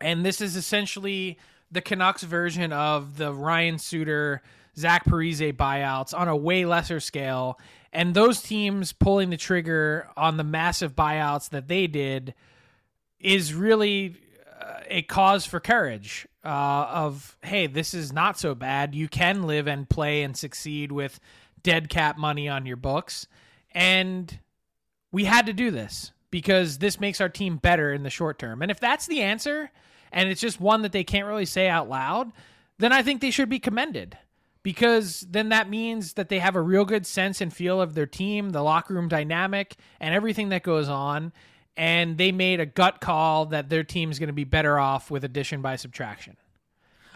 and 0.00 0.26
this 0.26 0.40
is 0.40 0.56
essentially 0.56 1.38
the 1.70 1.80
Canucks 1.80 2.24
version 2.24 2.72
of 2.72 3.16
the 3.16 3.32
Ryan 3.32 3.78
Suter 3.78 4.42
Zach 4.76 5.04
Parise 5.04 5.52
buyouts 5.52 6.18
on 6.18 6.28
a 6.28 6.36
way 6.36 6.64
lesser 6.64 7.00
scale. 7.00 7.58
And 7.92 8.14
those 8.14 8.42
teams 8.42 8.92
pulling 8.92 9.30
the 9.30 9.36
trigger 9.36 10.08
on 10.16 10.36
the 10.36 10.44
massive 10.44 10.96
buyouts 10.96 11.50
that 11.50 11.68
they 11.68 11.86
did 11.86 12.34
is 13.20 13.54
really 13.54 14.16
a 14.88 15.02
cause 15.02 15.46
for 15.46 15.60
courage 15.60 16.26
uh, 16.44 16.48
of 16.88 17.36
hey 17.42 17.66
this 17.66 17.94
is 17.94 18.12
not 18.12 18.38
so 18.38 18.54
bad. 18.54 18.94
You 18.94 19.08
can 19.08 19.44
live 19.44 19.66
and 19.66 19.88
play 19.88 20.22
and 20.22 20.36
succeed 20.36 20.92
with 20.92 21.20
dead 21.62 21.88
cap 21.88 22.18
money 22.18 22.48
on 22.48 22.66
your 22.66 22.76
books. 22.76 23.26
And 23.72 24.38
we 25.10 25.24
had 25.24 25.46
to 25.46 25.52
do 25.52 25.70
this 25.70 26.12
because 26.30 26.78
this 26.78 27.00
makes 27.00 27.20
our 27.20 27.28
team 27.28 27.56
better 27.56 27.92
in 27.92 28.02
the 28.02 28.10
short 28.10 28.38
term. 28.38 28.62
And 28.62 28.70
if 28.70 28.80
that's 28.80 29.06
the 29.06 29.22
answer 29.22 29.70
and 30.12 30.28
it's 30.28 30.40
just 30.40 30.60
one 30.60 30.82
that 30.82 30.92
they 30.92 31.04
can't 31.04 31.26
really 31.26 31.46
say 31.46 31.68
out 31.68 31.88
loud 31.88 32.32
then 32.78 32.92
i 32.92 33.02
think 33.02 33.20
they 33.20 33.30
should 33.30 33.48
be 33.48 33.58
commended. 33.58 34.18
Because 34.62 35.26
then 35.28 35.50
that 35.50 35.68
means 35.68 36.14
that 36.14 36.30
they 36.30 36.38
have 36.38 36.56
a 36.56 36.60
real 36.62 36.86
good 36.86 37.06
sense 37.06 37.42
and 37.42 37.52
feel 37.52 37.82
of 37.82 37.94
their 37.94 38.06
team 38.06 38.50
the 38.50 38.62
locker 38.62 38.94
room 38.94 39.08
dynamic 39.08 39.76
and 40.00 40.14
everything 40.14 40.48
that 40.48 40.62
goes 40.62 40.88
on 40.88 41.32
and 41.76 42.16
they 42.18 42.30
made 42.32 42.60
a 42.60 42.66
gut 42.66 43.00
call 43.00 43.46
that 43.46 43.68
their 43.68 43.82
team's 43.84 44.18
going 44.18 44.28
to 44.28 44.32
be 44.32 44.44
better 44.44 44.78
off 44.78 45.10
with 45.10 45.24
addition 45.24 45.60
by 45.62 45.76
subtraction. 45.76 46.36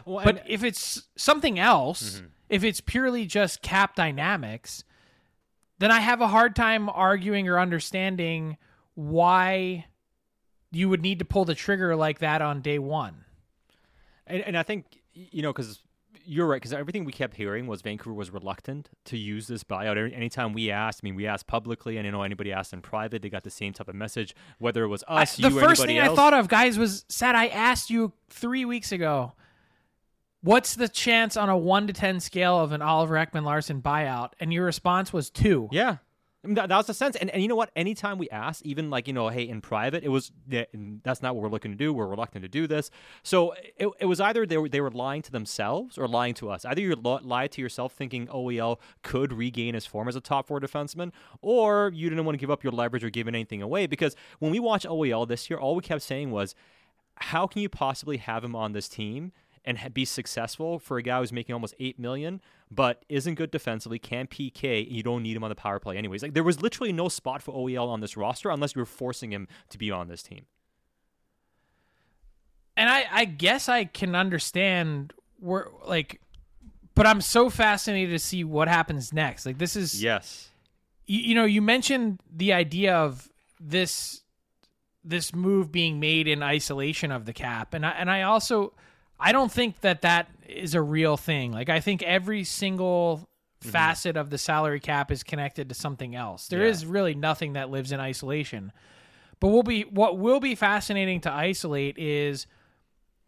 Well, 0.04 0.24
But 0.24 0.38
and- 0.38 0.48
if 0.48 0.64
it's 0.64 1.06
something 1.16 1.58
else, 1.58 2.16
Mm-hmm. 2.18 2.26
if 2.48 2.64
it's 2.64 2.80
purely 2.80 3.26
just 3.26 3.62
cap 3.62 3.94
dynamics, 3.94 4.84
then 5.78 5.90
I 5.92 6.00
have 6.00 6.20
a 6.20 6.28
hard 6.28 6.56
time 6.56 6.88
arguing 6.88 7.46
or 7.48 7.58
understanding 7.58 8.56
why 8.94 9.86
you 10.72 10.88
would 10.88 11.02
need 11.02 11.20
to 11.20 11.24
pull 11.24 11.44
the 11.44 11.54
trigger 11.54 11.94
like 11.94 12.18
that 12.18 12.42
on 12.42 12.60
day 12.62 12.78
one. 12.78 13.24
And, 14.26 14.42
and 14.42 14.58
I 14.58 14.62
think 14.64 15.00
you 15.14 15.42
know 15.42 15.52
because 15.52 15.82
you're 16.28 16.46
right 16.46 16.60
because 16.60 16.72
everything 16.74 17.04
we 17.04 17.12
kept 17.12 17.36
hearing 17.36 17.66
was 17.66 17.80
Vancouver 17.80 18.12
was 18.12 18.30
reluctant 18.30 18.90
to 19.06 19.16
use 19.16 19.46
this 19.46 19.64
buyout. 19.64 19.96
Any- 19.96 20.14
Anytime 20.14 20.52
we 20.52 20.70
asked, 20.70 21.00
I 21.02 21.06
mean, 21.06 21.14
we 21.14 21.26
asked 21.26 21.46
publicly, 21.46 21.96
and 21.96 22.04
you 22.04 22.12
know 22.12 22.22
anybody 22.22 22.52
asked 22.52 22.72
in 22.74 22.82
private, 22.82 23.22
they 23.22 23.30
got 23.30 23.44
the 23.44 23.50
same 23.50 23.72
type 23.72 23.88
of 23.88 23.94
message. 23.94 24.34
Whether 24.58 24.84
it 24.84 24.88
was 24.88 25.02
I- 25.08 25.22
us, 25.22 25.36
the 25.36 25.48
you, 25.48 25.58
first 25.58 25.80
anybody 25.80 25.86
thing 25.94 25.98
else. 25.98 26.12
I 26.12 26.14
thought 26.16 26.34
of, 26.34 26.48
guys, 26.48 26.78
was 26.78 27.04
Sat. 27.08 27.34
I 27.34 27.46
asked 27.48 27.88
you 27.88 28.12
three 28.28 28.64
weeks 28.66 28.92
ago, 28.92 29.32
what's 30.42 30.74
the 30.74 30.88
chance 30.88 31.36
on 31.36 31.48
a 31.48 31.56
one 31.56 31.86
to 31.86 31.92
ten 31.92 32.20
scale 32.20 32.58
of 32.60 32.72
an 32.72 32.82
Oliver 32.82 33.14
Ekman 33.14 33.44
Larsson 33.44 33.80
buyout? 33.82 34.32
And 34.38 34.52
your 34.52 34.64
response 34.66 35.12
was 35.12 35.30
two. 35.30 35.68
Yeah. 35.72 35.96
That, 36.54 36.68
that 36.68 36.76
was 36.76 36.86
the 36.86 36.94
sense. 36.94 37.16
And, 37.16 37.30
and 37.30 37.42
you 37.42 37.48
know 37.48 37.56
what? 37.56 37.70
Anytime 37.76 38.18
we 38.18 38.28
asked, 38.30 38.64
even 38.64 38.90
like, 38.90 39.06
you 39.06 39.12
know, 39.12 39.28
hey, 39.28 39.48
in 39.48 39.60
private, 39.60 40.02
it 40.02 40.08
was, 40.08 40.32
that's 40.48 41.22
not 41.22 41.34
what 41.34 41.42
we're 41.42 41.50
looking 41.50 41.70
to 41.70 41.76
do. 41.76 41.92
We're 41.92 42.06
reluctant 42.06 42.42
to 42.42 42.48
do 42.48 42.66
this. 42.66 42.90
So 43.22 43.54
it, 43.76 43.88
it 44.00 44.06
was 44.06 44.20
either 44.20 44.46
they 44.46 44.58
were, 44.58 44.68
they 44.68 44.80
were 44.80 44.90
lying 44.90 45.22
to 45.22 45.32
themselves 45.32 45.98
or 45.98 46.08
lying 46.08 46.34
to 46.34 46.50
us. 46.50 46.64
Either 46.64 46.80
you 46.80 46.94
lied 46.94 47.52
to 47.52 47.60
yourself 47.60 47.92
thinking 47.92 48.28
oh, 48.30 48.48
OEL 48.48 48.78
could 49.02 49.32
regain 49.32 49.74
his 49.74 49.86
form 49.86 50.08
as 50.08 50.16
a 50.16 50.20
top 50.20 50.46
four 50.46 50.60
defenseman, 50.60 51.12
or 51.42 51.90
you 51.94 52.08
didn't 52.08 52.24
want 52.24 52.34
to 52.34 52.40
give 52.40 52.50
up 52.50 52.64
your 52.64 52.72
leverage 52.72 53.04
or 53.04 53.10
giving 53.10 53.34
anything 53.34 53.62
away. 53.62 53.86
Because 53.86 54.16
when 54.38 54.50
we 54.50 54.60
watched 54.60 54.86
OEL 54.86 55.26
this 55.28 55.50
year, 55.50 55.58
all 55.58 55.74
we 55.74 55.82
kept 55.82 56.02
saying 56.02 56.30
was, 56.30 56.54
how 57.16 57.46
can 57.46 57.62
you 57.62 57.68
possibly 57.68 58.16
have 58.18 58.44
him 58.44 58.54
on 58.54 58.72
this 58.72 58.88
team 58.88 59.32
and 59.64 59.92
be 59.92 60.04
successful 60.04 60.78
for 60.78 60.98
a 60.98 61.02
guy 61.02 61.18
who's 61.18 61.32
making 61.32 61.52
almost 61.52 61.74
eight 61.78 61.98
million, 61.98 62.40
but 62.70 63.04
isn't 63.08 63.34
good 63.36 63.50
defensively, 63.50 63.98
can't 63.98 64.28
PK, 64.30 64.86
and 64.86 64.96
you 64.96 65.02
don't 65.02 65.22
need 65.22 65.36
him 65.36 65.44
on 65.44 65.48
the 65.50 65.54
power 65.54 65.78
play 65.78 65.96
anyways? 65.96 66.22
Like 66.22 66.34
there 66.34 66.42
was 66.44 66.60
literally 66.62 66.92
no 66.92 67.08
spot 67.08 67.42
for 67.42 67.52
OEL 67.54 67.88
on 67.88 68.00
this 68.00 68.16
roster 68.16 68.50
unless 68.50 68.74
you 68.74 68.80
were 68.80 68.86
forcing 68.86 69.32
him 69.32 69.48
to 69.70 69.78
be 69.78 69.90
on 69.90 70.08
this 70.08 70.22
team. 70.22 70.46
And 72.76 72.88
I, 72.88 73.04
I 73.10 73.24
guess 73.24 73.68
I 73.68 73.84
can 73.84 74.14
understand 74.14 75.12
where, 75.40 75.68
like, 75.86 76.20
but 76.94 77.06
I'm 77.06 77.20
so 77.20 77.50
fascinated 77.50 78.10
to 78.10 78.18
see 78.18 78.44
what 78.44 78.68
happens 78.68 79.12
next. 79.12 79.46
Like, 79.46 79.58
this 79.58 79.74
is, 79.74 80.00
Yes. 80.02 80.48
you, 81.06 81.18
you 81.20 81.34
know, 81.34 81.44
you 81.44 81.60
mentioned 81.62 82.20
the 82.34 82.52
idea 82.52 82.94
of 82.94 83.28
this 83.60 84.22
this 85.04 85.34
move 85.34 85.72
being 85.72 85.98
made 85.98 86.28
in 86.28 86.42
isolation 86.42 87.10
of 87.10 87.24
the 87.24 87.32
cap, 87.32 87.72
and 87.72 87.86
I 87.86 87.90
and 87.92 88.10
I 88.10 88.22
also 88.22 88.74
I 89.18 89.32
don't 89.32 89.50
think 89.50 89.80
that 89.80 90.02
that 90.02 90.28
is 90.48 90.74
a 90.74 90.82
real 90.82 91.16
thing. 91.16 91.52
Like 91.52 91.68
I 91.68 91.80
think 91.80 92.02
every 92.02 92.44
single 92.44 93.28
mm-hmm. 93.60 93.70
facet 93.70 94.16
of 94.16 94.30
the 94.30 94.38
salary 94.38 94.80
cap 94.80 95.10
is 95.10 95.22
connected 95.22 95.68
to 95.68 95.74
something 95.74 96.14
else. 96.14 96.48
There 96.48 96.62
Yeah. 96.62 96.70
is 96.70 96.86
really 96.86 97.14
nothing 97.14 97.54
that 97.54 97.70
lives 97.70 97.92
in 97.92 98.00
isolation. 98.00 98.72
But 99.40 99.48
will 99.48 99.62
be 99.62 99.82
what 99.82 100.18
will 100.18 100.40
be 100.40 100.54
fascinating 100.54 101.20
to 101.22 101.32
isolate 101.32 101.96
is 101.98 102.46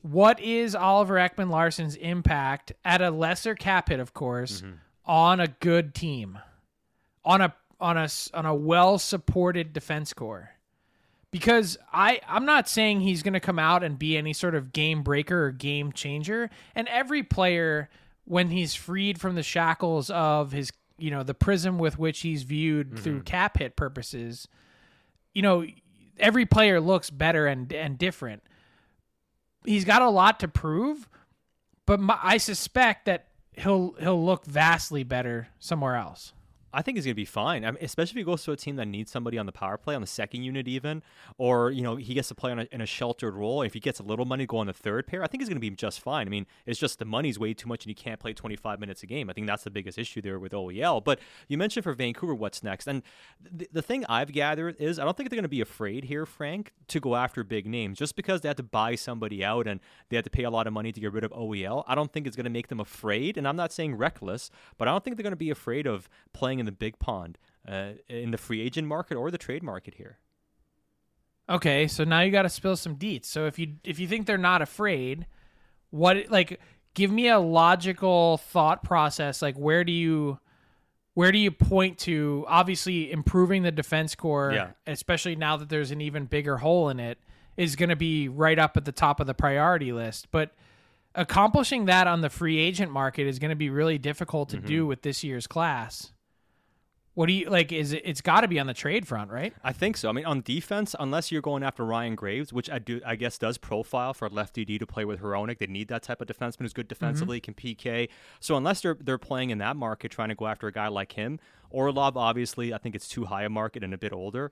what 0.03 0.41
is 0.41 0.75
Oliver 0.75 1.15
Ekman 1.15 1.51
Larsson's 1.51 1.95
impact 1.97 2.73
at 2.85 3.03
a 3.03 3.11
lesser 3.11 3.55
cap 3.55 3.91
hit, 3.91 4.01
of 4.01 4.13
course, 4.13 4.61
mm-hmm. 4.61 4.77
on 5.05 5.41
a 5.41 5.49
good 5.49 5.95
team, 5.95 6.39
on 7.25 7.41
a 7.41 7.55
on 7.79 7.97
a 7.97 8.09
on 8.35 8.47
a 8.47 8.55
well 8.55 8.99
supported 8.99 9.73
defense 9.73 10.13
core. 10.13 10.51
Because 11.31 11.79
I 11.93 12.21
I'm 12.29 12.45
not 12.45 12.69
saying 12.69 13.01
he's 13.01 13.23
going 13.23 13.35
to 13.35 13.41
come 13.41 13.59
out 13.59 13.85
and 13.85 13.99
be 13.99 14.17
any 14.17 14.33
sort 14.33 14.55
of 14.55 14.73
game 14.73 15.03
breaker 15.03 15.45
or 15.45 15.53
game 15.53 15.93
changer, 15.93 16.51
and 16.75 16.89
every 16.89 17.23
player 17.23 17.89
when 18.25 18.51
he's 18.51 18.75
freed 18.75 19.21
from 19.21 19.35
the 19.35 19.43
shackles 19.43 20.11
of 20.11 20.53
his 20.53 20.73
you 20.99 21.11
know 21.11 21.23
the 21.23 21.35
prism 21.35 21.79
with 21.79 21.99
which 21.99 22.21
he's 22.21 22.43
viewed 22.43 22.89
mm-hmm. 22.89 22.97
through 23.03 23.23
cap 23.23 23.59
hit 23.59 23.77
purposes, 23.77 24.49
you 25.33 25.43
know 25.43 25.65
every 26.19 26.47
player 26.47 26.81
looks 26.81 27.11
better 27.11 27.47
and 27.47 27.73
and 27.73 27.97
different. 27.97 28.43
He's 29.65 29.85
got 29.85 30.03
a 30.03 30.09
lot 30.09 30.41
to 30.41 30.49
prove, 30.49 31.09
but 31.87 32.01
my, 32.01 32.19
I 32.23 32.39
suspect 32.39 33.05
that 33.05 33.29
he'll 33.53 33.95
he'll 34.01 34.25
look 34.25 34.45
vastly 34.47 35.05
better 35.05 35.49
somewhere 35.59 35.97
else. 35.97 36.33
I 36.73 36.83
think 36.83 36.97
he's 36.97 37.05
going 37.05 37.13
to 37.13 37.17
be 37.17 37.25
fine, 37.25 37.65
I 37.65 37.71
mean, 37.71 37.83
especially 37.83 38.21
if 38.21 38.27
he 38.27 38.31
goes 38.31 38.43
to 38.45 38.53
a 38.53 38.57
team 38.57 38.77
that 38.77 38.87
needs 38.87 39.11
somebody 39.11 39.39
on 39.39 39.47
the 39.47 39.53
power 39.53 39.77
play 39.77 39.95
on 39.95 40.01
the 40.01 40.07
second 40.07 40.43
unit, 40.43 40.67
even, 40.67 41.03
or 41.39 41.71
you 41.71 41.83
know 41.83 41.97
he 41.97 42.15
gets 42.15 42.29
to 42.29 42.35
play 42.35 42.53
a, 42.53 42.67
in 42.73 42.81
a 42.81 42.87
sheltered 42.87 43.35
role. 43.35 43.63
If 43.63 43.75
he 43.75 43.81
gets 43.81 44.01
a 44.01 44.03
little 44.03 44.25
money, 44.25 44.41
to 44.41 44.47
go 44.47 44.59
on 44.59 44.67
the 44.67 44.73
third 44.73 45.07
pair. 45.07 45.23
I 45.23 45.27
think 45.27 45.43
he's 45.43 45.49
going 45.49 45.57
to 45.57 45.61
be 45.61 45.71
just 45.71 46.01
fine. 46.01 46.27
I 46.27 46.31
mean, 46.31 46.47
it's 46.67 46.79
just 46.79 46.99
the 46.99 47.05
money's 47.05 47.39
way 47.39 47.55
too 47.55 47.69
much, 47.69 47.85
and 47.85 47.91
you 47.91 47.95
can't 47.95 48.19
play 48.19 48.33
25 48.33 48.81
minutes 48.81 49.03
a 49.03 49.07
game. 49.07 49.31
I 49.31 49.33
think 49.33 49.47
that's 49.47 49.65
the 49.65 49.71
biggest 49.71 49.99
issue 49.99 50.21
there 50.21 50.39
with 50.39 50.53
OEL. 50.53 51.03
But 51.03 51.21
you 51.49 51.57
mentioned 51.59 51.85
for 51.85 51.93
Vancouver, 51.93 52.35
what's 52.35 52.63
next? 52.63 52.87
And 52.87 53.03
the, 53.41 53.69
the 53.73 53.83
thing 53.83 54.05
I've 54.09 54.33
gathered 54.33 54.77
is 54.79 54.99
I 54.99 55.05
don't 55.05 55.17
think 55.17 55.31
they're 55.31 55.37
going 55.37 55.45
to 55.45 55.49
be 55.49 55.61
afraid 55.61 56.05
here, 56.05 56.27
Frank, 56.27 56.73
to 56.89 57.01
go 57.01 57.17
after 57.17 57.45
big 57.45 57.67
names 57.67 57.99
just 57.99 58.17
because 58.17 58.41
they 58.41 58.49
have 58.49 58.57
to 58.57 58.63
buy 58.63 58.95
somebody 58.95 59.45
out 59.45 59.67
and 59.67 59.81
they 60.09 60.17
have 60.17 60.25
to 60.25 60.31
pay 60.31 60.45
a 60.45 60.51
lot 60.51 60.67
of 60.67 60.73
money 60.73 60.93
to 60.93 61.01
get 61.01 61.13
rid 61.13 61.25
of 61.25 61.31
OEL. 61.33 61.85
I 61.87 61.95
don't 61.95 62.13
think 62.13 62.27
it's 62.27 62.37
going 62.37 62.45
to 62.45 62.51
make 62.51 62.69
them 62.69 62.81
afraid, 62.81 63.37
and 63.37 63.47
I'm 63.47 63.57
not 63.57 63.73
saying 63.73 63.95
reckless, 63.95 64.51
but 64.79 64.89
I 64.89 64.91
don't 64.91 65.05
think 65.05 65.17
they're 65.17 65.23
going 65.23 65.33
to 65.33 65.37
be 65.37 65.51
afraid 65.51 65.87
of 65.87 66.09
playing 66.33 66.60
in 66.61 66.67
the 66.67 66.73
big 66.73 66.99
pond 66.99 67.39
uh, 67.67 67.93
in 68.09 68.31
the 68.31 68.39
free 68.39 68.61
agent 68.61 68.87
market 68.87 69.17
or 69.17 69.31
the 69.31 69.39
trade 69.39 69.63
market 69.63 69.95
here. 69.95 70.19
Okay, 71.49 71.89
so 71.89 72.05
now 72.05 72.21
you 72.21 72.31
got 72.31 72.43
to 72.43 72.49
spill 72.49 72.77
some 72.77 72.97
deets. 72.97 73.25
So 73.25 73.47
if 73.47 73.59
you 73.59 73.75
if 73.83 73.99
you 73.99 74.07
think 74.07 74.27
they're 74.27 74.39
not 74.39 74.63
afraid, 74.63 75.27
what 75.91 76.31
like 76.31 76.61
give 76.95 77.11
me 77.11 77.29
a 77.29 77.39
logical 77.39 78.37
thought 78.39 78.85
process. 78.85 79.43
Like 79.43 79.57
where 79.57 79.83
do 79.83 79.93
you 79.93 80.39
where 81.15 81.33
do 81.33 81.39
you 81.39 81.51
point 81.51 81.99
to? 82.01 82.45
Obviously, 82.49 83.11
improving 83.11 83.65
the 83.65 83.73
defense 83.73 84.15
core, 84.15 84.53
Yeah. 84.53 84.71
especially 84.87 85.35
now 85.35 85.57
that 85.57 85.69
there's 85.69 85.91
an 85.91 86.01
even 86.01 86.27
bigger 86.27 86.59
hole 86.59 86.89
in 86.89 87.01
it, 87.01 87.19
is 87.57 87.75
going 87.75 87.89
to 87.89 87.97
be 87.97 88.29
right 88.29 88.59
up 88.59 88.77
at 88.77 88.85
the 88.85 88.93
top 88.93 89.19
of 89.19 89.27
the 89.27 89.35
priority 89.35 89.93
list. 89.93 90.29
But 90.31 90.53
accomplishing 91.17 91.87
that 91.87 92.07
on 92.07 92.21
the 92.21 92.31
free 92.31 92.59
agent 92.59 92.93
market 92.93 93.27
is 93.27 93.41
going 93.41 93.51
to 93.51 93.57
be 93.57 93.71
really 93.71 93.99
difficult 93.99 94.51
to 94.51 94.59
do 94.59 94.87
with 94.87 95.03
this 95.03 95.25
year's 95.25 95.49
class. 95.49 96.13
What 97.21 97.27
do 97.27 97.35
you 97.35 97.51
like? 97.51 97.71
Is 97.71 97.93
it? 97.93 98.01
It's 98.07 98.23
got 98.23 98.41
to 98.41 98.49
be 98.49 98.59
on 98.59 98.67
the 98.67 98.73
trade 98.73 99.07
front, 99.07 99.31
right? 99.31 99.53
I 99.63 99.75
think 99.75 99.99
so. 99.99 100.09
I 100.09 100.13
mean, 100.13 100.25
on 100.25 100.41
defense, 100.41 100.97
unless 100.99 101.31
you're 101.31 101.43
going 101.43 101.63
after 101.63 101.85
Ryan 101.85 102.15
Graves, 102.15 102.51
which 102.51 102.71
I 102.71 102.79
do, 102.79 103.03
I 103.05 103.15
guess, 103.15 103.37
does 103.37 103.59
profile 103.59 104.15
for 104.15 104.25
a 104.25 104.31
lefty 104.31 104.65
D 104.65 104.79
to 104.79 104.87
play 104.87 105.05
with 105.05 105.21
Hronek. 105.21 105.59
They 105.59 105.67
need 105.67 105.89
that 105.89 106.03
type 106.03 106.23
of 106.23 106.29
defenseman 106.29 106.61
who's 106.61 106.73
good 106.73 106.89
defensively, 106.89 107.39
mm-hmm. 107.39 107.53
can 107.53 107.75
PK. 107.77 108.09
So 108.41 108.57
unless 108.57 108.81
they're 108.81 108.97
they're 108.99 109.19
playing 109.19 109.51
in 109.51 109.59
that 109.59 109.77
market, 109.77 110.11
trying 110.11 110.31
to 110.31 110.35
go 110.35 110.47
after 110.47 110.67
a 110.67 110.73
guy 110.73 110.89
like 110.89 111.13
him, 111.13 111.39
Orlov, 111.69 112.17
obviously, 112.17 112.73
I 112.73 112.79
think 112.79 112.95
it's 112.95 113.07
too 113.07 113.27
high 113.27 113.43
a 113.43 113.51
market 113.51 113.85
and 113.85 113.93
a 113.93 113.99
bit 113.99 114.15
older. 114.15 114.51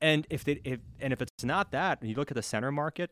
And 0.00 0.26
if 0.30 0.44
they 0.44 0.62
if 0.64 0.80
and 1.00 1.12
if 1.12 1.20
it's 1.20 1.44
not 1.44 1.72
that, 1.72 2.00
and 2.00 2.08
you 2.08 2.16
look 2.16 2.30
at 2.30 2.36
the 2.36 2.42
center 2.42 2.72
market, 2.72 3.10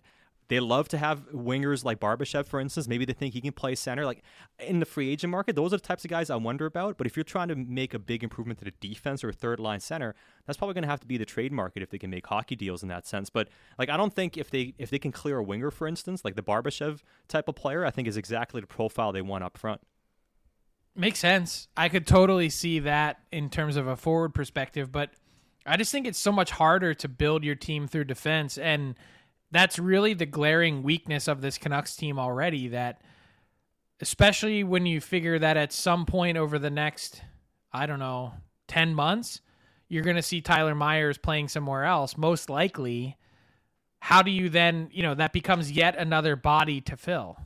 They 0.49 0.61
love 0.61 0.89
to 0.89 0.99
have 0.99 1.29
wingers 1.33 1.85
like 1.85 1.99
Barbashev, 1.99 2.47
for 2.47 2.61
instance. 2.61 2.87
Maybe 2.87 3.05
they 3.05 3.13
think 3.13 3.35
he 3.35 3.41
can 3.41 3.53
play 3.53 3.75
center. 3.75 4.05
Like 4.05 4.23
in 4.61 4.79
the 4.79 4.87
free 4.87 5.11
agent 5.11 5.31
market, 5.31 5.57
those 5.57 5.73
are 5.73 5.77
the 5.77 5.83
types 5.83 6.05
of 6.05 6.11
guys 6.11 6.31
I 6.31 6.37
wonder 6.37 6.67
about. 6.67 6.97
But 6.97 7.07
if 7.07 7.17
you're 7.17 7.25
trying 7.25 7.49
to 7.49 7.57
make 7.57 7.95
a 7.95 7.99
big 7.99 8.23
improvement 8.23 8.61
to 8.61 8.65
the 8.65 8.73
defense 8.81 9.25
or 9.25 9.33
third 9.33 9.59
line 9.59 9.81
center, 9.81 10.15
that's 10.47 10.57
probably 10.57 10.75
going 10.75 10.83
to 10.83 10.89
have 10.89 11.01
to 11.01 11.07
be 11.07 11.19
the 11.19 11.25
trade 11.25 11.53
market 11.53 11.83
if 11.83 11.91
they 11.91 11.99
can 11.99 12.11
make 12.11 12.27
hockey 12.27 12.55
deals 12.55 12.83
in 12.83 12.89
that 12.89 13.07
sense. 13.07 13.29
But 13.29 13.49
like 13.79 13.89
I 13.89 13.97
don't 13.97 14.15
think 14.15 14.37
if 14.37 14.51
they 14.51 14.75
if 14.79 14.91
they 14.91 14.99
can 14.99 15.13
clear 15.13 15.39
a 15.39 15.43
winger, 15.43 15.71
for 15.71 15.89
instance, 15.89 16.25
like 16.25 16.37
the 16.37 16.43
Barbashev 16.43 17.01
type 17.29 17.49
of 17.49 17.57
player, 17.57 17.85
I 17.85 17.91
think 17.91 18.07
is 18.07 18.17
exactly 18.17 18.61
the 18.61 18.67
profile 18.67 19.13
they 19.13 19.23
want 19.23 19.43
up 19.43 19.59
front. 19.59 19.81
Makes 20.95 21.19
sense. 21.19 21.69
I 21.77 21.89
could 21.89 22.07
totally 22.07 22.49
see 22.49 22.79
that 22.79 23.19
in 23.31 23.51
terms 23.51 23.77
of 23.77 23.87
a 23.87 23.97
forward 23.97 24.33
perspective, 24.33 24.91
but 24.91 25.11
I 25.67 25.77
just 25.77 25.93
think 25.93 26.07
it's 26.07 26.19
so 26.19 26.33
much 26.33 26.53
harder 26.53 26.95
to 26.95 27.09
build 27.09 27.45
your 27.45 27.57
team 27.57 27.87
through 27.87 28.05
defense 28.05 28.57
and 28.57 28.95
that's 29.51 29.79
really 29.79 30.15
the 30.15 30.27
glaring 30.27 30.83
weakness 30.83 31.29
of 31.29 31.41
this 31.41 31.59
Canucks 31.59 31.97
team 31.97 32.19
already 32.19 32.69
that 32.69 33.01
especially 34.01 34.63
when 34.63 34.85
you 34.87 35.01
figure 35.01 35.39
that 35.39 35.57
at 35.57 35.73
some 35.73 36.05
point 36.07 36.37
over 36.37 36.59
the 36.59 36.71
next 36.71 37.23
I 37.73 37.87
don't 37.87 37.99
know 37.99 38.35
10 38.69 38.95
months 38.95 39.41
you're 39.89 40.03
going 40.03 40.17
to 40.17 40.23
see 40.23 40.41
Tyler 40.41 40.75
Myers 40.75 41.19
playing 41.19 41.49
somewhere 41.49 41.85
else 41.85 42.17
most 42.17 42.51
likely 42.51 43.17
how 44.01 44.23
do 44.23 44.31
you 44.31 44.49
then, 44.49 44.89
you 44.93 45.03
know, 45.03 45.15
that 45.15 45.33
becomes 45.33 45.73
yet 45.73 45.97
another 45.97 46.37
body 46.37 46.81
to 46.83 46.97
fill 46.97 47.39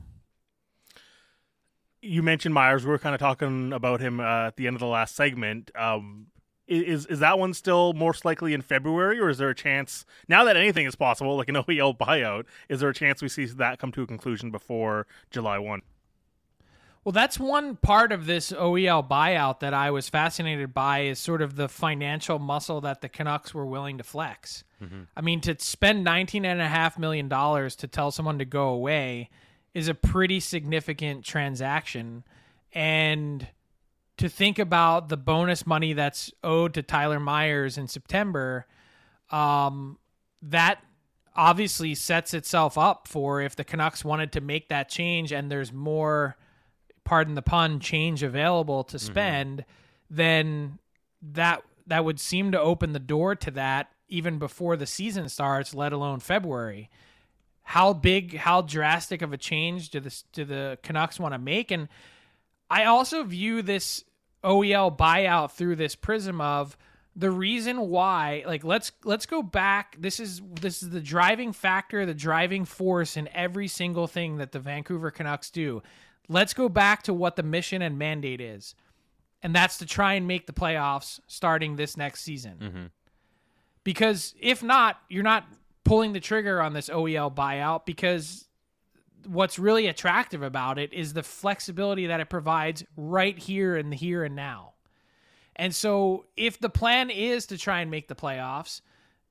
you 2.01 2.23
mentioned 2.23 2.53
Myers. 2.53 2.83
We 2.83 2.89
were 2.89 2.97
kind 2.97 3.15
of 3.15 3.21
talking 3.21 3.73
about 3.73 4.01
him 4.01 4.19
uh, 4.19 4.47
at 4.47 4.57
the 4.57 4.67
end 4.67 4.75
of 4.75 4.79
the 4.79 4.87
last 4.87 5.15
segment. 5.15 5.71
Um, 5.75 6.27
is 6.71 7.05
is 7.05 7.19
that 7.19 7.37
one 7.37 7.53
still 7.53 7.93
most 7.93 8.25
likely 8.25 8.53
in 8.53 8.61
February, 8.61 9.19
or 9.19 9.29
is 9.29 9.37
there 9.37 9.49
a 9.49 9.55
chance 9.55 10.05
now 10.27 10.43
that 10.45 10.55
anything 10.55 10.85
is 10.85 10.95
possible, 10.95 11.35
like 11.35 11.49
an 11.49 11.55
OEL 11.67 11.97
buyout? 11.97 12.45
Is 12.69 12.79
there 12.79 12.89
a 12.89 12.93
chance 12.93 13.21
we 13.21 13.29
see 13.29 13.45
that 13.45 13.79
come 13.79 13.91
to 13.93 14.03
a 14.03 14.07
conclusion 14.07 14.51
before 14.51 15.07
July 15.29 15.59
one? 15.59 15.81
Well, 17.03 17.13
that's 17.13 17.39
one 17.39 17.77
part 17.77 18.11
of 18.11 18.27
this 18.27 18.51
OEL 18.51 19.07
buyout 19.07 19.59
that 19.61 19.73
I 19.73 19.89
was 19.89 20.07
fascinated 20.07 20.71
by 20.71 21.01
is 21.01 21.17
sort 21.17 21.41
of 21.41 21.55
the 21.55 21.67
financial 21.67 22.37
muscle 22.37 22.79
that 22.81 23.01
the 23.01 23.09
Canucks 23.09 23.55
were 23.55 23.65
willing 23.65 23.97
to 23.97 24.03
flex. 24.03 24.63
Mm-hmm. 24.81 25.01
I 25.17 25.21
mean, 25.21 25.41
to 25.41 25.55
spend 25.57 26.05
$19.5 26.05 26.99
million 26.99 27.27
to 27.27 27.87
tell 27.87 28.11
someone 28.11 28.37
to 28.37 28.45
go 28.45 28.69
away 28.69 29.29
is 29.73 29.87
a 29.87 29.95
pretty 29.95 30.39
significant 30.39 31.25
transaction. 31.25 32.23
And 32.71 33.47
to 34.21 34.29
think 34.29 34.59
about 34.59 35.09
the 35.09 35.17
bonus 35.17 35.65
money 35.65 35.93
that's 35.93 36.31
owed 36.43 36.73
to 36.75 36.83
Tyler 36.83 37.19
Myers 37.19 37.77
in 37.77 37.87
September, 37.87 38.65
um, 39.29 39.97
that 40.41 40.83
obviously 41.35 41.95
sets 41.95 42.33
itself 42.33 42.77
up 42.77 43.07
for 43.07 43.41
if 43.41 43.55
the 43.55 43.63
Canucks 43.63 44.05
wanted 44.05 44.31
to 44.33 44.41
make 44.41 44.69
that 44.69 44.89
change 44.89 45.31
and 45.31 45.51
there's 45.51 45.73
more, 45.73 46.37
pardon 47.03 47.35
the 47.35 47.41
pun, 47.41 47.79
change 47.79 48.23
available 48.23 48.83
to 48.85 48.97
mm-hmm. 48.97 49.05
spend, 49.05 49.57
mm-hmm. 49.59 50.15
then 50.15 50.79
that 51.21 51.63
that 51.87 52.05
would 52.05 52.19
seem 52.19 52.51
to 52.51 52.59
open 52.59 52.93
the 52.93 52.99
door 52.99 53.35
to 53.35 53.51
that 53.51 53.89
even 54.07 54.37
before 54.37 54.75
the 54.75 54.85
season 54.85 55.27
starts, 55.27 55.73
let 55.73 55.93
alone 55.93 56.19
February 56.19 56.89
how 57.63 57.93
big, 57.93 58.35
how 58.35 58.61
drastic 58.61 59.21
of 59.21 59.33
a 59.33 59.37
change 59.37 59.89
do 59.89 59.99
the 59.99 60.23
do 60.33 60.43
the 60.45 60.77
Canucks 60.83 61.19
want 61.19 61.33
to 61.33 61.39
make? 61.39 61.71
And 61.71 61.87
I 62.69 62.85
also 62.85 63.23
view 63.23 63.61
this 63.61 64.03
OEL 64.43 64.97
buyout 64.97 65.51
through 65.51 65.75
this 65.75 65.95
prism 65.95 66.41
of 66.41 66.77
the 67.15 67.29
reason 67.29 67.89
why 67.89 68.43
like 68.45 68.63
let's 68.63 68.91
let's 69.03 69.25
go 69.25 69.43
back. 69.43 69.97
This 69.99 70.19
is 70.19 70.41
this 70.61 70.81
is 70.81 70.89
the 70.89 71.01
driving 71.01 71.51
factor 71.51 72.05
the 72.05 72.13
driving 72.13 72.65
force 72.65 73.17
in 73.17 73.27
every 73.33 73.67
single 73.67 74.07
thing 74.07 74.37
that 74.37 74.51
the 74.51 74.59
Vancouver 74.59 75.11
Canucks 75.11 75.49
do. 75.49 75.83
Let's 76.29 76.53
go 76.53 76.69
back 76.69 77.03
to 77.03 77.13
what 77.13 77.35
the 77.35 77.43
mission 77.43 77.81
and 77.81 77.99
mandate 77.99 78.39
is. 78.39 78.75
And 79.43 79.53
that's 79.53 79.77
to 79.79 79.85
try 79.85 80.13
and 80.13 80.27
make 80.27 80.45
the 80.47 80.53
playoffs 80.53 81.19
starting 81.27 81.75
this 81.75 81.97
next 81.97 82.21
season. 82.21 82.57
Mm-hmm. 82.61 82.85
because 83.83 84.33
if 84.39 84.63
not 84.63 85.01
you're 85.09 85.23
not 85.23 85.45
pulling 85.83 86.13
the 86.13 86.19
trigger 86.19 86.61
on 86.61 86.73
this 86.73 86.89
OEL 86.89 87.33
buyout 87.33 87.85
because 87.85 88.47
what's 89.27 89.59
really 89.59 89.87
attractive 89.87 90.43
about 90.43 90.79
it 90.79 90.93
is 90.93 91.13
the 91.13 91.23
flexibility 91.23 92.07
that 92.07 92.19
it 92.19 92.29
provides 92.29 92.83
right 92.95 93.37
here 93.37 93.75
in 93.75 93.89
the 93.89 93.95
here 93.95 94.23
and 94.23 94.35
now. 94.35 94.73
And 95.55 95.75
so 95.75 96.25
if 96.37 96.59
the 96.59 96.69
plan 96.69 97.09
is 97.09 97.45
to 97.47 97.57
try 97.57 97.81
and 97.81 97.91
make 97.91 98.07
the 98.07 98.15
playoffs, 98.15 98.81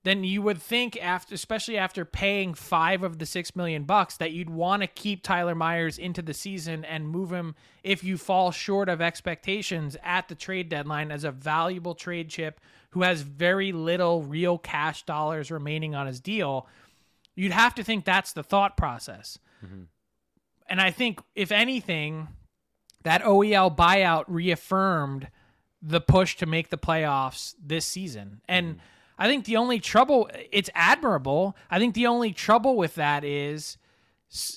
then 0.03 0.25
you 0.25 0.41
would 0.41 0.61
think 0.61 0.97
after 1.03 1.35
especially 1.35 1.77
after 1.77 2.05
paying 2.05 2.55
5 2.55 3.03
of 3.03 3.19
the 3.19 3.27
6 3.27 3.55
million 3.55 3.85
bucks 3.85 4.17
that 4.17 4.33
you'd 4.33 4.49
want 4.49 4.83
to 4.83 4.89
keep 4.89 5.23
Tyler 5.23 5.55
Myers 5.55 5.99
into 5.99 6.23
the 6.23 6.33
season 6.33 6.85
and 6.85 7.09
move 7.09 7.31
him 7.31 7.55
if 7.83 8.03
you 8.03 8.17
fall 8.17 8.51
short 8.51 8.89
of 8.89 9.03
expectations 9.03 9.97
at 10.03 10.29
the 10.29 10.35
trade 10.35 10.69
deadline 10.69 11.11
as 11.11 11.25
a 11.25 11.31
valuable 11.31 11.95
trade 11.95 12.31
chip 12.31 12.61
who 12.91 13.03
has 13.03 13.23
very 13.23 13.73
little 13.73 14.23
real 14.23 14.59
cash 14.59 15.05
dollars 15.05 15.51
remaining 15.51 15.95
on 15.95 16.07
his 16.07 16.21
deal, 16.21 16.67
you'd 17.35 17.53
have 17.53 17.75
to 17.75 17.85
think 17.85 18.05
that's 18.05 18.33
the 18.33 18.43
thought 18.43 18.77
process. 18.77 19.39
Mm-hmm. 19.65 19.83
And 20.69 20.81
I 20.81 20.91
think, 20.91 21.21
if 21.35 21.51
anything, 21.51 22.29
that 23.03 23.23
OEL 23.23 23.75
buyout 23.77 24.25
reaffirmed 24.29 25.29
the 25.83 26.01
push 26.01 26.37
to 26.37 26.47
make 26.47 26.71
the 26.71 26.79
playoffs 26.79 27.55
this 27.61 27.87
season. 27.87 28.41
And 28.49 28.75
mm-hmm. 28.75 28.81
I 29.19 29.27
think 29.27 29.45
the 29.45 29.57
only 29.57 29.81
trouble, 29.81 30.31
it's 30.53 30.71
admirable. 30.75 31.57
I 31.71 31.79
think 31.79 31.95
the 31.95 32.07
only 32.07 32.33
trouble 32.33 32.77
with 32.77 32.95
that 32.95 33.25
is, 33.25 33.77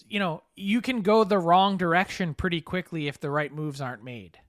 you 0.08 0.20
know, 0.20 0.44
you 0.56 0.82
can 0.82 1.02
go 1.02 1.24
the 1.24 1.40
wrong 1.40 1.78
direction 1.78 2.34
pretty 2.34 2.62
quickly 2.62 3.08
if 3.08 3.20
the 3.20 3.30
right 3.30 3.54
moves 3.54 3.82
aren't 3.82 4.04
made 4.04 4.40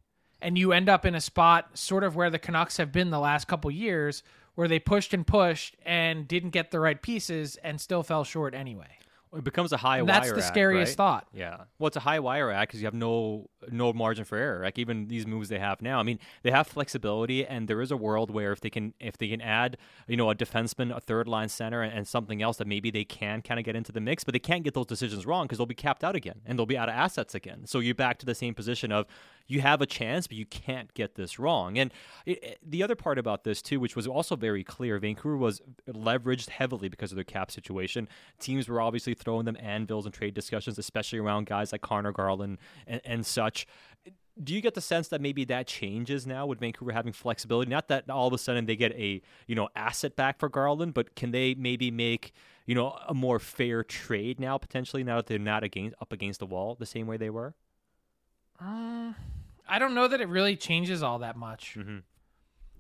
and 0.44 0.58
you 0.58 0.72
end 0.72 0.90
up 0.90 1.06
in 1.06 1.14
a 1.14 1.20
spot 1.22 1.70
sort 1.72 2.04
of 2.04 2.14
where 2.14 2.28
the 2.28 2.38
Canucks 2.38 2.76
have 2.76 2.92
been 2.92 3.08
the 3.08 3.18
last 3.18 3.48
couple 3.48 3.70
years, 3.70 4.22
where 4.54 4.68
they 4.68 4.78
pushed 4.78 5.14
and 5.14 5.26
pushed 5.26 5.74
and 5.86 6.28
didn't 6.28 6.50
get 6.50 6.70
the 6.70 6.78
right 6.78 7.00
pieces 7.00 7.56
and 7.64 7.80
still 7.80 8.02
fell 8.02 8.24
short 8.24 8.54
anyway. 8.54 8.98
It 9.36 9.44
becomes 9.44 9.72
a 9.72 9.76
high 9.76 9.98
and 9.98 10.08
wire. 10.08 10.20
That's 10.20 10.32
the 10.32 10.42
scariest 10.42 10.90
right? 10.90 10.96
thought. 10.96 11.28
Yeah. 11.32 11.62
Well, 11.78 11.88
it's 11.88 11.96
a 11.96 12.00
high 12.00 12.20
wire 12.20 12.50
act 12.50 12.70
because 12.70 12.80
you 12.80 12.86
have 12.86 12.94
no 12.94 13.50
no 13.70 13.92
margin 13.92 14.24
for 14.24 14.36
error. 14.36 14.62
Like 14.62 14.78
even 14.78 15.08
these 15.08 15.26
moves 15.26 15.48
they 15.48 15.58
have 15.58 15.82
now. 15.82 15.98
I 15.98 16.02
mean, 16.02 16.18
they 16.42 16.50
have 16.50 16.66
flexibility, 16.66 17.46
and 17.46 17.68
there 17.68 17.80
is 17.80 17.90
a 17.90 17.96
world 17.96 18.30
where 18.30 18.52
if 18.52 18.60
they 18.60 18.70
can 18.70 18.94
if 19.00 19.18
they 19.18 19.28
can 19.28 19.40
add, 19.40 19.76
you 20.06 20.16
know, 20.16 20.30
a 20.30 20.34
defenseman, 20.34 20.94
a 20.94 21.00
third 21.00 21.28
line 21.28 21.48
center, 21.48 21.82
and, 21.82 21.92
and 21.92 22.06
something 22.06 22.42
else 22.42 22.58
that 22.58 22.66
maybe 22.66 22.90
they 22.90 23.04
can 23.04 23.42
kind 23.42 23.58
of 23.58 23.64
get 23.64 23.76
into 23.76 23.92
the 23.92 24.00
mix, 24.00 24.24
but 24.24 24.32
they 24.32 24.38
can't 24.38 24.64
get 24.64 24.74
those 24.74 24.86
decisions 24.86 25.26
wrong 25.26 25.46
because 25.46 25.58
they'll 25.58 25.66
be 25.66 25.74
capped 25.74 26.04
out 26.04 26.14
again 26.14 26.40
and 26.46 26.58
they'll 26.58 26.66
be 26.66 26.78
out 26.78 26.88
of 26.88 26.94
assets 26.94 27.34
again. 27.34 27.66
So 27.66 27.80
you're 27.80 27.94
back 27.94 28.18
to 28.18 28.26
the 28.26 28.34
same 28.34 28.54
position 28.54 28.92
of 28.92 29.06
you 29.46 29.60
have 29.60 29.80
a 29.80 29.86
chance, 29.86 30.26
but 30.26 30.36
you 30.36 30.46
can't 30.46 30.92
get 30.94 31.14
this 31.14 31.38
wrong. 31.38 31.78
And 31.78 31.92
it, 32.26 32.58
the 32.64 32.82
other 32.82 32.94
part 32.94 33.18
about 33.18 33.44
this 33.44 33.62
too, 33.62 33.80
which 33.80 33.96
was 33.96 34.06
also 34.06 34.36
very 34.36 34.64
clear, 34.64 34.98
Vancouver 34.98 35.36
was 35.36 35.60
leveraged 35.88 36.50
heavily 36.50 36.88
because 36.88 37.12
of 37.12 37.16
their 37.16 37.24
cap 37.24 37.50
situation. 37.50 38.08
Teams 38.38 38.68
were 38.68 38.80
obviously 38.80 39.14
throwing 39.14 39.44
them 39.44 39.56
anvils 39.60 40.06
and 40.06 40.14
trade 40.14 40.34
discussions, 40.34 40.78
especially 40.78 41.18
around 41.18 41.46
guys 41.46 41.72
like 41.72 41.82
Conor 41.82 42.12
Garland 42.12 42.58
and, 42.86 43.00
and 43.04 43.26
such 43.26 43.66
do 44.42 44.52
you 44.52 44.60
get 44.60 44.74
the 44.74 44.80
sense 44.80 45.08
that 45.08 45.20
maybe 45.20 45.44
that 45.44 45.66
changes 45.66 46.26
now 46.26 46.46
with 46.46 46.58
Vancouver 46.58 46.92
having 46.92 47.12
flexibility? 47.12 47.70
Not 47.70 47.88
that 47.88 48.10
all 48.10 48.26
of 48.26 48.32
a 48.32 48.38
sudden 48.38 48.66
they 48.66 48.76
get 48.76 48.92
a 48.92 49.22
you 49.46 49.54
know 49.54 49.68
asset 49.76 50.16
back 50.16 50.38
for 50.38 50.48
Garland, 50.48 50.94
but 50.94 51.14
can 51.14 51.30
they 51.30 51.54
maybe 51.54 51.90
make 51.90 52.32
you 52.66 52.74
know 52.74 52.98
a 53.06 53.14
more 53.14 53.38
fair 53.38 53.84
trade 53.84 54.40
now 54.40 54.58
potentially 54.58 55.04
now 55.04 55.16
that 55.16 55.26
they're 55.26 55.38
not 55.38 55.62
against 55.62 55.94
up 56.00 56.12
against 56.12 56.40
the 56.40 56.46
wall 56.46 56.74
the 56.74 56.86
same 56.86 57.06
way 57.06 57.16
they 57.16 57.30
were? 57.30 57.54
Uh, 58.64 59.12
I 59.68 59.78
don't 59.78 59.94
know 59.94 60.08
that 60.08 60.20
it 60.20 60.28
really 60.28 60.56
changes 60.56 61.02
all 61.02 61.18
that 61.18 61.36
much. 61.36 61.76
Mm-hmm. 61.78 61.98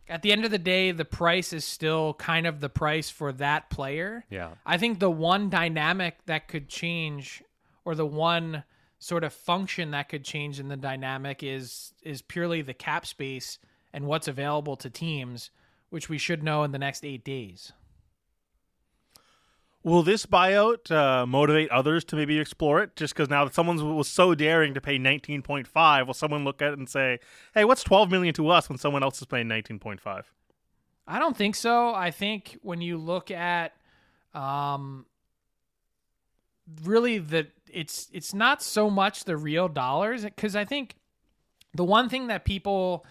At 0.08 0.22
the 0.22 0.32
end 0.32 0.44
of 0.44 0.50
the 0.50 0.58
day, 0.58 0.90
the 0.92 1.04
price 1.04 1.52
is 1.52 1.64
still 1.64 2.14
kind 2.14 2.46
of 2.46 2.60
the 2.60 2.68
price 2.68 3.08
for 3.10 3.32
that 3.32 3.70
player. 3.70 4.24
Yeah. 4.30 4.50
I 4.66 4.76
think 4.76 4.98
the 4.98 5.10
one 5.10 5.48
dynamic 5.48 6.18
that 6.26 6.46
could 6.46 6.68
change, 6.68 7.42
or 7.84 7.94
the 7.94 8.06
one 8.06 8.64
sort 8.98 9.24
of 9.24 9.32
function 9.32 9.92
that 9.92 10.08
could 10.08 10.24
change 10.24 10.60
in 10.60 10.68
the 10.68 10.76
dynamic, 10.76 11.42
is 11.42 11.94
is 12.02 12.20
purely 12.20 12.60
the 12.60 12.74
cap 12.74 13.06
space 13.06 13.58
and 13.94 14.06
what's 14.06 14.28
available 14.28 14.76
to 14.76 14.90
teams, 14.90 15.50
which 15.88 16.08
we 16.08 16.18
should 16.18 16.42
know 16.42 16.64
in 16.64 16.72
the 16.72 16.78
next 16.78 17.04
eight 17.04 17.24
days. 17.24 17.72
Will 19.84 20.02
this 20.02 20.24
buyout 20.24 20.90
uh, 20.90 21.26
motivate 21.26 21.70
others 21.70 22.04
to 22.04 22.16
maybe 22.16 22.38
explore 22.38 22.82
it? 22.82 22.96
Just 22.96 23.14
because 23.14 23.28
now 23.28 23.44
that 23.44 23.54
someone 23.54 23.94
was 23.94 24.08
so 24.08 24.34
daring 24.34 24.72
to 24.74 24.80
pay 24.80 24.96
nineteen 24.96 25.42
point 25.42 25.66
five, 25.68 26.06
will 26.06 26.14
someone 26.14 26.42
look 26.42 26.62
at 26.62 26.72
it 26.72 26.78
and 26.78 26.88
say, 26.88 27.20
"Hey, 27.52 27.64
what's 27.64 27.84
twelve 27.84 28.10
million 28.10 28.32
to 28.34 28.48
us 28.48 28.68
when 28.68 28.78
someone 28.78 29.02
else 29.02 29.20
is 29.20 29.26
paying 29.26 29.46
nineteen 29.46 29.78
point 29.78 30.00
five? 30.00 30.32
I 31.06 31.18
don't 31.18 31.36
think 31.36 31.54
so. 31.54 31.94
I 31.94 32.10
think 32.10 32.58
when 32.62 32.80
you 32.80 32.96
look 32.96 33.30
at, 33.30 33.72
um, 34.32 35.04
really 36.82 37.18
the 37.18 37.48
it's 37.70 38.08
it's 38.12 38.32
not 38.32 38.62
so 38.62 38.88
much 38.88 39.24
the 39.24 39.36
real 39.36 39.68
dollars 39.68 40.24
because 40.24 40.56
I 40.56 40.64
think 40.64 40.96
the 41.74 41.84
one 41.84 42.08
thing 42.08 42.28
that 42.28 42.46
people 42.46 43.04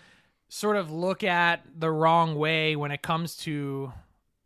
sort 0.50 0.76
of 0.76 0.92
look 0.92 1.24
at 1.24 1.62
the 1.78 1.92
wrong 1.92 2.36
way 2.36 2.76
when 2.76 2.92
it 2.92 3.02
comes 3.02 3.36
to 3.38 3.92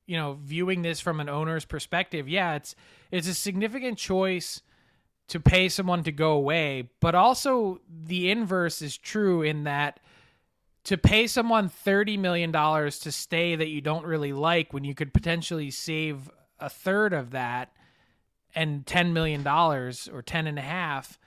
you 0.07 0.17
know, 0.17 0.39
viewing 0.41 0.81
this 0.81 0.99
from 0.99 1.19
an 1.19 1.29
owner's 1.29 1.65
perspective, 1.65 2.27
yeah, 2.27 2.55
it's 2.55 2.75
it's 3.11 3.27
a 3.27 3.33
significant 3.33 3.97
choice 3.97 4.61
to 5.27 5.39
pay 5.39 5.69
someone 5.69 6.03
to 6.03 6.11
go 6.11 6.31
away, 6.31 6.89
but 7.01 7.13
also 7.13 7.81
the 7.87 8.31
inverse 8.31 8.81
is 8.81 8.97
true 8.97 9.41
in 9.41 9.65
that 9.65 9.99
to 10.85 10.97
pay 10.97 11.27
someone 11.27 11.69
$30 11.69 12.17
million 12.17 12.51
to 12.53 13.11
stay 13.11 13.57
that 13.57 13.67
you 13.67 13.81
don't 13.81 14.05
really 14.05 14.31
like 14.31 14.71
when 14.71 14.85
you 14.85 14.95
could 14.95 15.13
potentially 15.13 15.69
save 15.69 16.31
a 16.61 16.69
third 16.69 17.11
of 17.11 17.31
that 17.31 17.73
and 18.55 18.85
$10 18.85 19.11
million 19.11 19.45
or 19.45 20.21
10 20.21 20.47
and 20.47 20.57
a 20.57 20.61
half 20.61 21.19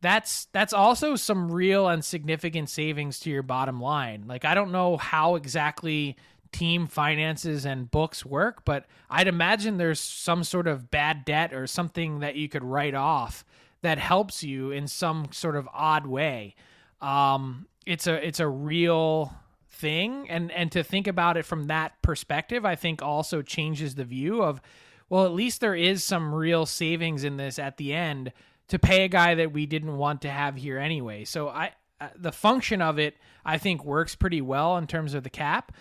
that's 0.00 0.46
that's 0.52 0.72
also 0.72 1.14
some 1.14 1.50
real 1.50 1.88
and 1.88 2.04
significant 2.04 2.70
savings 2.70 3.20
to 3.20 3.30
your 3.30 3.42
bottom 3.42 3.80
line. 3.80 4.24
Like 4.26 4.44
i 4.44 4.54
don't 4.54 4.72
know 4.72 4.96
how 4.96 5.34
exactly 5.34 6.16
team 6.52 6.86
finances 6.86 7.64
and 7.64 7.90
books 7.90 8.24
work 8.26 8.64
but 8.64 8.86
i'd 9.10 9.28
imagine 9.28 9.76
there's 9.76 10.00
some 10.00 10.42
sort 10.42 10.66
of 10.66 10.90
bad 10.90 11.24
debt 11.24 11.52
or 11.52 11.66
something 11.66 12.20
that 12.20 12.36
you 12.36 12.48
could 12.48 12.64
write 12.64 12.94
off 12.94 13.44
that 13.82 13.98
helps 13.98 14.42
you 14.42 14.70
in 14.70 14.86
some 14.86 15.28
sort 15.32 15.56
of 15.56 15.68
odd 15.72 16.06
way. 16.06 16.54
Um, 17.00 17.66
it's 17.86 18.06
a 18.06 18.26
it's 18.26 18.40
a 18.40 18.48
real 18.48 19.34
thing. 19.68 20.28
And 20.28 20.52
and 20.52 20.70
to 20.72 20.82
think 20.82 21.06
about 21.06 21.36
it 21.36 21.44
from 21.44 21.64
that 21.68 22.00
perspective 22.02 22.64
i 22.64 22.74
think 22.74 23.02
also 23.02 23.40
changes 23.40 23.94
the 23.94 24.04
view 24.04 24.42
of 24.42 24.60
well 25.08 25.24
at 25.24 25.32
least 25.32 25.60
there 25.60 25.74
is 25.74 26.04
some 26.04 26.34
real 26.34 26.66
savings 26.66 27.24
in 27.24 27.36
this 27.36 27.58
at 27.58 27.76
the 27.78 27.94
end 27.94 28.32
to 28.68 28.78
pay 28.78 29.04
a 29.04 29.08
guy 29.08 29.34
that 29.34 29.52
we 29.52 29.66
didn't 29.66 29.96
want 29.96 30.22
to 30.22 30.30
have 30.30 30.56
here 30.56 30.78
anyway. 30.78 31.24
So 31.24 31.48
i 31.48 31.72
uh, 32.00 32.08
the 32.16 32.32
function 32.32 32.82
of 32.82 32.98
it 32.98 33.16
i 33.44 33.56
think 33.58 33.84
works 33.84 34.14
pretty 34.14 34.40
well 34.40 34.76
in 34.76 34.86
terms 34.86 35.14
of 35.14 35.22
the 35.22 35.30
cap 35.30 35.72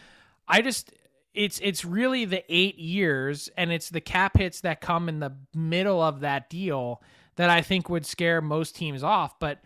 i 0.50 0.62
just 0.62 0.92
it's 1.34 1.60
it's 1.64 1.86
really 1.86 2.26
the 2.26 2.44
8 2.54 2.78
years 2.78 3.50
and 3.56 3.72
it's 3.72 3.90
the 3.90 4.02
cap 4.02 4.38
hits 4.38 4.62
that 4.62 4.82
come 4.82 5.08
in 5.08 5.20
the 5.20 5.36
middle 5.54 6.02
of 6.02 6.22
that 6.22 6.50
deal 6.50 7.02
that 7.36 7.50
i 7.50 7.62
think 7.62 7.88
would 7.88 8.06
scare 8.06 8.42
most 8.42 8.76
teams 8.76 9.04
off. 9.04 9.40
But 9.40 9.62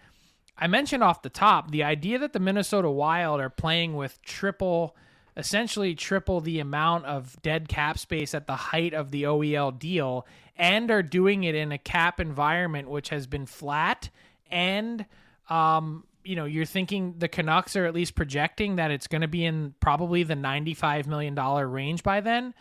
I 0.57 0.67
mentioned 0.67 1.03
off 1.03 1.21
the 1.21 1.29
top 1.29 1.71
the 1.71 1.83
idea 1.83 2.19
that 2.19 2.33
the 2.33 2.39
Minnesota 2.39 2.89
Wild 2.89 3.41
are 3.41 3.49
playing 3.49 3.95
with 3.95 4.21
triple, 4.21 4.95
essentially 5.35 5.95
triple 5.95 6.41
the 6.41 6.59
amount 6.59 7.05
of 7.05 7.41
dead 7.41 7.67
cap 7.67 7.97
space 7.97 8.35
at 8.35 8.47
the 8.47 8.55
height 8.55 8.93
of 8.93 9.11
the 9.11 9.23
OEL 9.23 9.77
deal 9.77 10.27
and 10.55 10.91
are 10.91 11.01
doing 11.01 11.43
it 11.43 11.55
in 11.55 11.71
a 11.71 11.77
cap 11.79 12.19
environment 12.19 12.89
which 12.89 13.09
has 13.09 13.25
been 13.25 13.47
flat 13.47 14.09
and 14.51 15.05
um, 15.49 16.03
you 16.23 16.35
know 16.35 16.45
you're 16.45 16.65
thinking 16.65 17.15
the 17.17 17.27
Canucks 17.27 17.75
are 17.75 17.85
at 17.85 17.93
least 17.93 18.15
projecting 18.15 18.77
that 18.77 18.91
it's 18.91 19.07
going 19.07 19.21
to 19.21 19.27
be 19.27 19.45
in 19.45 19.73
probably 19.79 20.23
the 20.23 20.35
95 20.35 21.07
million 21.07 21.35
dollar 21.35 21.67
range 21.67 22.03
by 22.03 22.21
then 22.21 22.53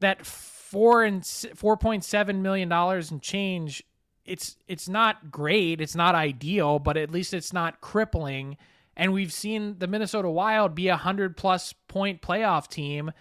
that 0.00 0.26
4 0.26 1.04
and 1.04 1.22
4.7 1.22 2.40
million 2.40 2.68
dollars 2.68 3.10
in 3.10 3.20
change 3.20 3.82
it's 4.26 4.56
it's 4.66 4.88
not 4.88 5.30
great, 5.30 5.80
it's 5.80 5.94
not 5.94 6.14
ideal, 6.14 6.78
but 6.78 6.96
at 6.96 7.10
least 7.10 7.32
it's 7.32 7.52
not 7.52 7.80
crippling. 7.80 8.56
And 8.96 9.12
we've 9.12 9.32
seen 9.32 9.76
the 9.78 9.86
Minnesota 9.86 10.28
Wild 10.28 10.74
be 10.74 10.88
a 10.88 10.96
hundred 10.96 11.36
plus 11.36 11.72
point 11.88 12.22
playoff 12.22 12.68
team 12.68 13.12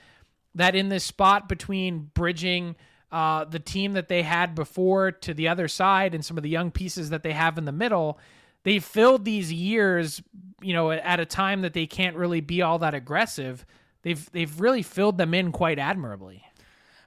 that 0.55 0.75
in 0.75 0.89
this 0.89 1.03
spot 1.03 1.49
between 1.49 2.11
bridging 2.13 2.75
uh, 3.11 3.45
the 3.45 3.59
team 3.59 3.93
that 3.93 4.07
they 4.07 4.23
had 4.23 4.55
before 4.55 5.11
to 5.11 5.33
the 5.33 5.47
other 5.47 5.67
side 5.67 6.15
and 6.15 6.25
some 6.25 6.37
of 6.37 6.43
the 6.43 6.49
young 6.49 6.71
pieces 6.71 7.09
that 7.09 7.23
they 7.23 7.33
have 7.33 7.57
in 7.57 7.65
the 7.65 7.71
middle, 7.71 8.19
they 8.65 8.79
filled 8.79 9.23
these 9.23 9.53
years, 9.53 10.21
you 10.61 10.73
know, 10.73 10.91
at 10.91 11.19
a 11.19 11.25
time 11.25 11.61
that 11.61 11.73
they 11.73 11.85
can't 11.85 12.15
really 12.15 12.41
be 12.41 12.61
all 12.63 12.79
that 12.79 12.93
aggressive. 12.93 13.65
They've 14.01 14.29
they've 14.31 14.59
really 14.59 14.81
filled 14.81 15.17
them 15.17 15.33
in 15.33 15.51
quite 15.53 15.79
admirably. 15.79 16.43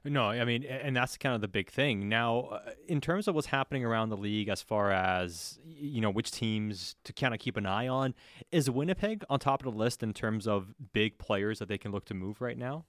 No, 0.05 0.27
I 0.31 0.45
mean, 0.45 0.65
and 0.65 0.97
that's 0.97 1.17
kind 1.17 1.35
of 1.35 1.41
the 1.41 1.49
big 1.49 1.69
thing. 1.69 2.09
Now, 2.09 2.41
uh, 2.53 2.71
in 2.87 3.01
terms 3.01 3.27
of 3.27 3.35
what's 3.35 3.49
happening 3.49 3.85
around 3.85 4.09
the 4.09 4.17
league, 4.17 4.49
as 4.49 4.63
far 4.63 4.93
as 4.93 5.59
you 5.67 6.01
know, 6.01 6.11
which 6.11 6.31
teams 6.31 6.95
to 7.05 7.13
kind 7.13 7.35
of 7.35 7.41
keep 7.41 7.57
an 7.57 7.67
eye 7.67 7.89
on, 7.89 8.15
is 8.53 8.71
Winnipeg 8.71 9.25
on 9.29 9.41
top 9.41 9.67
of 9.67 9.73
the 9.73 9.77
list 9.77 10.03
in 10.03 10.15
terms 10.15 10.47
of 10.47 10.73
big 10.93 11.19
players 11.19 11.59
that 11.59 11.69
they 11.69 11.77
can 11.77 11.91
look 11.91 12.05
to 12.07 12.15
move 12.15 12.41
right 12.41 12.57
now? 12.57 12.85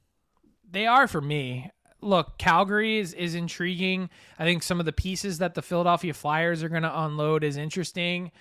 They 0.70 0.86
are 0.86 1.08
for 1.08 1.22
me. 1.22 1.72
Look, 2.02 2.38
Calgary 2.38 3.00
is, 3.00 3.14
is 3.14 3.36
intriguing. 3.36 4.10
I 4.38 4.46
think 4.46 4.64
some 4.64 4.80
of 4.80 4.86
the 4.86 4.94
pieces 4.94 5.40
that 5.40 5.56
the 5.56 5.62
Philadelphia 5.62 6.14
Flyers 6.14 6.64
are 6.64 6.70
going 6.70 6.84
to 6.84 7.02
unload 7.02 7.44
is 7.44 7.58
interesting. 7.58 8.32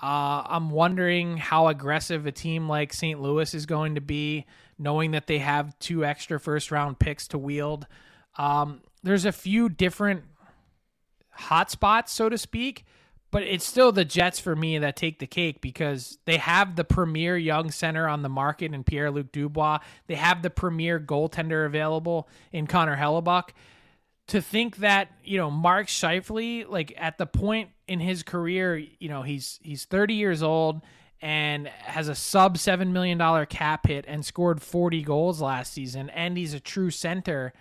Uh, 0.00 0.42
I'm 0.46 0.70
wondering 0.70 1.36
how 1.36 1.68
aggressive 1.68 2.26
a 2.26 2.32
team 2.32 2.68
like 2.68 2.92
St. 2.92 3.20
Louis 3.20 3.54
is 3.54 3.66
going 3.66 3.94
to 3.94 4.00
be, 4.00 4.46
knowing 4.78 5.12
that 5.12 5.26
they 5.26 5.38
have 5.38 5.78
two 5.78 6.04
extra 6.04 6.40
first 6.40 6.70
round 6.70 6.98
picks 6.98 7.28
to 7.28 7.38
wield. 7.38 7.86
Um, 8.36 8.80
there's 9.02 9.24
a 9.24 9.32
few 9.32 9.68
different 9.68 10.24
hotspots, 11.38 12.08
so 12.08 12.28
to 12.28 12.38
speak, 12.38 12.84
but 13.30 13.42
it's 13.42 13.64
still 13.64 13.92
the 13.92 14.04
Jets 14.04 14.38
for 14.38 14.54
me 14.54 14.78
that 14.78 14.96
take 14.96 15.18
the 15.18 15.26
cake 15.26 15.60
because 15.60 16.18
they 16.24 16.36
have 16.36 16.76
the 16.76 16.84
premier 16.84 17.36
young 17.36 17.70
center 17.70 18.06
on 18.06 18.22
the 18.22 18.28
market 18.28 18.74
in 18.74 18.84
Pierre 18.84 19.10
Luc 19.10 19.32
Dubois. 19.32 19.78
They 20.06 20.16
have 20.16 20.42
the 20.42 20.50
premier 20.50 21.00
goaltender 21.00 21.64
available 21.64 22.28
in 22.52 22.66
Connor 22.66 22.96
Hellebuyck. 22.96 23.50
To 24.32 24.40
think 24.40 24.78
that 24.78 25.08
you 25.24 25.38
know 25.38 25.50
Mark 25.50 25.86
Scheifele, 25.88 26.68
like 26.68 26.94
at 26.96 27.18
the 27.18 27.26
point 27.26 27.70
in 27.86 28.00
his 28.00 28.22
career, 28.22 28.76
you 28.76 29.08
know 29.08 29.22
he's 29.22 29.58
he's 29.62 29.84
30 29.84 30.14
years 30.14 30.42
old 30.42 30.82
and 31.20 31.68
has 31.68 32.08
a 32.08 32.14
sub 32.14 32.58
seven 32.58 32.92
million 32.92 33.18
dollar 33.18 33.46
cap 33.46 33.86
hit 33.86 34.04
and 34.08 34.24
scored 34.24 34.60
40 34.60 35.02
goals 35.02 35.40
last 35.40 35.72
season, 35.72 36.10
and 36.10 36.36
he's 36.36 36.54
a 36.54 36.60
true 36.60 36.90
center 36.90 37.52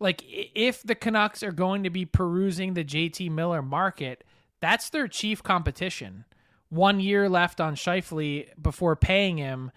like 0.00 0.22
if 0.26 0.82
the 0.82 0.94
Canucks 0.94 1.42
are 1.42 1.52
going 1.52 1.82
to 1.84 1.90
be 1.90 2.04
perusing 2.04 2.74
the 2.74 2.84
JT 2.84 3.30
Miller 3.30 3.62
market, 3.62 4.24
that's 4.60 4.90
their 4.90 5.08
chief 5.08 5.42
competition. 5.42 6.24
One 6.68 7.00
year 7.00 7.28
left 7.28 7.60
on 7.60 7.76
Scheifele 7.76 8.48
before 8.60 8.96
paying 8.96 9.38
him. 9.38 9.70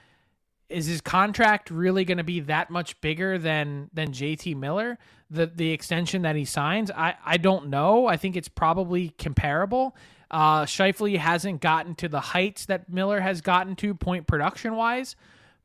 Is 0.70 0.86
his 0.86 1.01
contract 1.01 1.72
really 1.72 2.03
going 2.03 2.18
to 2.18 2.24
be 2.24 2.41
that 2.41 2.70
much 2.70 2.99
bigger 3.01 3.38
than 3.38 3.89
than 3.93 4.11
JT 4.11 4.55
Miller? 4.55 4.97
The 5.30 5.47
the 5.47 5.72
extension 5.72 6.24
that 6.24 6.36
he 6.36 6.45
signs, 6.45 6.91
I 6.91 7.15
I 7.26 7.38
don't 7.38 7.70
know. 7.70 8.07
I 8.07 8.18
think 8.18 8.36
it's 8.36 8.49
probably 8.49 9.09
comparable. 9.18 9.95
Uh, 10.30 10.65
Scheifele 10.65 11.18
hasn't 11.18 11.61
gotten 11.61 11.95
to 11.95 12.09
the 12.09 12.20
heights 12.20 12.65
that 12.65 12.89
Miller 12.89 13.22
has 13.22 13.39
gotten 13.39 13.78
to 13.78 13.95
point 13.95 14.28
production 14.28 14.76
wise, 14.76 15.15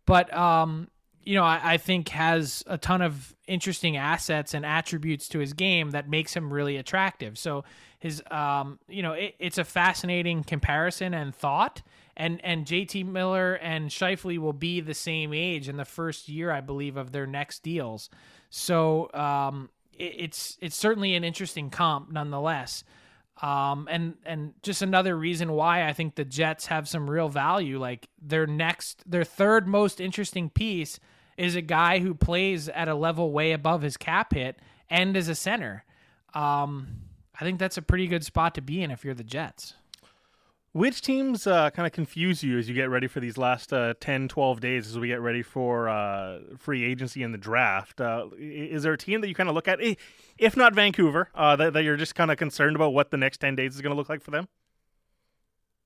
but 0.07 0.33
um, 0.33 0.89
you 1.25 1.35
know, 1.35 1.45
I, 1.45 1.61
I, 1.73 1.77
think 1.79 2.09
has 2.11 2.63
a 2.67 2.79
ton 2.79 3.03
of 3.03 3.35
interesting 3.47 3.97
assets 3.97 4.55
and 4.55 4.65
attributes 4.65 5.29
to 5.29 5.39
his 5.39 5.53
game 5.53 5.91
that 5.91 6.09
makes 6.09 6.35
him 6.35 6.53
really 6.53 6.77
attractive. 6.77 7.39
So 7.39 7.65
his, 8.03 8.21
um, 8.33 8.81
you 8.89 9.01
know, 9.01 9.13
it, 9.13 9.37
it's 9.39 9.59
a 9.59 9.65
fascinating 9.65 10.43
comparison 10.43 11.15
and 11.15 11.33
thought. 11.33 11.83
And 12.17 12.45
and 12.45 12.67
JT 12.67 13.07
Miller 13.07 13.55
and 13.55 13.91
Scheifele 13.91 14.39
will 14.39 14.53
be 14.53 14.81
the 14.81 14.93
same 14.93 15.33
age 15.33 15.69
in 15.69 15.77
the 15.77 15.85
first 15.85 16.29
year, 16.29 16.51
I 16.51 16.63
believe, 16.63 16.97
of 16.97 17.13
their 17.13 17.29
next 17.29 17.63
deals. 17.63 18.11
So 18.51 19.09
um, 19.15 19.71
it, 19.97 20.15
it's 20.19 20.59
it's 20.61 20.75
certainly 20.75 21.15
an 21.15 21.23
interesting 21.23 21.71
comp, 21.71 22.11
nonetheless. 22.11 22.83
Um, 23.41 23.87
and 23.89 24.15
and 24.27 24.55
just 24.65 24.83
another 24.83 25.17
reason 25.17 25.53
why 25.53 25.87
I 25.87 25.93
think 25.93 26.17
the 26.17 26.25
Jets 26.25 26.67
have 26.67 26.89
some 26.89 27.09
real 27.09 27.29
value. 27.29 27.79
Like 27.79 28.09
their 28.21 28.49
next, 28.49 29.09
their 29.09 29.23
third 29.23 29.69
most 29.69 30.01
interesting 30.01 30.51
piece 30.51 30.99
is 31.37 31.55
a 31.55 31.63
guy 31.63 32.01
who 32.01 32.15
plays 32.15 32.69
at 32.69 32.89
a 32.89 32.97
level 32.97 33.31
way 33.31 33.53
above 33.53 33.83
his 33.83 33.97
cap 33.97 34.35
hit 34.35 34.59
and 34.91 35.17
is 35.17 35.29
a 35.29 35.37
center. 35.37 35.85
Um, 36.35 36.89
I 37.43 37.45
think 37.45 37.59
that's 37.59 37.77
a 37.77 37.83
pretty 37.83 38.07
good 38.07 38.25
spot 38.25 38.55
to 38.55 38.63
be 38.63 38.85
in 38.85 38.93
if 38.93 39.05
you're 39.05 39.15
the 39.15 39.25
Jets. 39.25 39.75
Which 40.71 41.03
teams 41.03 41.45
uh, 41.45 41.71
kind 41.71 41.89
of 41.89 41.93
confuse 41.93 42.45
you 42.45 42.57
as 42.57 42.69
you 42.69 42.75
get 42.77 42.89
ready 42.89 43.09
for 43.09 43.19
these 43.19 43.37
last 43.37 43.73
uh, 43.73 43.95
10, 43.99 44.29
12 44.29 44.61
days 44.61 44.87
as 44.87 44.97
we 44.97 45.09
get 45.09 45.21
ready 45.21 45.43
for 45.43 45.89
uh, 45.89 46.39
free 46.57 46.85
agency 46.85 47.21
and 47.25 47.35
the 47.35 47.39
draft? 47.39 48.01
Uh, 48.01 48.27
is 48.39 48.85
there 48.85 48.93
a 48.93 48.97
team 48.97 49.23
that 49.23 49.29
you 49.29 49.35
kind 49.35 49.49
of 49.49 49.57
look 49.57 49.67
at, 49.67 49.81
eh, 49.83 49.97
if 50.39 50.57
not 50.57 50.73
Vancouver, 50.73 51.31
uh, 51.35 51.57
that, 51.57 51.73
that 51.73 51.83
you're 51.83 51.97
just 51.97 52.15
kind 52.15 52.31
of 52.31 52.37
concerned 52.37 52.77
about 52.77 52.95
what 52.95 53.11
the 53.11 53.17
next 53.17 53.39
10 53.39 53.57
days 53.57 53.75
is 53.75 53.81
going 53.81 53.91
to 53.91 53.97
look 53.97 54.09
like 54.09 54.23
for 54.23 54.31
them? 54.31 54.47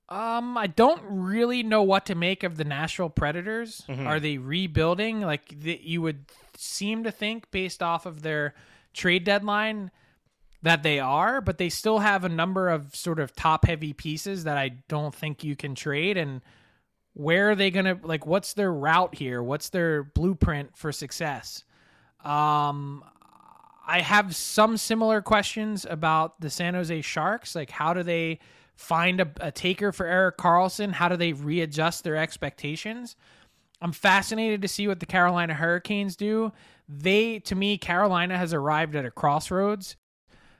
Um, 0.09 0.59
I 0.59 0.67
don't 0.67 1.01
really 1.09 1.63
know 1.63 1.81
what 1.81 2.05
to 2.05 2.13
make 2.13 2.43
of 2.43 2.57
the 2.57 2.63
Nashville 2.63 3.09
Predators. 3.09 3.83
Mm-hmm. 3.89 4.05
Are 4.05 4.19
they 4.19 4.37
rebuilding? 4.37 5.21
Like 5.21 5.59
the, 5.59 5.81
you 5.83 6.03
would 6.03 6.25
seem 6.55 7.03
to 7.03 7.09
think, 7.09 7.49
based 7.49 7.81
off 7.81 8.05
of 8.05 8.21
their 8.21 8.53
trade 8.93 9.23
deadline, 9.23 9.89
that 10.61 10.83
they 10.83 10.99
are, 10.99 11.41
but 11.41 11.57
they 11.57 11.69
still 11.69 11.99
have 11.99 12.23
a 12.23 12.29
number 12.29 12.69
of 12.69 12.95
sort 12.95 13.19
of 13.19 13.35
top 13.35 13.65
heavy 13.65 13.93
pieces 13.93 14.43
that 14.45 14.57
I 14.57 14.69
don't 14.87 15.13
think 15.13 15.43
you 15.43 15.55
can 15.55 15.75
trade. 15.75 16.17
And 16.17 16.41
where 17.13 17.51
are 17.51 17.55
they 17.55 17.71
gonna 17.71 17.99
like? 18.03 18.25
What's 18.25 18.53
their 18.53 18.71
route 18.71 19.15
here? 19.15 19.41
What's 19.41 19.69
their 19.69 20.03
blueprint 20.03 20.75
for 20.77 20.91
success? 20.91 21.63
Um, 22.23 23.03
I 23.87 24.01
have 24.01 24.35
some 24.35 24.77
similar 24.77 25.21
questions 25.21 25.85
about 25.89 26.41
the 26.41 26.49
San 26.49 26.73
Jose 26.73 27.01
Sharks. 27.01 27.55
Like, 27.55 27.69
how 27.69 27.93
do 27.93 28.03
they? 28.03 28.39
find 28.77 29.19
a, 29.19 29.29
a 29.41 29.51
taker 29.51 29.91
for 29.91 30.05
Erik 30.05 30.37
Karlsson? 30.37 30.93
How 30.93 31.09
do 31.09 31.17
they 31.17 31.33
readjust 31.33 32.03
their 32.03 32.15
expectations? 32.15 33.15
I'm 33.81 33.91
fascinated 33.91 34.61
to 34.61 34.67
see 34.67 34.87
what 34.87 34.99
the 34.99 35.05
Carolina 35.05 35.53
Hurricanes 35.53 36.15
do. 36.15 36.51
They, 36.87 37.39
to 37.39 37.55
me, 37.55 37.77
Carolina 37.77 38.37
has 38.37 38.53
arrived 38.53 38.95
at 38.95 39.05
a 39.05 39.11
crossroads. 39.11 39.97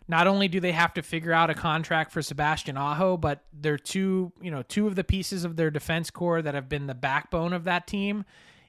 Not 0.07 0.27
only 0.27 0.47
do 0.47 0.59
they 0.59 0.71
have 0.71 0.93
to 0.93 1.01
figure 1.01 1.33
out 1.33 1.49
a 1.49 1.53
contract 1.53 2.11
for 2.11 2.21
Sebastian 2.21 2.77
Aho, 2.77 3.17
but 3.17 3.43
they're 3.51 3.77
two, 3.77 4.31
you 4.41 4.51
know, 4.51 4.63
two 4.63 4.87
of 4.87 4.95
the 4.95 5.03
pieces 5.03 5.43
of 5.43 5.57
their 5.57 5.69
defense 5.69 6.09
core 6.09 6.41
that 6.41 6.55
have 6.55 6.69
been 6.69 6.87
the 6.87 6.95
backbone 6.95 7.51
of 7.51 7.65
that 7.65 7.87
team 7.87 8.23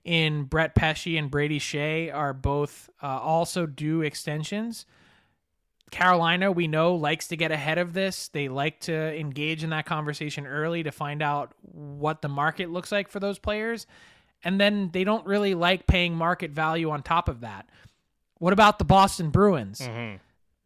in 0.05 0.45
Brett 0.45 0.74
Pesce 0.74 1.16
and 1.16 1.30
Brady 1.30 1.61
Skjei 1.61 2.12
are 2.12 2.32
both 2.32 2.91
uh, 3.03 3.07
also 3.07 3.66
due 3.66 4.03
extensions. 4.03 4.86
Carolina, 5.91 6.51
we 6.53 6.66
know, 6.66 6.95
likes 6.95 7.28
to 7.28 7.36
get 7.36 7.51
ahead 7.51 7.78
of 7.78 7.93
this. 7.93 8.28
They 8.28 8.49
like 8.49 8.80
to 8.80 9.18
engage 9.18 9.64
in 9.64 9.70
that 9.70 9.86
conversation 9.86 10.47
early 10.47 10.82
to 10.82 10.93
find 10.93 11.22
out 11.22 11.53
what 11.62 12.22
the 12.22 12.28
market 12.28 12.70
looks 12.70 12.93
like 12.93 13.09
for 13.09 13.20
those 13.20 13.39
players. 13.39 13.86
And 14.45 14.61
then 14.61 14.91
they 14.93 15.05
don't 15.05 15.26
really 15.26 15.55
like 15.55 15.86
paying 15.86 16.14
market 16.14 16.51
value 16.51 16.91
on 16.91 17.03
top 17.03 17.28
of 17.28 17.41
that. 17.41 17.68
What 18.39 18.53
about 18.53 18.78
the 18.78 18.84
Boston 18.84 19.30
Bruins? 19.30 19.80
Mm-hmm. 19.80 20.16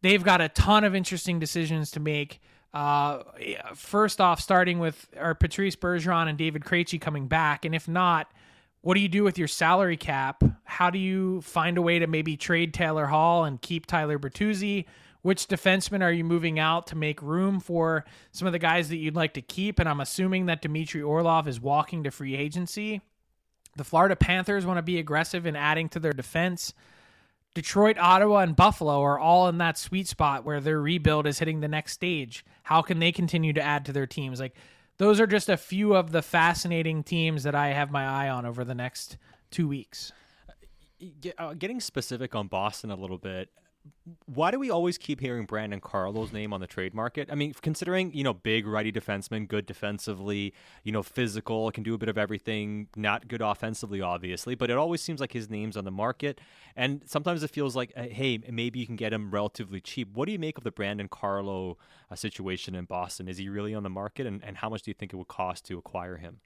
They've 0.03 0.23
got 0.23 0.41
a 0.41 0.49
ton 0.49 0.83
of 0.83 0.93
interesting 0.93 1.39
decisions 1.39 1.89
to 1.91 2.01
make. 2.01 2.41
Uh, 2.73 3.23
first 3.73 4.19
off, 4.19 4.41
starting 4.41 4.79
with 4.79 5.07
our 5.17 5.33
Patrice 5.33 5.77
Bergeron 5.77 6.27
and 6.27 6.37
David 6.37 6.63
Krejci 6.63 6.99
coming 6.99 7.27
back, 7.27 7.63
and 7.63 7.73
if 7.73 7.87
not, 7.87 8.29
what 8.81 8.95
do 8.95 8.99
you 8.99 9.07
do 9.07 9.23
with 9.23 9.37
your 9.37 9.47
salary 9.47 9.95
cap? 9.95 10.43
How 10.65 10.89
do 10.89 10.99
you 10.99 11.39
find 11.39 11.77
a 11.77 11.81
way 11.81 11.99
to 11.99 12.07
maybe 12.07 12.35
trade 12.35 12.73
Taylor 12.73 13.05
Hall 13.05 13.45
and 13.45 13.61
keep 13.61 13.85
Tyler 13.85 14.19
Bertuzzi? 14.19 14.83
Which 15.21 15.47
defensemen 15.47 16.01
are 16.01 16.11
you 16.11 16.25
moving 16.25 16.59
out 16.59 16.87
to 16.87 16.97
make 16.97 17.21
room 17.21 17.61
for 17.61 18.03
some 18.33 18.45
of 18.45 18.51
the 18.51 18.59
guys 18.59 18.89
that 18.89 18.97
you'd 18.97 19.15
like 19.15 19.35
to 19.35 19.41
keep? 19.41 19.79
And 19.79 19.87
I'm 19.87 20.01
assuming 20.01 20.47
that 20.47 20.61
Dmitry 20.61 21.01
Orlov 21.01 21.47
is 21.47 21.61
walking 21.61 22.03
to 22.03 22.11
free 22.11 22.35
agency. 22.35 22.99
The 23.77 23.85
Florida 23.85 24.17
Panthers 24.17 24.65
want 24.65 24.79
to 24.79 24.83
be 24.83 24.99
aggressive 24.99 25.45
in 25.45 25.55
adding 25.55 25.87
to 25.89 25.99
their 25.99 26.11
defense. 26.11 26.73
Detroit, 27.53 27.97
Ottawa, 27.99 28.39
and 28.39 28.55
Buffalo 28.55 29.01
are 29.01 29.19
all 29.19 29.47
in 29.47 29.59
that 29.59 29.77
sweet 29.77 30.07
spot 30.07 30.43
where 30.43 30.59
their 30.59 30.81
rebuild 30.81 31.27
is 31.27 31.39
hitting 31.39 31.59
the 31.59 31.67
next 31.67 31.93
stage. 31.93 32.43
How 32.63 32.81
can 32.81 32.99
they 32.99 33.11
continue 33.11 33.53
to 33.53 33.61
add 33.61 33.85
to 33.85 33.93
their 33.93 34.07
teams? 34.07 34.39
Like 34.39 34.55
those 34.97 35.19
are 35.19 35.27
just 35.27 35.49
a 35.49 35.57
few 35.57 35.95
of 35.95 36.11
the 36.11 36.21
fascinating 36.21 37.03
teams 37.03 37.43
that 37.43 37.55
I 37.55 37.69
have 37.69 37.91
my 37.91 38.05
eye 38.05 38.29
on 38.29 38.45
over 38.45 38.63
the 38.63 38.75
next 38.75 39.17
two 39.51 39.67
weeks. 39.67 40.11
Uh, 41.37 41.53
getting 41.53 41.79
specific 41.79 42.33
on 42.33 42.47
Boston 42.47 42.89
a 42.89 42.95
little 42.95 43.17
bit, 43.17 43.49
why 44.25 44.51
do 44.51 44.59
we 44.59 44.69
always 44.69 44.97
keep 44.97 45.19
hearing 45.19 45.45
Brandon 45.45 45.79
Carlo's 45.79 46.31
name 46.31 46.53
on 46.53 46.61
the 46.61 46.67
trade 46.67 46.93
market? 46.93 47.29
I 47.31 47.35
mean, 47.35 47.53
considering, 47.61 48.13
you 48.13 48.23
know, 48.23 48.33
big 48.33 48.65
righty 48.65 48.91
defenseman, 48.91 49.47
good 49.47 49.65
defensively, 49.65 50.53
you 50.83 50.91
know, 50.91 51.03
physical, 51.03 51.69
can 51.71 51.83
do 51.83 51.93
a 51.93 51.97
bit 51.97 52.09
of 52.09 52.17
everything, 52.17 52.87
not 52.95 53.27
good 53.27 53.41
offensively, 53.41 54.01
obviously, 54.01 54.55
but 54.55 54.69
it 54.69 54.77
always 54.77 55.01
seems 55.01 55.19
like 55.19 55.33
his 55.33 55.49
name's 55.49 55.75
on 55.75 55.83
the 55.83 55.91
market. 55.91 56.39
And 56.75 57.01
sometimes 57.05 57.43
it 57.43 57.49
feels 57.49 57.75
like, 57.75 57.91
uh, 57.95 58.03
hey, 58.03 58.39
maybe 58.49 58.79
you 58.79 58.85
can 58.85 58.95
get 58.95 59.13
him 59.13 59.31
relatively 59.31 59.81
cheap. 59.81 60.09
What 60.13 60.25
do 60.25 60.31
you 60.31 60.39
make 60.39 60.57
of 60.57 60.63
the 60.63 60.71
Brandon 60.71 61.07
Carlo 61.07 61.77
uh, 62.09 62.15
situation 62.15 62.75
in 62.75 62.85
Boston? 62.85 63.27
Is 63.27 63.37
he 63.37 63.49
really 63.49 63.75
on 63.75 63.83
the 63.83 63.89
market? 63.89 64.25
And, 64.25 64.43
and 64.43 64.57
how 64.57 64.69
much 64.69 64.83
do 64.83 64.91
you 64.91 64.95
think 64.95 65.13
it 65.13 65.17
would 65.17 65.27
cost 65.27 65.65
to 65.65 65.77
acquire 65.77 66.17
him? 66.17 66.39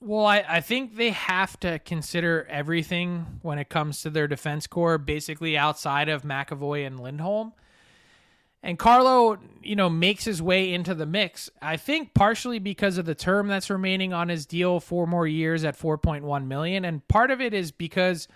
Well, 0.00 0.26
I, 0.26 0.44
I 0.48 0.60
think 0.60 0.96
they 0.96 1.10
have 1.10 1.58
to 1.60 1.80
consider 1.80 2.46
everything 2.48 3.40
when 3.42 3.58
it 3.58 3.68
comes 3.68 4.02
to 4.02 4.10
their 4.10 4.28
defense 4.28 4.66
core, 4.66 4.96
basically 4.96 5.58
outside 5.58 6.08
of 6.08 6.22
McAvoy 6.22 6.86
and 6.86 7.00
Lindholm. 7.00 7.52
And 8.62 8.78
Carlo, 8.78 9.38
you 9.62 9.76
know, 9.76 9.88
makes 9.88 10.24
his 10.24 10.42
way 10.42 10.72
into 10.72 10.94
the 10.94 11.06
mix. 11.06 11.48
I 11.62 11.76
think 11.76 12.12
partially 12.14 12.58
because 12.58 12.98
of 12.98 13.06
the 13.06 13.14
term 13.14 13.48
that's 13.48 13.70
remaining 13.70 14.12
on 14.12 14.28
his 14.28 14.46
deal, 14.46 14.80
four 14.80 15.06
more 15.06 15.26
years 15.26 15.64
at 15.64 15.78
4.1 15.78 16.46
million, 16.46 16.84
and 16.84 17.06
part 17.06 17.30
of 17.30 17.40
it 17.40 17.54
is 17.54 17.70
because 17.70 18.26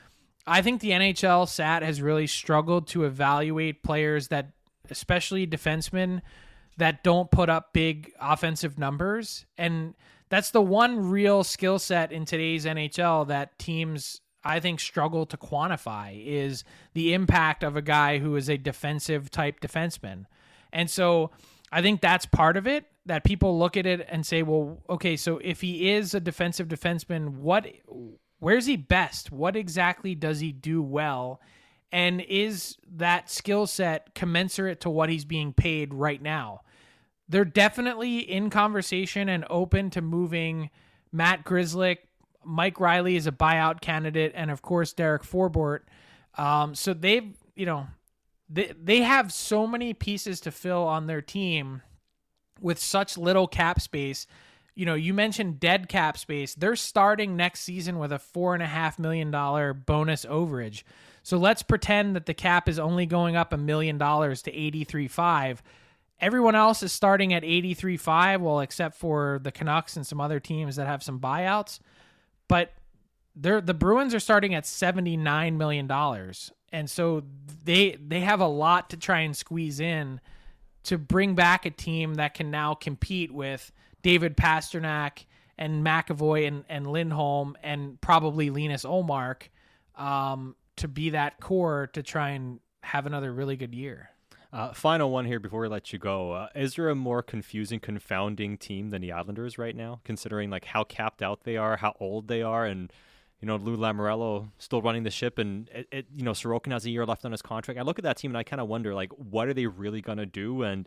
I 0.46 0.62
think 0.62 0.80
the 0.80 0.90
NHL 0.90 1.48
SAT 1.48 1.82
has 1.82 2.02
really 2.02 2.26
struggled 2.26 2.88
to 2.88 3.04
evaluate 3.04 3.82
players 3.82 4.28
that, 4.28 4.50
especially 4.90 5.46
defensemen, 5.46 6.22
that 6.76 7.04
don't 7.04 7.30
put 7.30 7.48
up 7.48 7.72
big 7.72 8.12
offensive 8.20 8.78
numbers. 8.78 9.44
And 9.58 9.94
that's 10.32 10.50
the 10.50 10.62
one 10.62 11.10
real 11.10 11.44
skill 11.44 11.78
set 11.78 12.10
in 12.10 12.24
today's 12.24 12.64
NHL 12.64 13.28
that 13.28 13.58
teams 13.58 14.22
I 14.42 14.60
think 14.60 14.80
struggle 14.80 15.26
to 15.26 15.36
quantify 15.36 16.18
is 16.24 16.64
the 16.94 17.12
impact 17.12 17.62
of 17.62 17.76
a 17.76 17.82
guy 17.82 18.16
who 18.16 18.34
is 18.36 18.48
a 18.48 18.56
defensive 18.56 19.30
type 19.30 19.60
defenseman. 19.60 20.24
And 20.72 20.88
so 20.88 21.32
I 21.70 21.82
think 21.82 22.00
that's 22.00 22.24
part 22.24 22.56
of 22.56 22.66
it 22.66 22.86
that 23.04 23.24
people 23.24 23.58
look 23.58 23.76
at 23.76 23.84
it 23.84 24.06
and 24.08 24.24
say, 24.24 24.42
well, 24.42 24.78
okay, 24.88 25.18
so 25.18 25.36
if 25.44 25.60
he 25.60 25.90
is 25.90 26.14
a 26.14 26.20
defensive 26.20 26.66
defenseman, 26.66 27.34
what 27.34 27.66
where's 28.38 28.64
he 28.64 28.78
best? 28.78 29.30
What 29.32 29.54
exactly 29.54 30.14
does 30.14 30.40
he 30.40 30.50
do 30.50 30.80
well? 30.80 31.42
And 31.92 32.22
is 32.22 32.78
that 32.96 33.28
skill 33.28 33.66
set 33.66 34.14
commensurate 34.14 34.80
to 34.80 34.88
what 34.88 35.10
he's 35.10 35.26
being 35.26 35.52
paid 35.52 35.92
right 35.92 36.22
now? 36.22 36.62
They're 37.32 37.46
definitely 37.46 38.18
in 38.18 38.50
conversation 38.50 39.30
and 39.30 39.46
open 39.48 39.88
to 39.90 40.02
moving 40.02 40.68
Matt 41.12 41.44
Grzelcyk. 41.44 41.96
Mike 42.44 42.78
Reilly 42.78 43.16
is 43.16 43.26
a 43.26 43.32
buyout 43.32 43.80
candidate, 43.80 44.32
and 44.34 44.50
of 44.50 44.60
course 44.60 44.92
Derek 44.92 45.22
Forbort. 45.22 45.80
Um, 46.36 46.74
so 46.74 46.92
they've, 46.92 47.34
you 47.56 47.64
know, 47.64 47.86
they 48.50 48.74
they 48.78 49.00
have 49.00 49.32
so 49.32 49.66
many 49.66 49.94
pieces 49.94 50.40
to 50.40 50.50
fill 50.50 50.82
on 50.82 51.06
their 51.06 51.22
team 51.22 51.80
with 52.60 52.78
such 52.78 53.16
little 53.16 53.46
cap 53.46 53.80
space. 53.80 54.26
You 54.74 54.84
know, 54.84 54.94
you 54.94 55.14
mentioned 55.14 55.58
dead 55.58 55.88
cap 55.88 56.18
space. 56.18 56.54
They're 56.54 56.76
starting 56.76 57.34
next 57.34 57.60
season 57.60 57.98
with 57.98 58.12
a 58.12 58.18
four 58.18 58.52
and 58.52 58.62
a 58.62 58.66
half 58.66 58.98
million 58.98 59.30
dollar 59.30 59.72
bonus 59.72 60.26
overage. 60.26 60.82
So 61.22 61.38
let's 61.38 61.62
pretend 61.62 62.14
that 62.14 62.26
the 62.26 62.34
cap 62.34 62.68
is 62.68 62.78
only 62.78 63.06
going 63.06 63.36
up 63.36 63.54
a 63.54 63.56
million 63.56 63.96
dollars 63.96 64.42
to 64.42 64.52
eighty 64.54 64.84
three 64.84 65.08
five 65.08 65.62
Everyone 66.20 66.54
else 66.54 66.82
is 66.82 66.92
starting 66.92 67.34
at 67.34 67.42
83.5, 67.42 68.40
well, 68.40 68.60
except 68.60 68.96
for 68.96 69.40
the 69.42 69.50
Canucks 69.50 69.96
and 69.96 70.06
some 70.06 70.20
other 70.20 70.38
teams 70.38 70.76
that 70.76 70.86
have 70.86 71.02
some 71.02 71.18
buyouts. 71.18 71.80
But 72.48 72.72
they're, 73.34 73.60
the 73.60 73.74
Bruins 73.74 74.14
are 74.14 74.20
starting 74.20 74.54
at 74.54 74.64
$79 74.64 75.56
million. 75.56 75.90
And 76.72 76.90
so 76.90 77.22
they 77.64 77.92
they 77.92 78.20
have 78.20 78.40
a 78.40 78.46
lot 78.46 78.90
to 78.90 78.96
try 78.96 79.20
and 79.20 79.36
squeeze 79.36 79.78
in 79.78 80.20
to 80.84 80.98
bring 80.98 81.34
back 81.34 81.66
a 81.66 81.70
team 81.70 82.14
that 82.14 82.34
can 82.34 82.50
now 82.50 82.74
compete 82.74 83.30
with 83.30 83.70
David 84.02 84.36
Pastrnak 84.36 85.26
and 85.58 85.84
McAvoy 85.84 86.48
and, 86.48 86.64
and 86.68 86.86
Lindholm 86.86 87.56
and 87.62 88.00
probably 88.00 88.50
Linus 88.50 88.84
Ullmark 88.84 89.48
um, 89.96 90.56
to 90.76 90.88
be 90.88 91.10
that 91.10 91.40
core 91.40 91.88
to 91.92 92.02
try 92.02 92.30
and 92.30 92.58
have 92.82 93.06
another 93.06 93.32
really 93.32 93.56
good 93.56 93.74
year. 93.74 94.10
Uh, 94.52 94.70
final 94.74 95.10
one 95.10 95.24
here 95.24 95.40
before 95.40 95.62
we 95.62 95.68
let 95.68 95.94
you 95.94 95.98
go. 95.98 96.32
Uh, 96.32 96.48
is 96.54 96.74
there 96.74 96.90
a 96.90 96.94
more 96.94 97.22
confusing, 97.22 97.80
confounding 97.80 98.58
team 98.58 98.90
than 98.90 99.00
the 99.00 99.10
Islanders 99.10 99.56
right 99.56 99.74
now, 99.74 100.00
considering 100.04 100.50
like 100.50 100.66
how 100.66 100.84
capped 100.84 101.22
out 101.22 101.44
they 101.44 101.56
are, 101.56 101.78
how 101.78 101.96
old 101.98 102.28
they 102.28 102.42
are, 102.42 102.66
and 102.66 102.92
you 103.40 103.46
know 103.46 103.56
Lou 103.56 103.78
Lamoriello 103.78 104.50
still 104.58 104.82
running 104.82 105.04
the 105.04 105.10
ship, 105.10 105.38
and 105.38 105.70
it, 105.70 105.88
it, 105.90 106.06
you 106.14 106.22
know 106.22 106.32
Sorokin 106.32 106.70
has 106.70 106.84
a 106.84 106.90
year 106.90 107.06
left 107.06 107.24
on 107.24 107.32
his 107.32 107.40
contract. 107.40 107.80
I 107.80 107.82
look 107.82 107.98
at 107.98 108.02
that 108.02 108.18
team 108.18 108.30
and 108.32 108.36
I 108.36 108.42
kind 108.42 108.60
of 108.60 108.68
wonder 108.68 108.94
like, 108.94 109.10
what 109.12 109.48
are 109.48 109.54
they 109.54 109.66
really 109.66 110.02
gonna 110.02 110.26
do, 110.26 110.62
and 110.62 110.86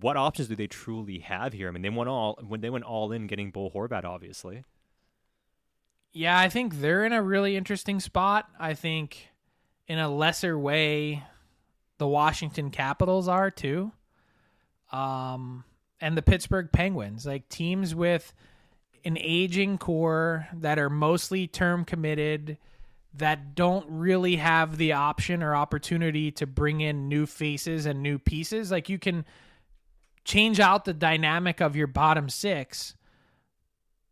what 0.00 0.16
options 0.16 0.48
do 0.48 0.56
they 0.56 0.66
truly 0.66 1.18
have 1.18 1.52
here? 1.52 1.68
I 1.68 1.72
mean, 1.72 1.82
they 1.82 1.90
went 1.90 2.08
all 2.08 2.38
when 2.46 2.62
they 2.62 2.70
went 2.70 2.84
all 2.84 3.12
in 3.12 3.26
getting 3.26 3.50
Bo 3.50 3.68
Horvat, 3.68 4.04
obviously. 4.04 4.64
Yeah, 6.14 6.38
I 6.38 6.48
think 6.48 6.80
they're 6.80 7.04
in 7.04 7.12
a 7.12 7.22
really 7.22 7.56
interesting 7.56 8.00
spot. 8.00 8.48
I 8.58 8.72
think 8.72 9.28
in 9.86 9.98
a 9.98 10.08
lesser 10.08 10.58
way, 10.58 11.24
the 11.98 12.06
Washington 12.06 12.70
Capitals 12.70 13.28
are 13.28 13.50
too. 13.50 13.92
Um, 14.92 15.64
and 16.00 16.16
the 16.16 16.22
Pittsburgh 16.22 16.70
Penguins, 16.72 17.26
like 17.26 17.48
teams 17.48 17.94
with 17.94 18.32
an 19.04 19.16
aging 19.20 19.78
core 19.78 20.48
that 20.52 20.78
are 20.78 20.90
mostly 20.90 21.46
term 21.46 21.84
committed, 21.84 22.58
that 23.14 23.54
don't 23.54 23.86
really 23.88 24.36
have 24.36 24.76
the 24.76 24.92
option 24.92 25.42
or 25.42 25.54
opportunity 25.54 26.30
to 26.32 26.46
bring 26.46 26.80
in 26.80 27.08
new 27.08 27.24
faces 27.24 27.86
and 27.86 28.02
new 28.02 28.18
pieces. 28.18 28.70
Like 28.70 28.88
you 28.88 28.98
can 28.98 29.24
change 30.24 30.60
out 30.60 30.84
the 30.84 30.92
dynamic 30.92 31.60
of 31.60 31.76
your 31.76 31.86
bottom 31.86 32.28
six, 32.28 32.94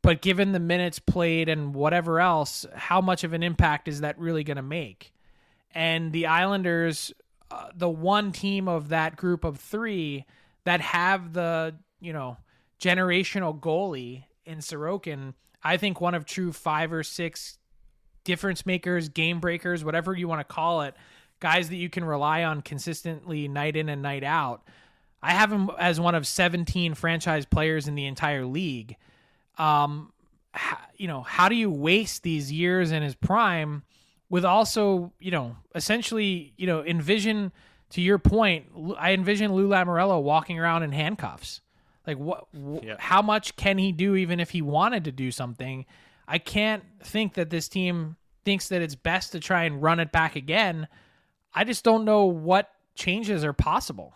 but 0.01 0.23
given 0.23 0.53
the 0.53 0.61
minutes 0.61 0.99
played 0.99 1.49
and 1.49 1.75
whatever 1.75 2.21
else, 2.21 2.65
how 2.75 3.01
much 3.01 3.25
of 3.25 3.33
an 3.33 3.43
impact 3.43 3.89
is 3.89 4.01
that 4.01 4.19
really 4.19 4.45
going 4.45 4.57
to 4.57 4.63
make? 4.63 5.13
And 5.75 6.13
the 6.13 6.27
Islanders 6.27 7.13
the 7.75 7.89
one 7.89 8.33
team 8.33 8.69
of 8.69 8.89
that 8.89 9.17
group 9.17 9.45
of 9.45 9.59
three 9.59 10.25
that 10.65 10.81
have 10.81 11.33
the 11.33 11.75
you 12.01 12.13
know 12.13 12.37
generational 12.81 13.59
goalie 13.59 14.25
in 14.45 14.59
Sorokin. 14.59 15.35
I 15.63 15.77
think 15.77 16.01
one 16.01 16.15
of 16.15 16.25
true 16.25 16.53
five 16.53 16.93
or 16.93 17.03
six 17.03 17.59
difference 18.25 18.67
makers, 18.67 19.09
game 19.09 19.41
breakers, 19.41 19.85
whatever 19.85 20.15
you 20.15 20.29
want 20.29 20.47
to 20.47 20.55
call 20.55 20.83
it, 20.83 20.95
guys 21.41 21.69
that 21.69 21.77
you 21.77 21.89
can 21.89 22.05
rely 22.05 22.45
on 22.45 22.63
consistently 22.63 23.49
night 23.49 23.77
in 23.77 23.89
and 23.89 24.03
night 24.03 24.25
out. 24.25 24.63
I 25.23 25.33
have 25.33 25.51
him 25.51 25.71
as 25.79 25.99
one 25.99 26.15
of 26.15 26.27
17 26.27 26.95
franchise 26.95 27.47
players 27.47 27.89
in 27.89 27.95
the 27.95 28.07
entire 28.07 28.45
league. 28.45 28.97
Um, 29.57 30.13
you 30.97 31.09
know, 31.09 31.23
how 31.23 31.49
do 31.49 31.55
you 31.55 31.71
waste 31.71 32.23
these 32.23 32.53
years 32.53 32.93
in 32.93 33.03
his 33.03 33.15
prime 33.15 33.83
with 34.29 34.45
also, 34.45 35.13
you 35.19 35.31
know, 35.31 35.57
essentially, 35.75 36.53
you 36.57 36.67
know, 36.67 36.85
envision 36.85 37.53
to 37.91 38.01
your 38.01 38.19
point, 38.19 38.67
I 38.99 39.13
envision 39.13 39.53
Lou 39.55 39.69
Lamoriello 39.69 40.23
walking 40.23 40.59
around 40.59 40.83
in 40.83 40.93
handcuffs. 40.93 41.61
Like 42.07 42.19
what? 42.19 42.47
Wh- 42.55 42.85
Yeah. 42.85 42.97
How 42.99 43.23
much 43.23 43.57
can 43.57 43.79
he 43.79 43.93
do, 43.93 44.15
even 44.17 44.41
if 44.41 44.51
he 44.51 44.63
wanted 44.63 45.05
to 45.05 45.13
do 45.13 45.31
something? 45.31 45.87
I 46.27 46.39
can't 46.39 46.83
think 47.03 47.35
that 47.35 47.51
this 47.51 47.69
team 47.69 48.17
thinks 48.45 48.69
that 48.69 48.83
it's 48.83 48.95
best 48.95 49.33
to 49.33 49.41
try 49.41 49.65
and 49.65 49.83
run 49.83 50.01
it 50.01 50.11
back 50.13 50.37
again. 50.37 50.89
I 51.55 51.65
just 51.65 51.85
don't 51.85 52.05
know 52.05 52.25
what 52.25 52.71
changes 52.95 53.45
are 53.45 53.53
possible. 53.53 54.13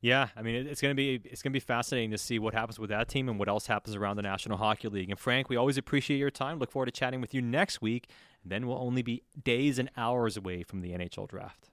Yeah, 0.00 0.28
I 0.36 0.42
mean 0.42 0.66
it's 0.66 0.82
gonna 0.82 0.94
be 0.94 1.20
it's 1.24 1.40
gonna 1.42 1.52
be 1.54 1.60
fascinating 1.60 2.10
to 2.10 2.18
see 2.18 2.38
what 2.38 2.52
happens 2.52 2.78
with 2.78 2.90
that 2.90 3.08
team 3.08 3.28
and 3.30 3.38
what 3.38 3.48
else 3.48 3.66
happens 3.66 3.96
around 3.96 4.16
the 4.16 4.22
National 4.22 4.58
Hockey 4.58 4.88
League. 4.88 5.08
And 5.08 5.18
Frank, 5.18 5.48
we 5.48 5.56
always 5.56 5.78
appreciate 5.78 6.18
your 6.18 6.30
time. 6.30 6.58
Look 6.58 6.70
forward 6.70 6.86
to 6.86 6.92
chatting 6.92 7.22
with 7.22 7.32
you 7.32 7.40
next 7.40 7.80
week. 7.80 8.08
Then 8.44 8.66
we'll 8.66 8.78
only 8.78 9.02
be 9.02 9.22
days 9.42 9.78
and 9.78 9.90
hours 9.96 10.36
away 10.36 10.62
from 10.62 10.80
the 10.80 10.90
NHL 10.90 11.28
draft. 11.28 11.70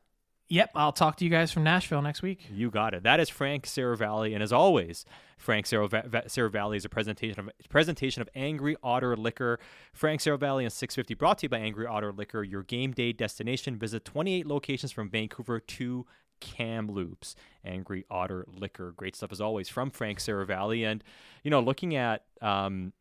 Yep, 0.51 0.72
I'll 0.76 0.91
talk 0.91 1.15
to 1.15 1.24
you 1.24 1.32
guys 1.32 1.49
from 1.49 1.63
Nashville 1.63 2.01
next 2.01 2.22
week. 2.22 2.45
You 2.51 2.69
got 2.69 2.93
it. 2.93 3.03
That 3.03 3.22
is 3.22 3.30
Frank 3.30 3.65
Seravalli, 3.65 4.34
and 4.34 4.43
as 4.43 4.51
always, 4.51 5.05
Frank 5.38 5.65
Seravalli 5.65 6.76
is 6.76 6.84
a 6.84 6.89
presentation 6.89 7.39
of 7.39 7.49
presentation 7.69 8.22
of 8.22 8.28
Angry 8.36 8.76
Otter 8.84 9.15
Liquor. 9.15 9.59
Frank 9.93 10.19
Seravalli 10.19 10.63
and 10.63 10.74
650 10.74 11.13
brought 11.13 11.38
to 11.38 11.45
you 11.45 11.49
by 11.49 11.59
Angry 11.59 11.88
Otter 11.88 12.11
Liquor, 12.11 12.43
your 12.43 12.63
game 12.63 12.91
day 12.91 13.13
destination. 13.13 13.78
Visit 13.78 14.03
28 14.03 14.45
locations 14.45 14.91
from 14.91 15.09
Vancouver 15.09 15.61
to 15.61 16.05
Kamloops. 16.41 17.38
Angry 17.63 18.03
Otter 18.11 18.45
Liquor, 18.53 18.91
great 18.91 19.15
stuff 19.15 19.32
as 19.32 19.39
always 19.39 19.69
from 19.69 19.89
Frank 19.89 20.19
Seravalli. 20.19 20.86
And 20.86 21.01
you 21.43 21.49
know, 21.49 21.61
looking 21.61 21.95
at 21.95 22.26
um, 22.41 22.91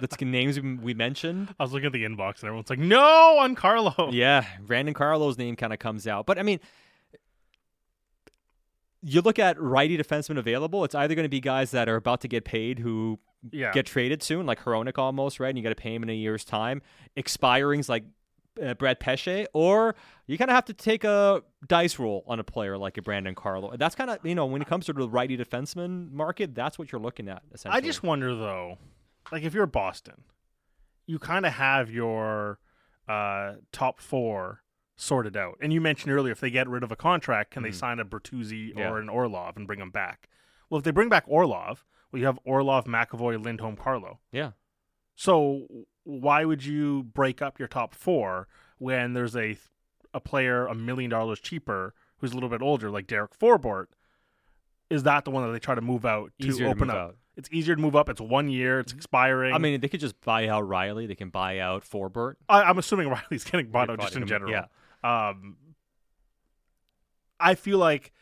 the 0.00 0.08
t- 0.08 0.24
names 0.24 0.60
we 0.60 0.74
we 0.76 0.94
mentioned, 0.94 1.54
I 1.58 1.62
was 1.62 1.72
looking 1.72 1.86
at 1.86 1.92
the 1.92 2.04
inbox 2.04 2.36
and 2.40 2.44
everyone's 2.44 2.70
like, 2.70 2.78
"No, 2.78 3.38
on 3.38 3.54
Carlo." 3.54 4.10
yeah, 4.12 4.44
Brandon 4.60 4.94
Carlo's 4.94 5.36
name 5.38 5.56
kind 5.56 5.72
of 5.72 5.78
comes 5.78 6.06
out. 6.06 6.26
But 6.26 6.38
I 6.38 6.42
mean, 6.42 6.60
you 9.02 9.20
look 9.22 9.38
at 9.38 9.60
righty 9.60 9.96
defensemen 9.96 10.38
available, 10.38 10.84
it's 10.84 10.94
either 10.94 11.14
going 11.14 11.24
to 11.24 11.28
be 11.30 11.40
guys 11.40 11.70
that 11.70 11.88
are 11.88 11.96
about 11.96 12.20
to 12.22 12.28
get 12.28 12.44
paid 12.44 12.78
who 12.78 13.18
Yeah. 13.50 13.72
get 13.72 13.86
traded 13.86 14.22
soon, 14.22 14.44
like 14.46 14.60
Hronek 14.60 14.98
almost, 14.98 15.40
right? 15.40 15.48
And 15.48 15.56
you 15.56 15.62
got 15.64 15.70
to 15.70 15.74
pay 15.74 15.94
him 15.94 16.02
in 16.02 16.10
a 16.10 16.14
year's 16.14 16.44
time. 16.44 16.82
Expirings 17.16 17.88
like 17.88 18.04
uh, 18.62 18.74
Brad 18.74 19.00
Pesce, 19.00 19.46
or 19.54 19.94
you 20.26 20.36
kind 20.36 20.50
of 20.50 20.54
have 20.54 20.66
to 20.66 20.74
take 20.74 21.04
a 21.04 21.42
dice 21.66 21.98
roll 21.98 22.24
on 22.26 22.38
a 22.40 22.44
player 22.44 22.76
like 22.76 22.98
a 22.98 23.02
Brandon 23.02 23.34
Carlo. 23.34 23.74
That's 23.78 23.94
kind 23.94 24.10
of, 24.10 24.18
you 24.24 24.34
know, 24.34 24.44
when 24.44 24.60
it 24.60 24.68
comes 24.68 24.84
to 24.86 24.92
the 24.92 25.08
righty 25.08 25.38
defenseman 25.38 26.10
market, 26.12 26.54
that's 26.54 26.78
what 26.78 26.92
you're 26.92 27.00
looking 27.00 27.28
at, 27.28 27.42
essentially. 27.54 27.78
I 27.78 27.80
just 27.80 28.02
wonder 28.02 28.34
though, 28.34 28.76
like 29.32 29.42
if 29.42 29.54
you're 29.54 29.66
Boston, 29.66 30.24
you 31.06 31.18
kind 31.18 31.46
of 31.46 31.54
have 31.54 31.90
your 31.90 32.58
uh, 33.08 33.54
top 33.72 34.00
four 34.00 34.62
sorted 34.96 35.36
out. 35.36 35.56
And 35.60 35.72
you 35.72 35.80
mentioned 35.80 36.12
earlier, 36.12 36.32
if 36.32 36.40
they 36.40 36.50
get 36.50 36.68
rid 36.68 36.82
of 36.82 36.92
a 36.92 36.96
contract, 36.96 37.50
can 37.52 37.62
they 37.62 37.72
sign 37.72 37.98
a 37.98 38.04
Bertuzzi 38.04 38.72
Yeah. 38.76 38.90
or 38.90 38.98
an 38.98 39.08
Orlov 39.08 39.56
and 39.56 39.66
bring 39.66 39.80
him 39.80 39.90
back? 39.90 40.28
Well, 40.68 40.78
if 40.78 40.84
they 40.84 40.90
bring 40.90 41.08
back 41.08 41.24
Orlov, 41.26 41.84
well, 42.12 42.20
you 42.20 42.26
have 42.26 42.38
Orlov, 42.44 42.84
McAvoy, 42.84 43.42
Lindholm, 43.42 43.76
Carlo. 43.76 44.20
Yeah. 44.30 44.52
So 45.16 45.66
why 46.04 46.44
would 46.44 46.64
you 46.64 47.02
break 47.04 47.40
up 47.42 47.58
your 47.58 47.68
top 47.68 47.94
four 47.94 48.48
when 48.78 49.12
there's 49.14 49.36
a 49.36 49.56
a 50.12 50.18
player 50.20 50.66
a 50.66 50.74
million 50.74 51.08
dollars 51.10 51.38
cheaper 51.40 51.94
who's 52.18 52.32
a 52.32 52.34
little 52.34 52.48
bit 52.48 52.62
older, 52.62 52.90
like 52.90 53.06
Derek 53.06 53.38
Forbort? 53.38 53.86
Is 54.90 55.04
that 55.04 55.24
the 55.24 55.30
one 55.30 55.46
that 55.46 55.52
they 55.52 55.58
try 55.60 55.74
to 55.76 55.80
move 55.80 56.04
out 56.04 56.32
to 56.40 56.48
Easier 56.48 56.66
to 56.66 56.70
open 56.72 56.88
move 56.88 56.96
up? 56.96 57.08
out. 57.10 57.16
It's 57.36 57.48
easier 57.52 57.74
to 57.76 57.80
move 57.80 57.96
up. 57.96 58.08
It's 58.08 58.20
one 58.20 58.48
year. 58.48 58.80
It's 58.80 58.92
expiring. 58.92 59.54
I 59.54 59.58
mean, 59.58 59.80
they 59.80 59.88
could 59.88 60.00
just 60.00 60.20
buy 60.20 60.48
out 60.48 60.68
Reilly. 60.68 61.06
They 61.06 61.14
can 61.14 61.30
buy 61.30 61.58
out 61.60 61.84
Forbort. 61.84 62.34
I, 62.48 62.62
I'm 62.62 62.76
assuming 62.78 63.08
Reilly's 63.30 63.44
getting 63.44 63.70
bought 63.70 63.88
out 63.88 64.00
just 64.00 64.16
in 64.16 64.22
in, 64.22 64.28
general. 64.28 64.50
yeah. 64.52 64.66
Um, 65.02 65.56
I 67.38 67.54
feel 67.54 67.78
like 67.78 68.12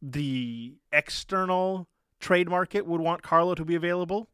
the 0.00 0.74
external 0.92 1.88
trade 2.20 2.48
market 2.48 2.86
would 2.86 3.00
want 3.00 3.22
Carlo 3.22 3.54
to 3.54 3.64
be 3.64 3.74
available. 3.74 4.28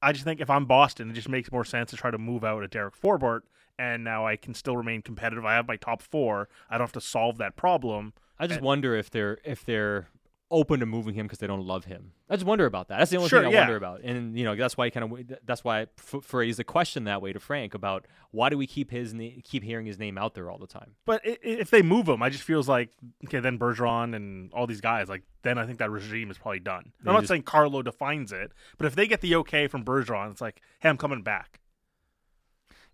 I 0.00 0.12
just 0.12 0.24
think 0.24 0.40
if 0.40 0.50
I'm 0.50 0.64
Boston, 0.64 1.10
it 1.10 1.14
just 1.14 1.28
makes 1.28 1.52
more 1.52 1.64
sense 1.64 1.90
to 1.90 1.96
try 1.96 2.10
to 2.10 2.18
move 2.18 2.44
out 2.44 2.62
a 2.64 2.68
Derek 2.68 2.98
Forbort, 3.00 3.40
and 3.78 4.02
now 4.02 4.26
I 4.26 4.36
can 4.36 4.54
still 4.54 4.76
remain 4.76 5.02
competitive. 5.02 5.44
I 5.44 5.54
have 5.54 5.68
my 5.68 5.76
top 5.76 6.02
four. 6.02 6.48
I 6.70 6.74
don't 6.78 6.84
have 6.86 6.92
to 6.92 7.00
solve 7.00 7.38
that 7.38 7.56
problem. 7.56 8.12
I 8.38 8.46
just 8.46 8.58
And- 8.58 8.66
wonder 8.66 8.96
if 8.96 9.10
they're 9.10 9.38
if 9.44 9.64
they're 9.64 10.08
open 10.52 10.78
to 10.80 10.86
moving 10.86 11.14
him 11.14 11.26
because 11.26 11.38
they 11.40 11.46
don't 11.48 11.66
love 11.66 11.86
him. 11.86 12.12
I 12.30 12.34
just 12.36 12.46
wonder 12.46 12.66
about 12.66 12.86
that. 12.88 12.98
That's 12.98 13.10
the 13.10 13.16
only 13.16 13.28
Sure, 13.28 13.40
thing 13.40 13.48
I 13.48 13.52
yeah. 13.52 13.60
wonder 13.60 13.76
about. 13.76 14.02
And 14.02 14.38
you 14.38 14.44
know, 14.44 14.54
that's 14.54 14.76
why 14.76 14.88
kind 14.90 15.10
of 15.12 15.36
that's 15.44 15.64
why 15.64 15.80
I 15.80 15.82
f- 15.98 16.22
phrase 16.22 16.58
the 16.58 16.64
question 16.64 17.04
that 17.04 17.20
way 17.22 17.32
to 17.32 17.40
Frank 17.40 17.74
about 17.74 18.06
why 18.30 18.48
do 18.50 18.56
we 18.58 18.66
keep 18.66 18.90
his 18.90 19.12
na- 19.12 19.30
keep 19.42 19.62
hearing 19.64 19.86
his 19.86 19.98
name 19.98 20.16
out 20.18 20.34
there 20.34 20.50
all 20.50 20.58
the 20.58 20.66
time? 20.66 20.92
But 21.04 21.22
i- 21.26 21.30
i- 21.30 21.38
if 21.42 21.70
they 21.70 21.82
move 21.82 22.08
him, 22.08 22.22
I 22.22 22.28
just 22.30 22.44
feels 22.44 22.68
like 22.68 22.90
okay, 23.24 23.40
then 23.40 23.58
Bergeron 23.58 24.14
and 24.14 24.52
all 24.52 24.66
these 24.66 24.80
guys, 24.80 25.08
like 25.08 25.22
then 25.42 25.58
I 25.58 25.66
think 25.66 25.78
that 25.78 25.90
regime 25.90 26.30
is 26.30 26.38
probably 26.38 26.60
done. 26.60 26.92
I'm 27.00 27.12
not 27.14 27.20
just- 27.22 27.28
saying 27.30 27.42
Carlo 27.42 27.82
defines 27.82 28.30
it, 28.30 28.52
but 28.78 28.86
if 28.86 28.94
they 28.94 29.06
get 29.08 29.20
the 29.22 29.34
okay 29.36 29.66
from 29.66 29.84
Bergeron, 29.84 30.30
it's 30.30 30.40
like, 30.40 30.60
hey, 30.80 30.88
I'm 30.88 30.98
coming 30.98 31.22
back. 31.22 31.58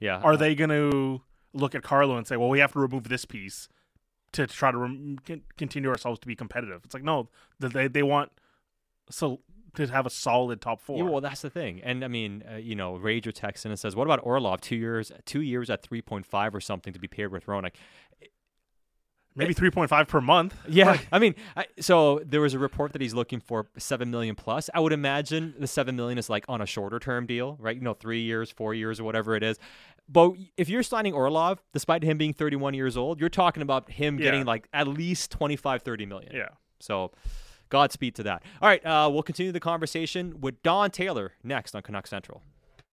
Yeah. 0.01 0.19
Are 0.21 0.37
they 0.37 0.55
going 0.55 0.71
to 0.71 1.23
look 1.53 1.75
at 1.75 1.83
Carlo 1.83 2.17
and 2.17 2.27
say, 2.27 2.37
well, 2.37 2.49
we 2.49 2.61
have 2.61 2.73
to 2.73 2.79
remove 2.79 3.09
this 3.09 3.25
piece 3.25 3.69
to 4.33 4.47
try 4.47 4.71
to 4.71 4.79
rem- 4.79 5.19
continue 5.57 5.89
ourselves 5.89 6.19
to 6.21 6.27
be 6.27 6.37
competitive? 6.37 6.83
It's 6.85 6.95
like 6.95 7.05
no, 7.05 7.29
they 7.61 7.89
they 7.89 8.03
want 8.03 8.31
so 9.11 9.41
to 9.75 9.87
have 9.87 10.07
a 10.07 10.11
solid 10.11 10.61
top 10.61 10.81
four. 10.81 10.99
Yeah, 10.99 11.05
well, 11.05 11.21
that's 11.21 11.43
the 11.43 11.51
thing. 11.51 11.81
And 11.83 12.05
I 12.05 12.09
mean, 12.09 12.43
uh, 12.51 12.57
you 12.57 12.75
know, 12.75 12.95
Rager 12.95 13.33
texts 13.33 13.65
in 13.65 13.71
and 13.71 13.79
says, 13.79 13.95
"What 13.95 14.07
about 14.07 14.21
Orlov? 14.23 14.61
Two 14.61 14.77
years, 14.77 15.13
two 15.25 15.43
years 15.43 15.71
at 15.71 15.83
three 15.83 16.03
point 16.03 16.27
five 16.27 16.55
or 16.55 16.61
something 16.61 16.93
to 16.93 16.99
be 16.99 17.09
paired 17.09 17.33
with 17.33 17.47
Hronek." 17.47 17.75
Maybe 19.39 19.55
three 19.55 19.71
point 19.71 19.89
five 19.89 20.09
per 20.09 20.21
month. 20.21 20.57
Yeah, 20.69 20.91
Like, 20.91 21.07
I 21.13 21.21
mean, 21.21 21.37
I, 21.57 21.67
so 21.79 22.21
there 22.27 22.41
was 22.41 22.55
a 22.55 22.59
report 22.59 22.93
that 22.93 23.01
he's 23.01 23.15
looking 23.15 23.39
for 23.39 23.69
seven 23.77 24.11
million 24.11 24.35
plus. 24.35 24.69
I 24.75 24.81
would 24.81 24.93
imagine 24.93 25.55
the 25.61 25.69
seven 25.69 25.95
million 25.95 26.19
is 26.19 26.29
like 26.29 26.45
on 26.49 26.61
a 26.61 26.67
shorter 26.67 26.99
term 26.99 27.25
deal, 27.25 27.57
right? 27.61 27.77
You 27.77 27.83
know, 27.83 27.95
three 27.95 28.23
years, 28.23 28.51
four 28.51 28.75
years, 28.75 28.99
or 28.99 29.05
whatever 29.05 29.37
it 29.37 29.45
is. 29.45 29.57
But 30.09 30.33
if 30.57 30.69
you're 30.69 30.83
signing 30.83 31.13
Orlov, 31.13 31.63
despite 31.73 32.03
him 32.03 32.17
being 32.19 32.33
31 32.33 32.75
years 32.75 32.97
old, 32.97 33.21
you're 33.21 33.29
talking 33.29 33.63
about 33.63 33.91
him 33.91 34.19
Yeah. 34.19 34.25
getting 34.25 34.45
like 34.47 34.69
at 34.73 34.89
least 34.89 35.31
25, 35.31 35.83
30 35.83 36.07
million. 36.07 36.35
yeah. 36.35 36.49
So, 36.81 37.13
Godspeed 37.71 38.15
to 38.15 38.23
that. 38.23 38.43
All 38.63 38.69
right, 38.69 38.83
uh, 38.87 39.11
we'll 39.13 39.23
continue 39.23 39.53
the 39.53 39.61
conversation 39.61 40.41
with 40.41 40.63
Don 40.63 40.91
Taylor 40.91 41.33
next 41.43 41.75
on 41.75 41.83
Canuck 41.83 42.07
Central. 42.07 42.43